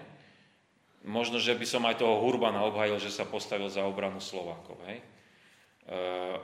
Možno, 1.02 1.42
že 1.42 1.58
by 1.58 1.66
som 1.66 1.82
aj 1.84 1.98
toho 1.98 2.22
Hurbana 2.22 2.62
obhajil, 2.64 3.02
že 3.02 3.10
sa 3.10 3.26
postavil 3.26 3.66
za 3.66 3.82
obranu 3.82 4.22
Slovákov. 4.22 4.78
Hej? 4.86 5.02
E, 5.02 5.96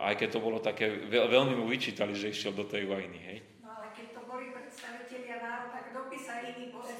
aj 0.02 0.14
keď 0.18 0.28
to 0.34 0.40
bolo 0.42 0.58
také, 0.58 0.90
veľmi 1.06 1.54
mu 1.54 1.70
vyčítali, 1.70 2.18
že 2.18 2.34
išiel 2.34 2.50
do 2.50 2.66
tej 2.66 2.90
vojny. 2.90 3.18
Hej? 3.30 3.38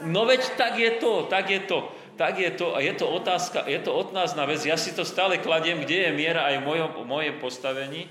No 0.05 0.27
veď 0.27 0.59
tak 0.59 0.79
je 0.79 0.91
to, 0.99 1.27
tak 1.31 1.51
je 1.51 1.61
to, 1.65 1.89
tak 2.17 2.39
je 2.39 2.51
to. 2.55 2.77
A 2.77 2.81
je 2.81 2.93
to 2.93 3.07
otázka, 3.09 3.65
je 3.67 3.79
to 3.79 3.95
od 3.95 4.13
nás 4.13 4.35
na 4.35 4.47
vec. 4.47 4.63
Ja 4.67 4.77
si 4.77 4.93
to 4.93 5.07
stále 5.07 5.39
kladiem, 5.39 5.81
kde 5.81 6.09
je 6.09 6.11
miera 6.13 6.47
aj 6.51 6.63
v 6.63 6.67
mojom, 6.67 6.91
mojej 7.07 7.33
postavení, 7.39 8.07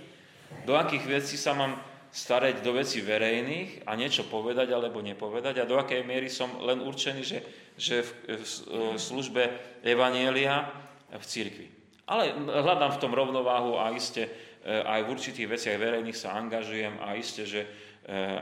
do 0.68 0.76
akých 0.76 1.06
vecí 1.08 1.36
sa 1.40 1.56
mám 1.56 1.80
starať 2.12 2.60
do 2.60 2.76
veci 2.76 3.00
verejných 3.00 3.88
a 3.88 3.96
niečo 3.96 4.28
povedať 4.28 4.76
alebo 4.76 5.00
nepovedať 5.00 5.64
a 5.64 5.70
do 5.70 5.80
akej 5.80 6.04
miery 6.04 6.28
som 6.28 6.60
len 6.60 6.84
určený, 6.84 7.24
že, 7.24 7.40
že 7.80 8.04
v, 8.04 8.10
v, 8.36 8.44
v 8.44 9.00
službe 9.00 9.44
Evanielia 9.80 10.68
v 11.08 11.24
církvi. 11.24 11.68
Ale 12.12 12.36
hľadám 12.36 13.00
v 13.00 13.02
tom 13.02 13.16
rovnováhu 13.16 13.80
a 13.80 13.96
iste 13.96 14.28
eh, 14.28 14.84
aj 14.84 15.08
v 15.08 15.12
určitých 15.16 15.48
veciach 15.48 15.80
verejných 15.80 16.18
sa 16.20 16.36
angažujem 16.36 17.00
a 17.00 17.16
iste, 17.16 17.48
že 17.48 17.64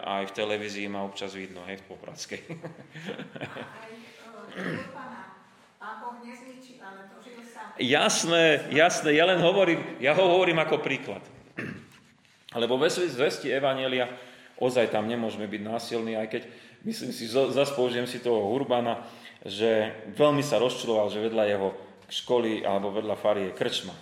aj 0.06 0.24
v 0.32 0.36
televízii 0.36 0.88
ma 0.88 1.04
občas 1.04 1.36
vidno, 1.36 1.64
hej, 1.68 1.84
v 1.84 1.86
Popradskej. 1.92 2.42
Jasné, 7.80 8.68
jasné, 8.76 9.10
ja 9.16 9.24
len 9.24 9.40
hovorím, 9.40 9.80
ja 10.04 10.12
ho 10.16 10.24
hovorím 10.28 10.60
ako 10.60 10.84
príklad. 10.84 11.24
Lebo 12.56 12.76
ve 12.82 12.90
zvesti 12.90 13.52
Evanielia 13.52 14.10
ozaj 14.60 14.92
tam 14.92 15.08
nemôžeme 15.08 15.48
byť 15.48 15.62
násilní, 15.64 16.20
aj 16.20 16.28
keď, 16.28 16.44
myslím 16.84 17.12
si, 17.16 17.30
zase 17.30 17.72
použijem 17.76 18.08
si 18.10 18.20
toho 18.20 18.52
Urbana, 18.52 19.08
že 19.48 19.96
veľmi 20.20 20.44
sa 20.44 20.60
rozčuloval, 20.60 21.08
že 21.08 21.24
vedľa 21.24 21.44
jeho 21.48 21.70
školy 22.12 22.68
alebo 22.68 22.92
vedľa 22.92 23.16
fary 23.16 23.42
je 23.48 23.56
krčma. 23.56 23.96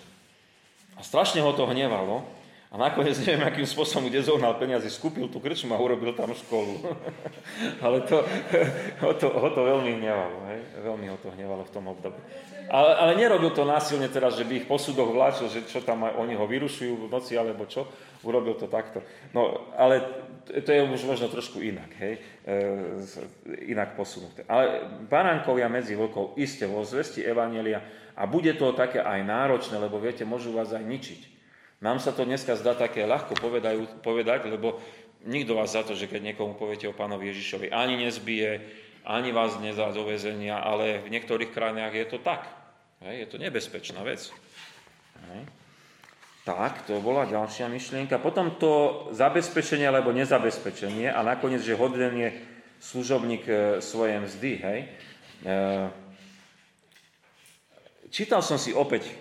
A 0.98 1.00
strašne 1.06 1.38
ho 1.44 1.54
to 1.54 1.68
hnevalo, 1.70 2.26
a 2.68 2.76
nakoniec 2.76 3.16
neviem, 3.24 3.48
akým 3.48 3.64
spôsobom, 3.64 4.12
kde 4.12 4.20
zohnal 4.20 4.52
peniaze, 4.60 4.84
skúpil 4.92 5.24
tú 5.32 5.40
krčmu 5.40 5.72
a 5.72 5.80
urobil 5.80 6.12
tam 6.12 6.28
školu. 6.36 6.84
Ale 7.84 8.04
to, 8.04 8.20
ho, 9.02 9.10
to, 9.16 9.28
ho 9.32 9.48
to 9.56 9.60
veľmi 9.64 9.96
hnevalo, 9.96 10.38
hej? 10.52 10.60
veľmi 10.84 11.06
ho 11.08 11.16
to 11.16 11.32
hnevalo 11.32 11.64
v 11.64 11.72
tom 11.72 11.88
období. 11.88 12.20
Ale, 12.68 12.92
ale 13.00 13.16
nerobil 13.16 13.48
to 13.56 13.64
násilne 13.64 14.12
teraz, 14.12 14.36
že 14.36 14.44
by 14.44 14.60
ich 14.60 14.68
po 14.68 14.76
súdoch 14.76 15.08
vláčil, 15.08 15.48
že 15.48 15.64
čo 15.64 15.80
tam 15.80 16.04
aj, 16.04 16.20
oni 16.20 16.36
ho 16.36 16.44
vyrušujú 16.44 17.08
v 17.08 17.08
noci, 17.08 17.32
alebo 17.40 17.64
čo. 17.64 17.88
Urobil 18.20 18.60
to 18.60 18.68
takto. 18.68 19.00
No, 19.32 19.72
ale 19.72 20.04
to 20.44 20.68
je 20.68 20.84
už 20.84 21.00
možno 21.08 21.32
trošku 21.32 21.64
inak, 21.64 21.88
hej? 21.96 22.20
E, 22.44 23.72
inak 23.72 23.96
posunuté. 23.96 24.44
Ale 24.44 24.84
baránkovia 25.08 25.72
medzi 25.72 25.96
vlkov 25.96 26.36
iste 26.36 26.68
vo 26.68 26.84
zvesti 26.84 27.24
Evanelia 27.24 27.80
a 28.12 28.28
bude 28.28 28.52
to 28.52 28.76
také 28.76 29.00
aj 29.00 29.24
náročné, 29.24 29.80
lebo 29.80 29.96
viete, 29.96 30.28
môžu 30.28 30.52
vás 30.52 30.68
aj 30.76 30.84
ničiť. 30.84 31.37
Nám 31.78 32.02
sa 32.02 32.10
to 32.10 32.26
dneska 32.26 32.58
zdá 32.58 32.74
také 32.74 33.06
ľahko 33.06 33.38
povedajú, 33.38 34.02
povedať, 34.02 34.50
lebo 34.50 34.82
nikto 35.26 35.54
vás 35.54 35.78
za 35.78 35.86
to, 35.86 35.94
že 35.94 36.10
keď 36.10 36.34
niekomu 36.34 36.58
poviete 36.58 36.90
o 36.90 36.96
pánovi 36.96 37.30
Ježišovi, 37.30 37.70
ani 37.70 38.02
nezbije, 38.02 38.50
ani 39.06 39.30
vás 39.30 39.54
nedá 39.62 39.94
do 39.94 40.02
väzenia, 40.02 40.58
ale 40.58 40.98
v 41.06 41.14
niektorých 41.14 41.54
krajinách 41.54 41.94
je 41.94 42.06
to 42.10 42.18
tak. 42.18 42.50
Je 42.98 43.26
to 43.30 43.38
nebezpečná 43.38 44.02
vec. 44.02 44.26
Tak, 46.42 46.88
to 46.88 46.98
bola 47.04 47.28
ďalšia 47.28 47.68
myšlienka. 47.68 48.18
Potom 48.18 48.56
to 48.56 49.06
zabezpečenie 49.12 49.84
alebo 49.84 50.16
nezabezpečenie 50.16 51.12
a 51.12 51.20
nakoniec, 51.20 51.60
že 51.60 51.76
hoden 51.76 52.16
je 52.16 52.30
služobník 52.80 53.44
e, 53.44 53.54
svoje 53.84 54.16
mzdy. 54.16 54.52
Hej. 54.56 54.78
E, 55.44 55.52
čítal 58.08 58.40
som 58.40 58.56
si 58.56 58.72
opäť 58.72 59.12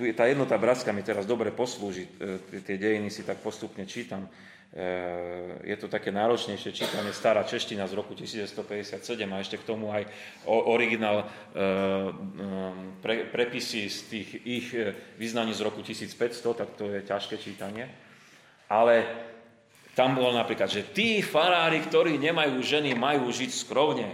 tu 0.00 0.08
je 0.08 0.16
tá 0.16 0.24
jednota 0.24 0.56
bratská 0.56 0.96
mi 0.96 1.04
teraz 1.04 1.28
dobre 1.28 1.52
poslúži, 1.52 2.08
e, 2.16 2.64
tie 2.64 2.80
dejiny 2.80 3.12
si 3.12 3.20
tak 3.20 3.44
postupne 3.44 3.84
čítam. 3.84 4.32
E, 4.72 4.80
je 5.68 5.76
to 5.76 5.92
také 5.92 6.08
náročnejšie 6.08 6.72
čítanie, 6.72 7.12
stará 7.12 7.44
čeština 7.44 7.84
z 7.84 8.00
roku 8.00 8.16
1957 8.16 8.96
a 9.28 9.36
ešte 9.44 9.60
k 9.60 9.68
tomu 9.68 9.92
aj 9.92 10.08
originál 10.48 11.20
e, 11.20 11.24
pre, 13.04 13.28
prepisy 13.28 13.92
z 13.92 13.98
tých 14.08 14.28
ich 14.48 14.68
vyznaní 15.20 15.52
z 15.52 15.60
roku 15.68 15.84
1500, 15.84 16.16
tak 16.56 16.80
to 16.80 16.88
je 16.88 17.04
ťažké 17.04 17.36
čítanie. 17.36 17.84
Ale 18.72 19.04
tam 19.92 20.16
bolo 20.16 20.32
napríklad, 20.32 20.72
že 20.72 20.96
tí 20.96 21.20
farári, 21.20 21.84
ktorí 21.84 22.16
nemajú 22.16 22.56
ženy, 22.64 22.96
majú 22.96 23.28
žiť 23.28 23.52
skrovne. 23.52 24.08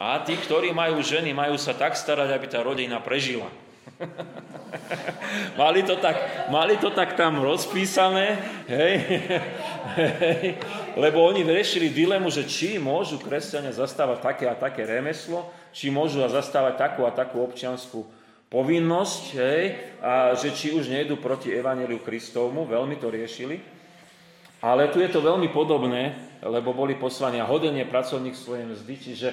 A 0.00 0.24
tí, 0.24 0.32
ktorí 0.32 0.72
majú 0.72 1.04
ženy, 1.04 1.36
majú 1.36 1.60
sa 1.60 1.76
tak 1.76 1.92
starať, 1.92 2.32
aby 2.32 2.46
tá 2.48 2.64
rodina 2.64 3.04
prežila. 3.04 3.52
mali, 5.60 5.82
to 5.82 5.96
tak, 5.96 6.16
mali 6.48 6.76
to 6.76 6.90
tak 6.90 7.16
tam 7.16 7.42
rozpísané, 7.42 8.38
hej, 8.68 8.94
hej, 9.98 10.44
lebo 10.96 11.24
oni 11.24 11.44
riešili 11.44 11.92
dilemu, 11.92 12.28
že 12.32 12.48
či 12.48 12.80
môžu 12.80 13.20
kresťania 13.20 13.74
zastávať 13.74 14.18
také 14.24 14.44
a 14.48 14.58
také 14.58 14.86
remeslo, 14.88 15.48
či 15.70 15.92
môžu 15.92 16.24
zastávať 16.26 16.74
takú 16.80 17.04
a 17.06 17.14
takú 17.14 17.44
občianskú 17.44 18.06
povinnosť, 18.50 19.22
hej, 19.38 19.62
a 20.02 20.34
že 20.34 20.50
či 20.50 20.74
už 20.74 20.90
nejdu 20.90 21.20
proti 21.22 21.54
Evangeliu 21.54 22.02
Kristovmu, 22.02 22.66
veľmi 22.66 22.98
to 22.98 23.06
riešili. 23.06 23.62
Ale 24.60 24.92
tu 24.92 25.00
je 25.00 25.08
to 25.08 25.24
veľmi 25.24 25.48
podobné, 25.56 26.12
lebo 26.44 26.76
boli 26.76 26.92
poslaní 26.92 27.40
a 27.40 27.48
hodenie 27.48 27.88
pracovník 27.88 28.36
svoje 28.36 28.68
mzdy, 28.68 28.94
čiže 28.96 29.28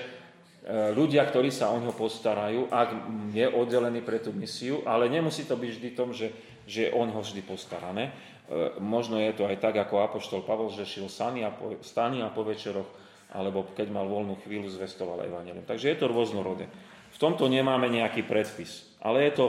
ľudia, 0.67 1.23
ktorí 1.23 1.47
sa 1.47 1.71
o 1.71 1.79
ňo 1.79 1.95
postarajú, 1.95 2.67
ak 2.67 2.89
je 3.31 3.47
oddelený 3.47 4.03
pre 4.03 4.19
tú 4.19 4.35
misiu, 4.35 4.83
ale 4.83 5.07
nemusí 5.07 5.47
to 5.47 5.55
byť 5.55 5.69
vždy 5.71 5.89
tom, 5.95 6.11
že, 6.11 6.35
že 6.67 6.87
je 6.87 6.89
o 6.91 7.07
ňo 7.07 7.23
vždy 7.23 7.39
postarané. 7.47 8.11
E, 8.11 8.75
možno 8.83 9.15
je 9.15 9.31
to 9.31 9.47
aj 9.47 9.63
tak, 9.63 9.79
ako 9.79 10.03
Apoštol 10.03 10.43
Pavol, 10.43 10.67
že 10.67 10.83
šil 10.83 11.07
stany 11.07 11.47
a 11.47 11.55
po, 11.55 11.79
stany 11.79 12.19
a 12.19 12.27
po 12.27 12.43
večeroch, 12.43 12.87
alebo 13.31 13.63
keď 13.71 13.87
mal 13.95 14.11
voľnú 14.11 14.43
chvíľu, 14.43 14.67
zvestoval 14.67 15.23
Evangelium. 15.23 15.63
Takže 15.63 15.87
je 15.87 15.97
to 16.03 16.11
rôznorodé. 16.11 16.67
V 17.15 17.17
tomto 17.19 17.47
nemáme 17.47 17.87
nejaký 17.87 18.27
predpis. 18.27 18.91
Ale 18.99 19.23
je 19.31 19.39
to, 19.39 19.45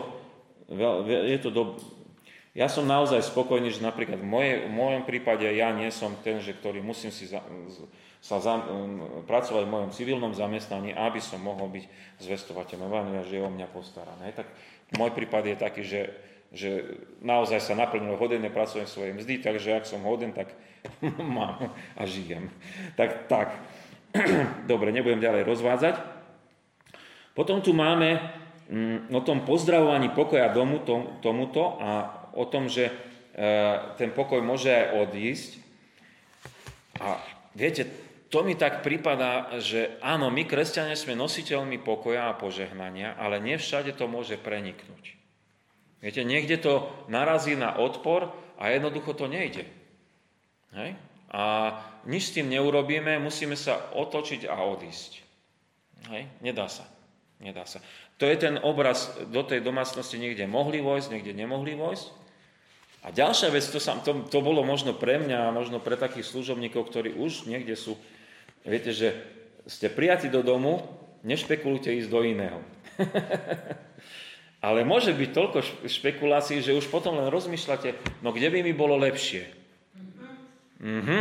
je 1.27 1.39
to 1.43 1.51
do... 1.51 1.63
Ja 2.55 2.71
som 2.71 2.87
naozaj 2.87 3.27
spokojný, 3.27 3.75
že 3.75 3.83
napríklad 3.83 4.23
v, 4.23 4.27
moje, 4.27 4.53
v 4.67 4.71
mojom 4.71 5.03
prípade 5.03 5.47
ja 5.51 5.75
nie 5.75 5.91
som 5.91 6.15
ten, 6.23 6.39
že 6.39 6.55
ktorý 6.55 6.79
musím 6.79 7.11
si 7.11 7.27
za, 7.27 7.43
sa 8.19 8.43
za, 8.43 8.59
um, 8.59 9.25
pracovať 9.25 9.65
v 9.67 9.73
mojom 9.73 9.91
civilnom 9.95 10.35
zamestnaní, 10.35 10.93
aby 10.93 11.23
som 11.23 11.39
mohol 11.39 11.71
byť 11.71 11.85
zvestovateľom 12.19 12.91
Evangelia, 12.91 13.29
že 13.29 13.37
je 13.39 13.47
o 13.47 13.53
mňa 13.53 13.69
postarané. 13.71 14.35
Tak 14.35 14.47
môj 14.99 15.15
prípad 15.15 15.43
je 15.49 15.57
taký, 15.57 15.83
že, 15.87 16.03
že 16.51 16.71
naozaj 17.23 17.63
sa 17.63 17.79
naplnilo 17.79 18.19
hodenie, 18.19 18.51
pracujem 18.51 18.91
svoje 18.91 19.15
mzdy, 19.15 19.39
takže 19.39 19.79
ak 19.79 19.87
som 19.87 20.03
hoden, 20.03 20.35
tak 20.35 20.51
mám 21.23 21.71
a 21.95 22.03
žijem. 22.05 22.51
Tak, 22.99 23.31
tak. 23.31 23.55
Dobre, 24.71 24.91
nebudem 24.91 25.23
ďalej 25.23 25.47
rozvádzať. 25.47 25.95
Potom 27.39 27.63
tu 27.63 27.71
máme 27.71 28.19
Mm, 28.69 29.09
o 29.17 29.25
tom 29.25 29.49
pozdravovaní 29.49 30.13
pokoja 30.13 30.53
domu 30.53 30.85
tomuto 31.25 31.81
a 31.81 32.21
o 32.37 32.45
tom, 32.45 32.69
že 32.69 32.93
e, 32.93 32.95
ten 33.97 34.13
pokoj 34.13 34.45
môže 34.45 34.69
aj 34.69 35.09
odísť. 35.09 35.51
A 37.01 37.17
viete, 37.57 37.89
to 38.29 38.45
mi 38.45 38.53
tak 38.53 38.85
prípada, 38.85 39.57
že 39.57 39.97
áno, 40.05 40.29
my 40.29 40.45
kresťania 40.45 40.97
sme 40.97 41.17
nositeľmi 41.17 41.81
pokoja 41.81 42.29
a 42.29 42.37
požehnania, 42.37 43.17
ale 43.17 43.41
nie 43.41 43.57
všade 43.57 43.97
to 43.97 44.05
môže 44.05 44.37
preniknúť. 44.37 45.17
Viete, 45.99 46.23
niekde 46.23 46.61
to 46.61 46.87
narazí 47.11 47.59
na 47.59 47.75
odpor 47.75 48.31
a 48.61 48.71
jednoducho 48.71 49.17
to 49.19 49.27
nejde. 49.27 49.67
Hej? 50.77 50.95
A 51.33 51.75
nič 52.07 52.31
s 52.31 52.35
tým 52.39 52.53
neurobíme, 52.53 53.19
musíme 53.19 53.59
sa 53.59 53.91
otočiť 53.97 54.47
a 54.47 54.61
odísť. 54.63 55.13
Hej? 56.13 56.29
Nedá 56.45 56.71
sa. 56.71 56.87
Nedá 57.41 57.67
sa. 57.67 57.83
To 58.19 58.27
je 58.27 58.37
ten 58.39 58.59
obraz, 58.61 59.15
do 59.31 59.43
tej 59.47 59.63
domácnosti 59.63 60.19
niekde 60.19 60.47
mohli 60.51 60.83
vojsť, 60.83 61.09
niekde 61.15 61.33
nemohli 61.35 61.79
vojsť. 61.79 62.07
A 63.07 63.15
ďalšia 63.15 63.55
vec, 63.55 63.63
to, 63.71 63.79
sa, 63.79 63.95
to, 64.03 64.27
to 64.27 64.39
bolo 64.43 64.67
možno 64.67 64.91
pre 64.91 65.23
mňa 65.23 65.49
a 65.49 65.55
možno 65.55 65.79
pre 65.79 65.95
takých 65.95 66.27
služobníkov, 66.27 66.91
ktorí 66.91 67.15
už 67.15 67.47
niekde 67.47 67.79
sú, 67.79 67.95
viete, 68.69 68.93
že 68.93 69.17
ste 69.67 69.89
prijatí 69.89 70.29
do 70.29 70.45
domu, 70.45 70.85
nešpekulujte 71.25 71.93
ísť 71.99 72.09
do 72.13 72.21
iného. 72.23 72.61
Ale 74.65 74.83
môže 74.83 75.15
byť 75.15 75.31
toľko 75.31 75.59
špekulácií, 75.87 76.59
že 76.59 76.75
už 76.75 76.91
potom 76.91 77.15
len 77.15 77.31
rozmýšľate, 77.31 78.21
no 78.27 78.35
kde 78.35 78.49
by 78.51 78.59
mi 78.63 78.75
bolo 78.75 78.99
lepšie. 78.99 79.47
Mhm. 80.83 81.19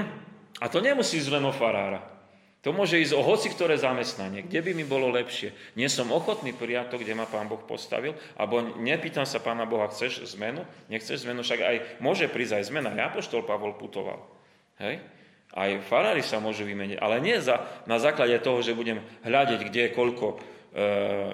A 0.57 0.65
to 0.73 0.81
nemusí 0.81 1.21
ísť 1.21 1.37
len 1.37 1.45
o 1.45 1.53
farára. 1.53 2.17
To 2.65 2.73
môže 2.73 2.97
ísť 2.97 3.13
o 3.13 3.21
hoci 3.21 3.53
ktoré 3.53 3.77
zamestnanie, 3.77 4.41
kde 4.41 4.59
by 4.65 4.71
mi 4.73 4.83
bolo 4.83 5.13
lepšie. 5.13 5.53
Nie 5.77 5.87
som 5.87 6.09
ochotný 6.09 6.51
prijať 6.51 6.91
to, 6.91 6.99
kde 6.99 7.13
ma 7.13 7.29
Pán 7.29 7.45
Boh 7.45 7.61
postavil, 7.61 8.17
alebo 8.33 8.59
nepýtam 8.81 9.23
sa 9.23 9.37
Pána 9.37 9.69
Boha, 9.69 9.87
chceš 9.87 10.25
zmenu? 10.35 10.65
Nechceš 10.89 11.23
zmenu? 11.23 11.45
Však 11.45 11.61
aj 11.61 11.77
môže 12.01 12.25
prísť 12.27 12.59
aj 12.59 12.63
zmena. 12.73 12.91
Ja 12.97 13.13
poštol 13.13 13.45
Pavol 13.45 13.77
putoval. 13.77 14.19
Hej? 14.81 14.99
Aj 15.57 15.73
farári 15.81 16.21
sa 16.21 16.37
môžu 16.37 16.69
vymeniť, 16.69 17.01
ale 17.01 17.17
nie 17.17 17.41
za, 17.41 17.65
na 17.89 17.97
základe 17.97 18.37
toho, 18.45 18.61
že 18.61 18.77
budem 18.77 19.01
hľadiť, 19.25 19.59
kde 19.65 19.81
je 19.89 19.95
koľko 19.97 20.27
e, 20.29 20.37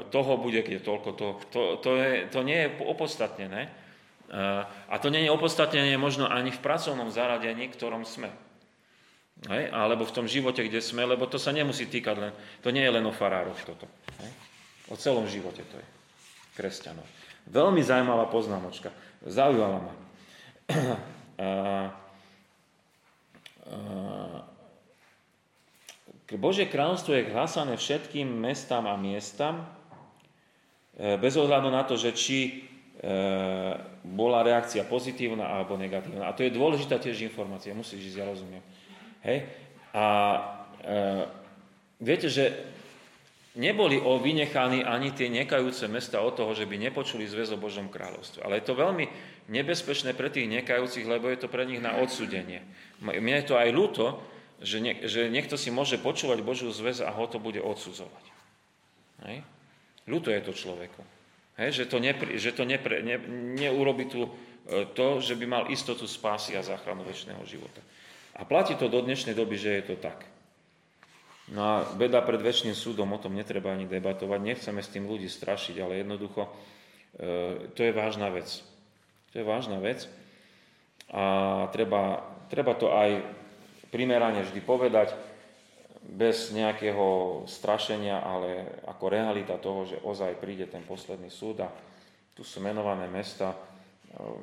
toho 0.07 0.33
bude, 0.39 0.63
kde 0.63 0.79
toľko 0.79 1.09
toho. 1.11 1.33
To, 1.51 1.61
to, 1.83 1.89
je, 1.99 2.31
to 2.31 2.39
nie 2.39 2.55
je 2.63 2.67
opodstatnené. 2.87 3.67
E, 3.67 3.69
a 4.63 4.95
to 4.95 5.11
nie 5.11 5.27
je 5.27 5.35
opodstatnené 5.35 5.99
možno 5.99 6.31
ani 6.31 6.55
v 6.55 6.63
pracovnom 6.63 7.11
zaradení, 7.11 7.67
ktorom 7.67 8.07
sme. 8.07 8.31
Hej? 9.51 9.75
Alebo 9.75 10.07
v 10.07 10.15
tom 10.15 10.23
živote, 10.23 10.63
kde 10.63 10.79
sme, 10.79 11.03
lebo 11.03 11.27
to 11.27 11.35
sa 11.35 11.51
nemusí 11.51 11.91
týkať 11.91 12.15
len, 12.15 12.31
to 12.63 12.71
nie 12.71 12.87
je 12.87 12.95
len 12.95 13.03
o 13.03 13.11
farároch 13.11 13.59
toto. 13.67 13.91
Hej? 14.23 14.31
O 14.87 14.95
celom 14.95 15.27
živote 15.27 15.67
to 15.67 15.75
je. 15.75 15.87
Kresťanov. 16.55 17.03
Veľmi 17.51 17.83
zaujímavá 17.83 18.31
poznámočka. 18.31 18.87
Zaujímala 19.27 19.83
ma. 19.83 19.93
Božie 26.37 26.65
kráľovstvo 26.65 27.13
je 27.13 27.29
hlasané 27.29 27.77
všetkým 27.77 28.25
mestám 28.25 28.89
a 28.89 28.97
miestam, 28.97 29.63
e, 30.97 31.15
bez 31.21 31.37
ohľadu 31.37 31.69
na 31.69 31.85
to, 31.85 31.93
že 31.95 32.11
či 32.17 32.37
e, 32.39 32.51
bola 34.03 34.41
reakcia 34.41 34.83
pozitívna 34.89 35.45
alebo 35.45 35.77
negatívna. 35.77 36.27
A 36.27 36.35
to 36.35 36.43
je 36.43 36.55
dôležitá 36.55 36.97
tiež 36.97 37.21
informácia, 37.23 37.77
musíš 37.77 38.13
ísť, 38.13 38.17
ja 38.17 38.25
rozumiem. 38.25 38.63
Hej? 39.23 39.37
A 39.93 40.05
e, 40.81 40.97
viete, 42.01 42.27
že 42.27 42.73
neboli 43.53 44.01
o 44.01 44.17
vynechaní 44.17 44.81
ani 44.81 45.13
tie 45.13 45.29
nekajúce 45.29 45.85
mesta 45.85 46.21
od 46.21 46.33
toho, 46.33 46.57
že 46.57 46.65
by 46.65 46.89
nepočuli 46.89 47.29
zväz 47.29 47.53
o 47.53 47.61
Božom 47.61 47.89
kráľovstve. 47.89 48.41
Ale 48.41 48.59
je 48.59 48.65
to 48.65 48.73
veľmi 48.73 49.05
nebezpečné 49.49 50.17
pre 50.17 50.33
tých 50.33 50.49
nekajúcich, 50.49 51.05
lebo 51.05 51.29
je 51.29 51.37
to 51.37 51.47
pre 51.51 51.65
nich 51.69 51.81
na 51.81 52.01
odsudenie. 52.01 52.65
Mne 53.03 53.35
je 53.43 53.47
to 53.47 53.55
aj 53.59 53.69
ľúto, 53.69 54.05
že, 54.63 54.79
nie, 54.79 54.95
že 55.05 55.29
niekto 55.29 55.59
si 55.59 55.69
môže 55.69 55.99
počúvať 55.99 56.39
Božiu 56.41 56.71
zväz 56.71 57.03
a 57.03 57.11
ho 57.11 57.25
to 57.27 57.37
bude 57.37 57.59
odsudzovať. 57.59 58.25
Hej? 59.27 59.37
Ľúto 60.07 60.31
je 60.31 60.41
to 60.41 60.53
človeku. 60.55 61.01
Hej? 61.59 61.83
Že 61.83 61.85
to, 61.91 61.97
nepri, 61.99 62.31
že 62.39 62.51
to 62.55 62.63
nepre, 62.63 63.03
ne, 63.03 63.19
neurobi 63.59 64.07
tu 64.07 64.25
e, 64.25 64.31
to, 64.95 65.19
že 65.19 65.35
by 65.35 65.45
mal 65.45 65.63
istotu 65.69 66.07
spásy 66.07 66.55
a 66.55 66.65
záchranu 66.65 67.03
väčšného 67.03 67.43
života. 67.43 67.83
A 68.33 68.47
platí 68.47 68.73
to 68.73 68.89
do 68.89 69.03
dnešnej 69.03 69.37
doby, 69.37 69.59
že 69.59 69.83
je 69.83 69.93
to 69.93 69.95
tak. 69.99 70.25
No 71.51 71.59
a 71.59 71.75
beda 71.99 72.23
pred 72.23 72.39
väčšným 72.39 72.71
súdom, 72.71 73.11
o 73.11 73.19
tom 73.19 73.35
netreba 73.35 73.75
ani 73.75 73.83
debatovať, 73.83 74.39
nechceme 74.39 74.79
s 74.79 74.91
tým 74.93 75.03
ľudí 75.03 75.27
strašiť, 75.27 75.75
ale 75.83 75.99
jednoducho 75.99 76.47
e, 76.47 76.51
to 77.75 77.83
je 77.83 77.91
vážna 77.91 78.31
vec. 78.31 78.63
To 79.35 79.43
je 79.43 79.45
vážna 79.45 79.83
vec 79.83 80.07
a 81.11 81.23
treba, 81.69 82.23
treba 82.47 82.73
to 82.73 82.89
aj 82.89 83.21
primerane 83.91 84.41
vždy 84.47 84.61
povedať, 84.63 85.13
bez 86.03 86.51
nejakého 86.51 87.43
strašenia, 87.47 88.19
ale 88.19 88.79
ako 88.87 89.05
realita 89.07 89.55
toho, 89.55 89.87
že 89.87 90.03
ozaj 90.03 90.35
príde 90.35 90.67
ten 90.67 90.83
posledný 90.83 91.31
súd 91.31 91.63
a 91.63 91.71
tu 92.35 92.43
sú 92.43 92.59
menované 92.59 93.07
mesta, 93.07 93.55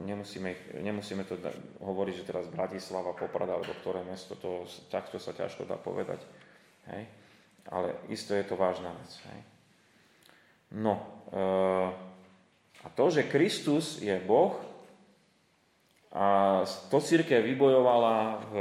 Nemusíme, 0.03 0.82
nemusíme 0.82 1.22
to 1.30 1.38
hovoriť, 1.78 2.14
že 2.18 2.26
teraz 2.26 2.51
Bratislava, 2.51 3.14
Poprada 3.14 3.55
alebo 3.55 3.70
ktoré 3.78 4.03
mesto, 4.03 4.34
to 4.34 4.66
takto 4.90 5.22
sa 5.22 5.30
ťažko 5.30 5.62
dá 5.62 5.78
povedať. 5.78 6.18
Hej? 6.91 7.03
Ale 7.70 7.95
isto 8.11 8.34
je 8.34 8.45
to 8.45 8.59
vážna 8.59 8.91
vec. 8.91 9.11
Hej? 9.30 9.41
No, 10.74 10.95
e, 11.30 11.45
a 12.80 12.86
to, 12.95 13.11
že 13.11 13.28
Kristus 13.28 13.99
je 13.99 14.14
Boh, 14.22 14.70
a 16.11 16.26
to 16.91 16.99
církev 16.99 17.38
vybojovala 17.38 18.43
v 18.51 18.55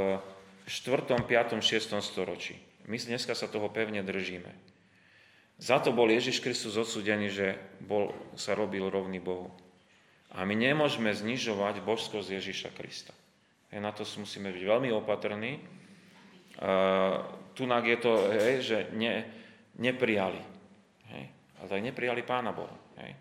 4., 0.70 1.18
5., 1.26 1.58
6. 1.58 1.98
storočí. 1.98 2.54
My 2.86 2.94
dneska 2.94 3.34
sa 3.34 3.50
toho 3.50 3.66
pevne 3.66 4.06
držíme. 4.06 4.50
Za 5.58 5.82
to 5.82 5.90
bol 5.90 6.06
Ježiš 6.06 6.40
Kristus 6.40 6.78
odsudený, 6.78 7.28
že 7.28 7.58
bol, 7.82 8.14
sa 8.38 8.54
robil 8.54 8.86
rovný 8.86 9.18
Bohu. 9.18 9.50
A 10.30 10.46
my 10.46 10.54
nemôžeme 10.54 11.10
znižovať 11.10 11.82
božskosť 11.82 12.38
Ježíša 12.38 12.70
Krista. 12.70 13.12
Na 13.74 13.90
to 13.90 14.06
musíme 14.06 14.54
byť 14.54 14.62
veľmi 14.62 14.90
opatrní. 14.94 15.58
Tunak 17.60 17.84
je 17.84 17.98
to, 18.00 18.12
hej, 18.32 18.56
že 18.64 18.78
ne, 18.96 19.28
neprijali. 19.76 20.40
Hej, 21.12 21.24
ale 21.60 21.68
aj 21.76 21.82
neprijali 21.92 22.24
Pána 22.24 22.56
Boha. 22.56 22.72
Hej. 23.04 23.12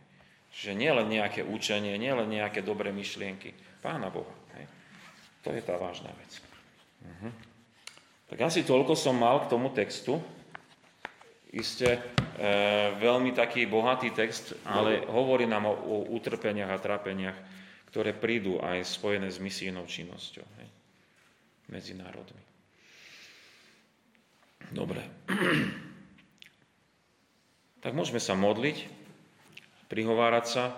Že 0.56 0.72
nie 0.80 0.92
len 0.96 1.12
nejaké 1.12 1.44
učenie, 1.44 2.00
nie 2.00 2.16
len 2.16 2.32
nejaké 2.32 2.64
dobré 2.64 2.96
myšlienky. 2.96 3.52
Pána 3.84 4.08
Boha. 4.08 4.32
Hej. 4.56 4.66
To 5.44 5.52
je 5.52 5.60
tá 5.60 5.76
vážna 5.76 6.16
vec. 6.16 6.40
Uh-huh. 7.04 7.36
Tak 8.32 8.40
asi 8.48 8.64
toľko 8.64 8.96
som 8.96 9.20
mal 9.20 9.44
k 9.44 9.52
tomu 9.52 9.76
textu. 9.76 10.24
Isté 11.52 11.98
e, 11.98 12.02
veľmi 12.96 13.36
taký 13.36 13.68
bohatý 13.68 14.16
text, 14.16 14.56
ale 14.64 15.04
hovorí 15.04 15.50
nám 15.50 15.68
o, 15.68 15.76
o 15.76 15.96
utrpeniach 16.16 16.72
a 16.72 16.80
trápeniach, 16.80 17.38
ktoré 17.92 18.16
prídu 18.16 18.62
aj 18.62 18.86
spojené 18.86 19.28
s 19.28 19.42
misijnou 19.42 19.84
činnosťou 19.90 20.46
hej, 20.46 20.70
medzi 21.74 21.98
národmi. 21.98 22.49
Dobre. 24.72 25.01
Tak 27.80 27.95
môžeme 27.95 28.20
sa 28.20 28.36
modliť 28.36 28.91
prihovárať 29.88 30.45
sa. 30.51 30.76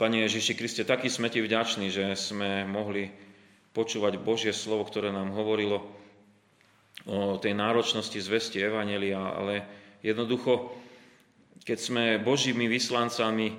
Pane 0.00 0.24
Ježiši 0.24 0.56
Kriste, 0.56 0.88
taký 0.88 1.12
sme 1.12 1.28
Ti 1.28 1.44
vďační, 1.44 1.92
že 1.92 2.16
sme 2.16 2.64
mohli 2.64 3.12
počúvať 3.76 4.16
Božie 4.16 4.56
slovo, 4.56 4.88
ktoré 4.88 5.12
nám 5.12 5.36
hovorilo 5.36 5.84
o 7.04 7.36
tej 7.36 7.52
náročnosti 7.52 8.16
zvesti 8.16 8.64
Evanelia, 8.64 9.20
ale 9.20 9.54
jednoducho, 10.00 10.72
keď 11.62 11.78
sme 11.78 12.04
Božími 12.16 12.66
vyslancami, 12.72 13.52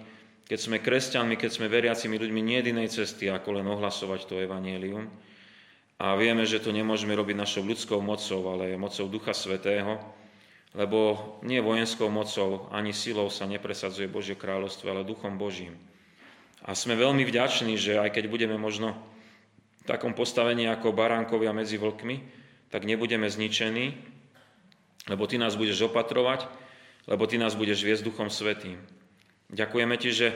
keď 0.44 0.60
sme 0.60 0.84
kresťanmi, 0.84 1.36
keď 1.38 1.52
sme 1.52 1.72
veriacimi 1.72 2.20
ľuďmi, 2.20 2.42
nie 2.44 2.58
jedinej 2.60 2.88
cesty, 2.92 3.32
ako 3.32 3.62
len 3.62 3.68
ohlasovať 3.68 4.28
to 4.28 4.42
Evangelium. 4.44 5.08
A 6.02 6.18
vieme, 6.18 6.44
že 6.44 6.60
to 6.60 6.74
nemôžeme 6.74 7.14
robiť 7.14 7.36
našou 7.38 7.64
ľudskou 7.64 8.02
mocou, 8.02 8.42
ale 8.50 8.80
mocou 8.80 9.06
Ducha 9.08 9.32
Svetého, 9.32 10.02
lebo 10.74 11.38
nie 11.46 11.62
vojenskou 11.62 12.10
mocou 12.10 12.66
ani 12.74 12.92
silou 12.92 13.30
sa 13.30 13.46
nepresadzuje 13.46 14.10
Božie 14.10 14.34
kráľovstvo, 14.34 14.90
ale 14.90 15.06
Duchom 15.06 15.38
Božím. 15.38 15.78
A 16.66 16.74
sme 16.74 16.98
veľmi 16.98 17.28
vďační, 17.28 17.78
že 17.78 18.00
aj 18.00 18.10
keď 18.16 18.26
budeme 18.32 18.58
možno 18.58 18.98
v 19.84 19.86
takom 19.86 20.16
postavení 20.16 20.66
ako 20.66 20.96
baránkovia 20.96 21.54
medzi 21.54 21.78
vlkmi, 21.78 22.24
tak 22.74 22.90
nebudeme 22.90 23.30
zničení, 23.30 23.94
lebo 25.12 25.28
Ty 25.30 25.44
nás 25.44 25.54
budeš 25.60 25.92
opatrovať, 25.92 26.48
lebo 27.06 27.28
Ty 27.28 27.38
nás 27.38 27.54
budeš 27.54 27.84
viesť 27.84 28.08
Duchom 28.08 28.34
Svetým. 28.34 28.80
Ďakujeme 29.54 29.96
Ti, 30.00 30.10
že 30.10 30.28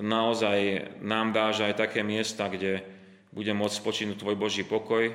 naozaj 0.00 0.90
nám 1.04 1.30
dáš 1.30 1.62
aj 1.62 1.78
také 1.78 2.00
miesta, 2.02 2.48
kde 2.48 2.82
bude 3.32 3.52
môcť 3.52 3.78
spočinúť 3.78 4.20
Tvoj 4.20 4.36
Boží 4.36 4.64
pokoj. 4.64 5.12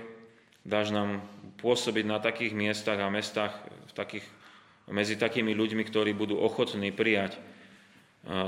Dáš 0.63 0.95
nám 0.95 1.23
pôsobiť 1.59 2.05
na 2.07 2.23
takých 2.23 2.55
miestach 2.55 3.01
a 3.01 3.11
mestách 3.11 3.51
v 3.89 3.93
takých, 3.97 4.25
medzi 4.87 5.19
takými 5.19 5.51
ľuďmi, 5.51 5.83
ktorí 5.87 6.15
budú 6.15 6.39
ochotní 6.39 6.93
prijať 6.93 7.35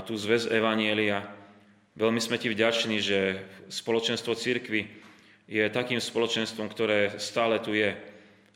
tú 0.07 0.15
zväz 0.15 0.47
Evanielia, 0.47 1.27
Veľmi 1.95 2.19
sme 2.19 2.35
ti 2.35 2.51
vďační, 2.51 2.99
že 2.99 3.39
spoločenstvo 3.71 4.35
církvy 4.35 4.83
je 5.47 5.63
takým 5.71 6.03
spoločenstvom, 6.03 6.67
ktoré 6.67 7.15
stále 7.23 7.55
tu 7.63 7.71
je 7.71 7.95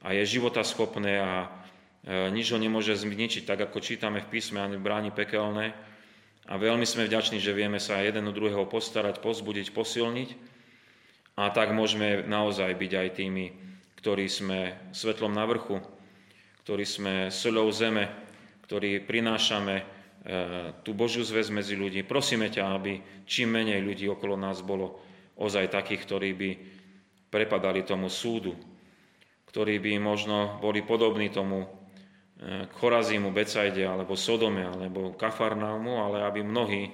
a 0.04 0.12
je 0.12 0.24
životaschopné 0.28 1.24
a 1.24 1.48
nič 2.36 2.52
ho 2.52 2.60
nemôže 2.60 3.00
zničiť, 3.00 3.48
tak 3.48 3.64
ako 3.64 3.80
čítame 3.80 4.20
v 4.20 4.28
písme, 4.28 4.60
ani 4.60 4.76
bráni 4.76 5.16
pekelné. 5.16 5.72
A 6.52 6.60
veľmi 6.60 6.84
sme 6.84 7.08
vďační, 7.08 7.40
že 7.40 7.56
vieme 7.56 7.80
sa 7.80 8.04
jeden 8.04 8.28
od 8.28 8.36
druhého 8.36 8.68
postarať, 8.68 9.24
pozbudiť, 9.24 9.72
posilniť. 9.72 10.30
A 11.40 11.48
tak 11.56 11.72
môžeme 11.72 12.28
naozaj 12.28 12.76
byť 12.76 12.92
aj 12.92 13.10
tými, 13.16 13.46
ktorí 14.04 14.28
sme 14.28 14.92
svetlom 14.92 15.32
na 15.32 15.48
vrchu, 15.48 15.80
ktorí 16.68 16.84
sme 16.84 17.14
solou 17.32 17.72
zeme, 17.72 18.12
ktorí 18.68 19.00
prinášame 19.08 20.00
E, 20.20 20.76
tú 20.84 20.92
Božiu 20.92 21.24
zväz 21.24 21.48
medzi 21.48 21.80
ľudí. 21.80 22.04
Prosíme 22.04 22.52
ťa, 22.52 22.76
aby 22.76 23.24
čím 23.24 23.56
menej 23.56 23.80
ľudí 23.80 24.04
okolo 24.12 24.36
nás 24.36 24.60
bolo 24.60 25.00
ozaj 25.40 25.72
takých, 25.72 26.04
ktorí 26.04 26.30
by 26.36 26.50
prepadali 27.32 27.88
tomu 27.88 28.12
súdu, 28.12 28.52
ktorí 29.48 29.80
by 29.80 29.96
možno 30.04 30.60
boli 30.60 30.84
podobní 30.84 31.32
tomu 31.32 31.64
e, 31.64 31.68
Chorazímu, 32.68 33.32
Becajde, 33.32 33.88
alebo 33.88 34.20
Sodome, 34.20 34.68
alebo 34.68 35.16
Kafarnaumu, 35.16 36.04
ale 36.04 36.28
aby 36.28 36.44
mnohí 36.44 36.92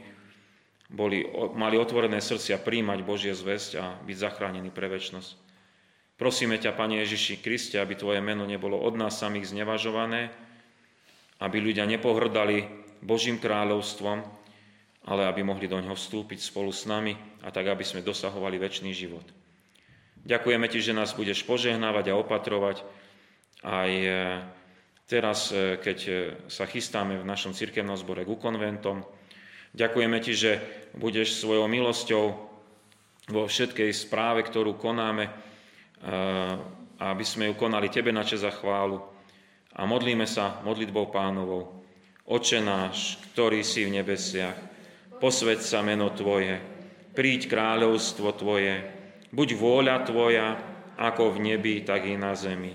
boli, 0.92 1.26
mali 1.58 1.76
otvorené 1.80 2.22
srdcia 2.22 2.62
príjmať 2.62 3.00
Božie 3.02 3.34
zväzť 3.34 3.72
a 3.82 3.86
byť 4.06 4.18
zachránení 4.18 4.70
pre 4.70 4.90
väčnosť. 4.90 5.46
Prosíme 6.16 6.56
ťa, 6.56 6.78
Pane 6.78 7.04
Ježiši 7.04 7.44
Kriste, 7.44 7.76
aby 7.76 7.98
Tvoje 8.00 8.24
meno 8.24 8.48
nebolo 8.48 8.80
od 8.80 8.96
nás 8.96 9.20
samých 9.20 9.52
znevažované, 9.52 10.32
aby 11.44 11.60
ľudia 11.60 11.84
nepohrdali 11.84 12.72
Božím 13.04 13.36
kráľovstvom, 13.36 14.24
ale 15.06 15.22
aby 15.28 15.44
mohli 15.44 15.68
do 15.68 15.78
ňoho 15.78 15.94
vstúpiť 15.94 16.40
spolu 16.40 16.72
s 16.72 16.88
nami 16.88 17.14
a 17.44 17.52
tak, 17.52 17.68
aby 17.68 17.84
sme 17.84 18.06
dosahovali 18.06 18.56
väčší 18.58 18.96
život. 18.96 19.26
Ďakujeme 20.26 20.66
Ti, 20.66 20.80
že 20.82 20.98
nás 20.98 21.14
budeš 21.14 21.46
požehnávať 21.46 22.10
a 22.10 22.18
opatrovať 22.18 22.82
aj 23.62 23.92
e, 23.94 24.10
teraz, 25.06 25.54
e, 25.54 25.78
keď 25.78 25.98
e, 26.10 26.12
sa 26.50 26.66
chystáme 26.66 27.22
v 27.22 27.30
našom 27.30 27.54
cirkevnom 27.54 27.94
zbore 27.94 28.26
ku 28.26 28.42
konventom. 28.42 29.06
Ďakujeme 29.76 30.17
Ti, 30.23 30.34
že 30.34 30.51
budeš 30.95 31.36
svojou 31.36 31.67
milosťou 31.67 32.26
vo 33.28 33.43
všetkej 33.43 33.91
správe, 33.91 34.47
ktorú 34.47 34.80
konáme, 34.80 35.28
aby 36.95 37.23
sme 37.28 37.51
ju 37.51 37.59
konali 37.59 37.91
Tebe 37.91 38.15
na 38.15 38.23
čas 38.23 38.47
a 38.47 38.55
chválu. 38.55 39.03
A 39.76 39.84
modlíme 39.84 40.23
sa 40.23 40.63
modlitbou 40.63 41.11
pánovou. 41.11 41.84
Oče 42.23 42.63
náš, 42.63 43.19
ktorý 43.36 43.67
si 43.67 43.84
v 43.84 43.99
nebesiach, 43.99 44.55
posved 45.19 45.59
sa 45.59 45.84
meno 45.84 46.07
Tvoje, 46.15 46.55
príď 47.11 47.51
kráľovstvo 47.51 48.32
Tvoje, 48.32 48.80
buď 49.36 49.59
vôľa 49.59 50.07
Tvoja, 50.07 50.55
ako 50.95 51.36
v 51.36 51.51
nebi, 51.51 51.84
tak 51.84 52.07
i 52.07 52.15
na 52.15 52.32
zemi. 52.32 52.71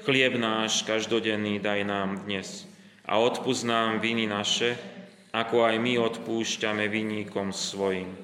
Chlieb 0.00 0.40
náš 0.40 0.88
každodenný 0.88 1.60
daj 1.60 1.84
nám 1.84 2.24
dnes 2.24 2.64
a 3.04 3.20
odpúsť 3.20 3.68
nám 3.68 4.00
viny 4.00 4.24
naše, 4.24 4.80
ako 5.30 5.62
aj 5.66 5.76
my 5.78 5.98
odpúšťame 6.02 6.90
vinníkom 6.90 7.54
svojim. 7.54 8.14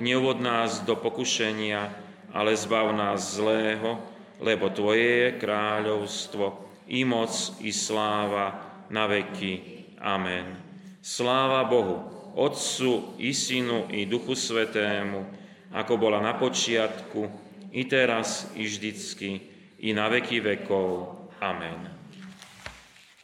Neuvod 0.00 0.40
nás 0.40 0.84
do 0.84 0.96
pokušenia, 0.96 1.92
ale 2.32 2.56
zbav 2.56 2.92
nás 2.96 3.36
zlého, 3.36 4.00
lebo 4.40 4.72
Tvoje 4.72 5.28
je 5.28 5.30
kráľovstvo, 5.40 6.44
i 6.92 7.04
moc, 7.04 7.32
i 7.60 7.72
sláva 7.72 8.58
na 8.92 9.08
veky. 9.08 9.84
Amen. 10.00 10.58
Sláva 11.00 11.64
Bohu, 11.64 12.04
Otcu 12.36 13.16
i 13.20 13.32
Synu 13.32 13.88
i 13.92 14.08
Duchu 14.08 14.36
Svetému, 14.36 15.24
ako 15.72 15.92
bola 15.96 16.20
na 16.20 16.36
počiatku, 16.36 17.28
i 17.72 17.88
teraz, 17.88 18.52
i 18.56 18.68
vždycky, 18.68 19.30
i 19.80 19.96
na 19.96 20.12
veky 20.12 20.44
vekov. 20.44 21.16
Amen. 21.40 21.88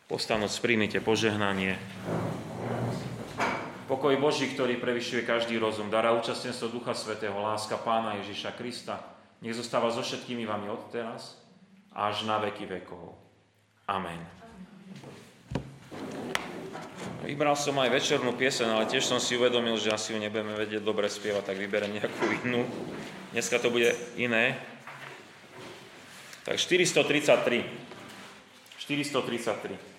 Postanúc, 0.09 0.57
príjmite 0.65 1.05
požehnanie. 1.05 1.77
Pokoj 3.89 4.21
Boží, 4.21 4.53
ktorý 4.53 4.77
prevyšuje 4.77 5.25
každý 5.25 5.57
rozum, 5.57 5.89
dará 5.89 6.13
účastenstvo 6.13 6.69
Ducha 6.69 6.93
Svetého, 6.93 7.33
láska 7.41 7.81
Pána 7.81 8.21
Ježiša 8.21 8.53
Krista, 8.53 9.01
nech 9.41 9.57
zostáva 9.57 9.89
so 9.89 10.05
všetkými 10.05 10.45
vami 10.45 10.69
od 10.69 10.93
teraz 10.93 11.41
až 11.97 12.29
na 12.29 12.37
veky 12.37 12.69
vekov. 12.69 13.17
Amen. 13.89 14.21
Vybral 17.25 17.57
som 17.57 17.81
aj 17.81 17.89
večernú 17.89 18.37
piesen, 18.37 18.69
ale 18.69 18.85
tiež 18.93 19.09
som 19.09 19.17
si 19.17 19.41
uvedomil, 19.41 19.81
že 19.81 19.89
asi 19.89 20.13
ju 20.13 20.21
nebudeme 20.21 20.53
vedieť 20.53 20.85
dobre 20.85 21.09
spievať, 21.09 21.49
tak 21.49 21.57
vyberiem 21.57 21.97
nejakú 21.97 22.45
inú. 22.45 22.69
Dneska 23.33 23.57
to 23.57 23.73
bude 23.73 23.97
iné. 24.21 24.61
Tak 26.45 26.61
433. 26.61 27.65
433. 28.85 29.98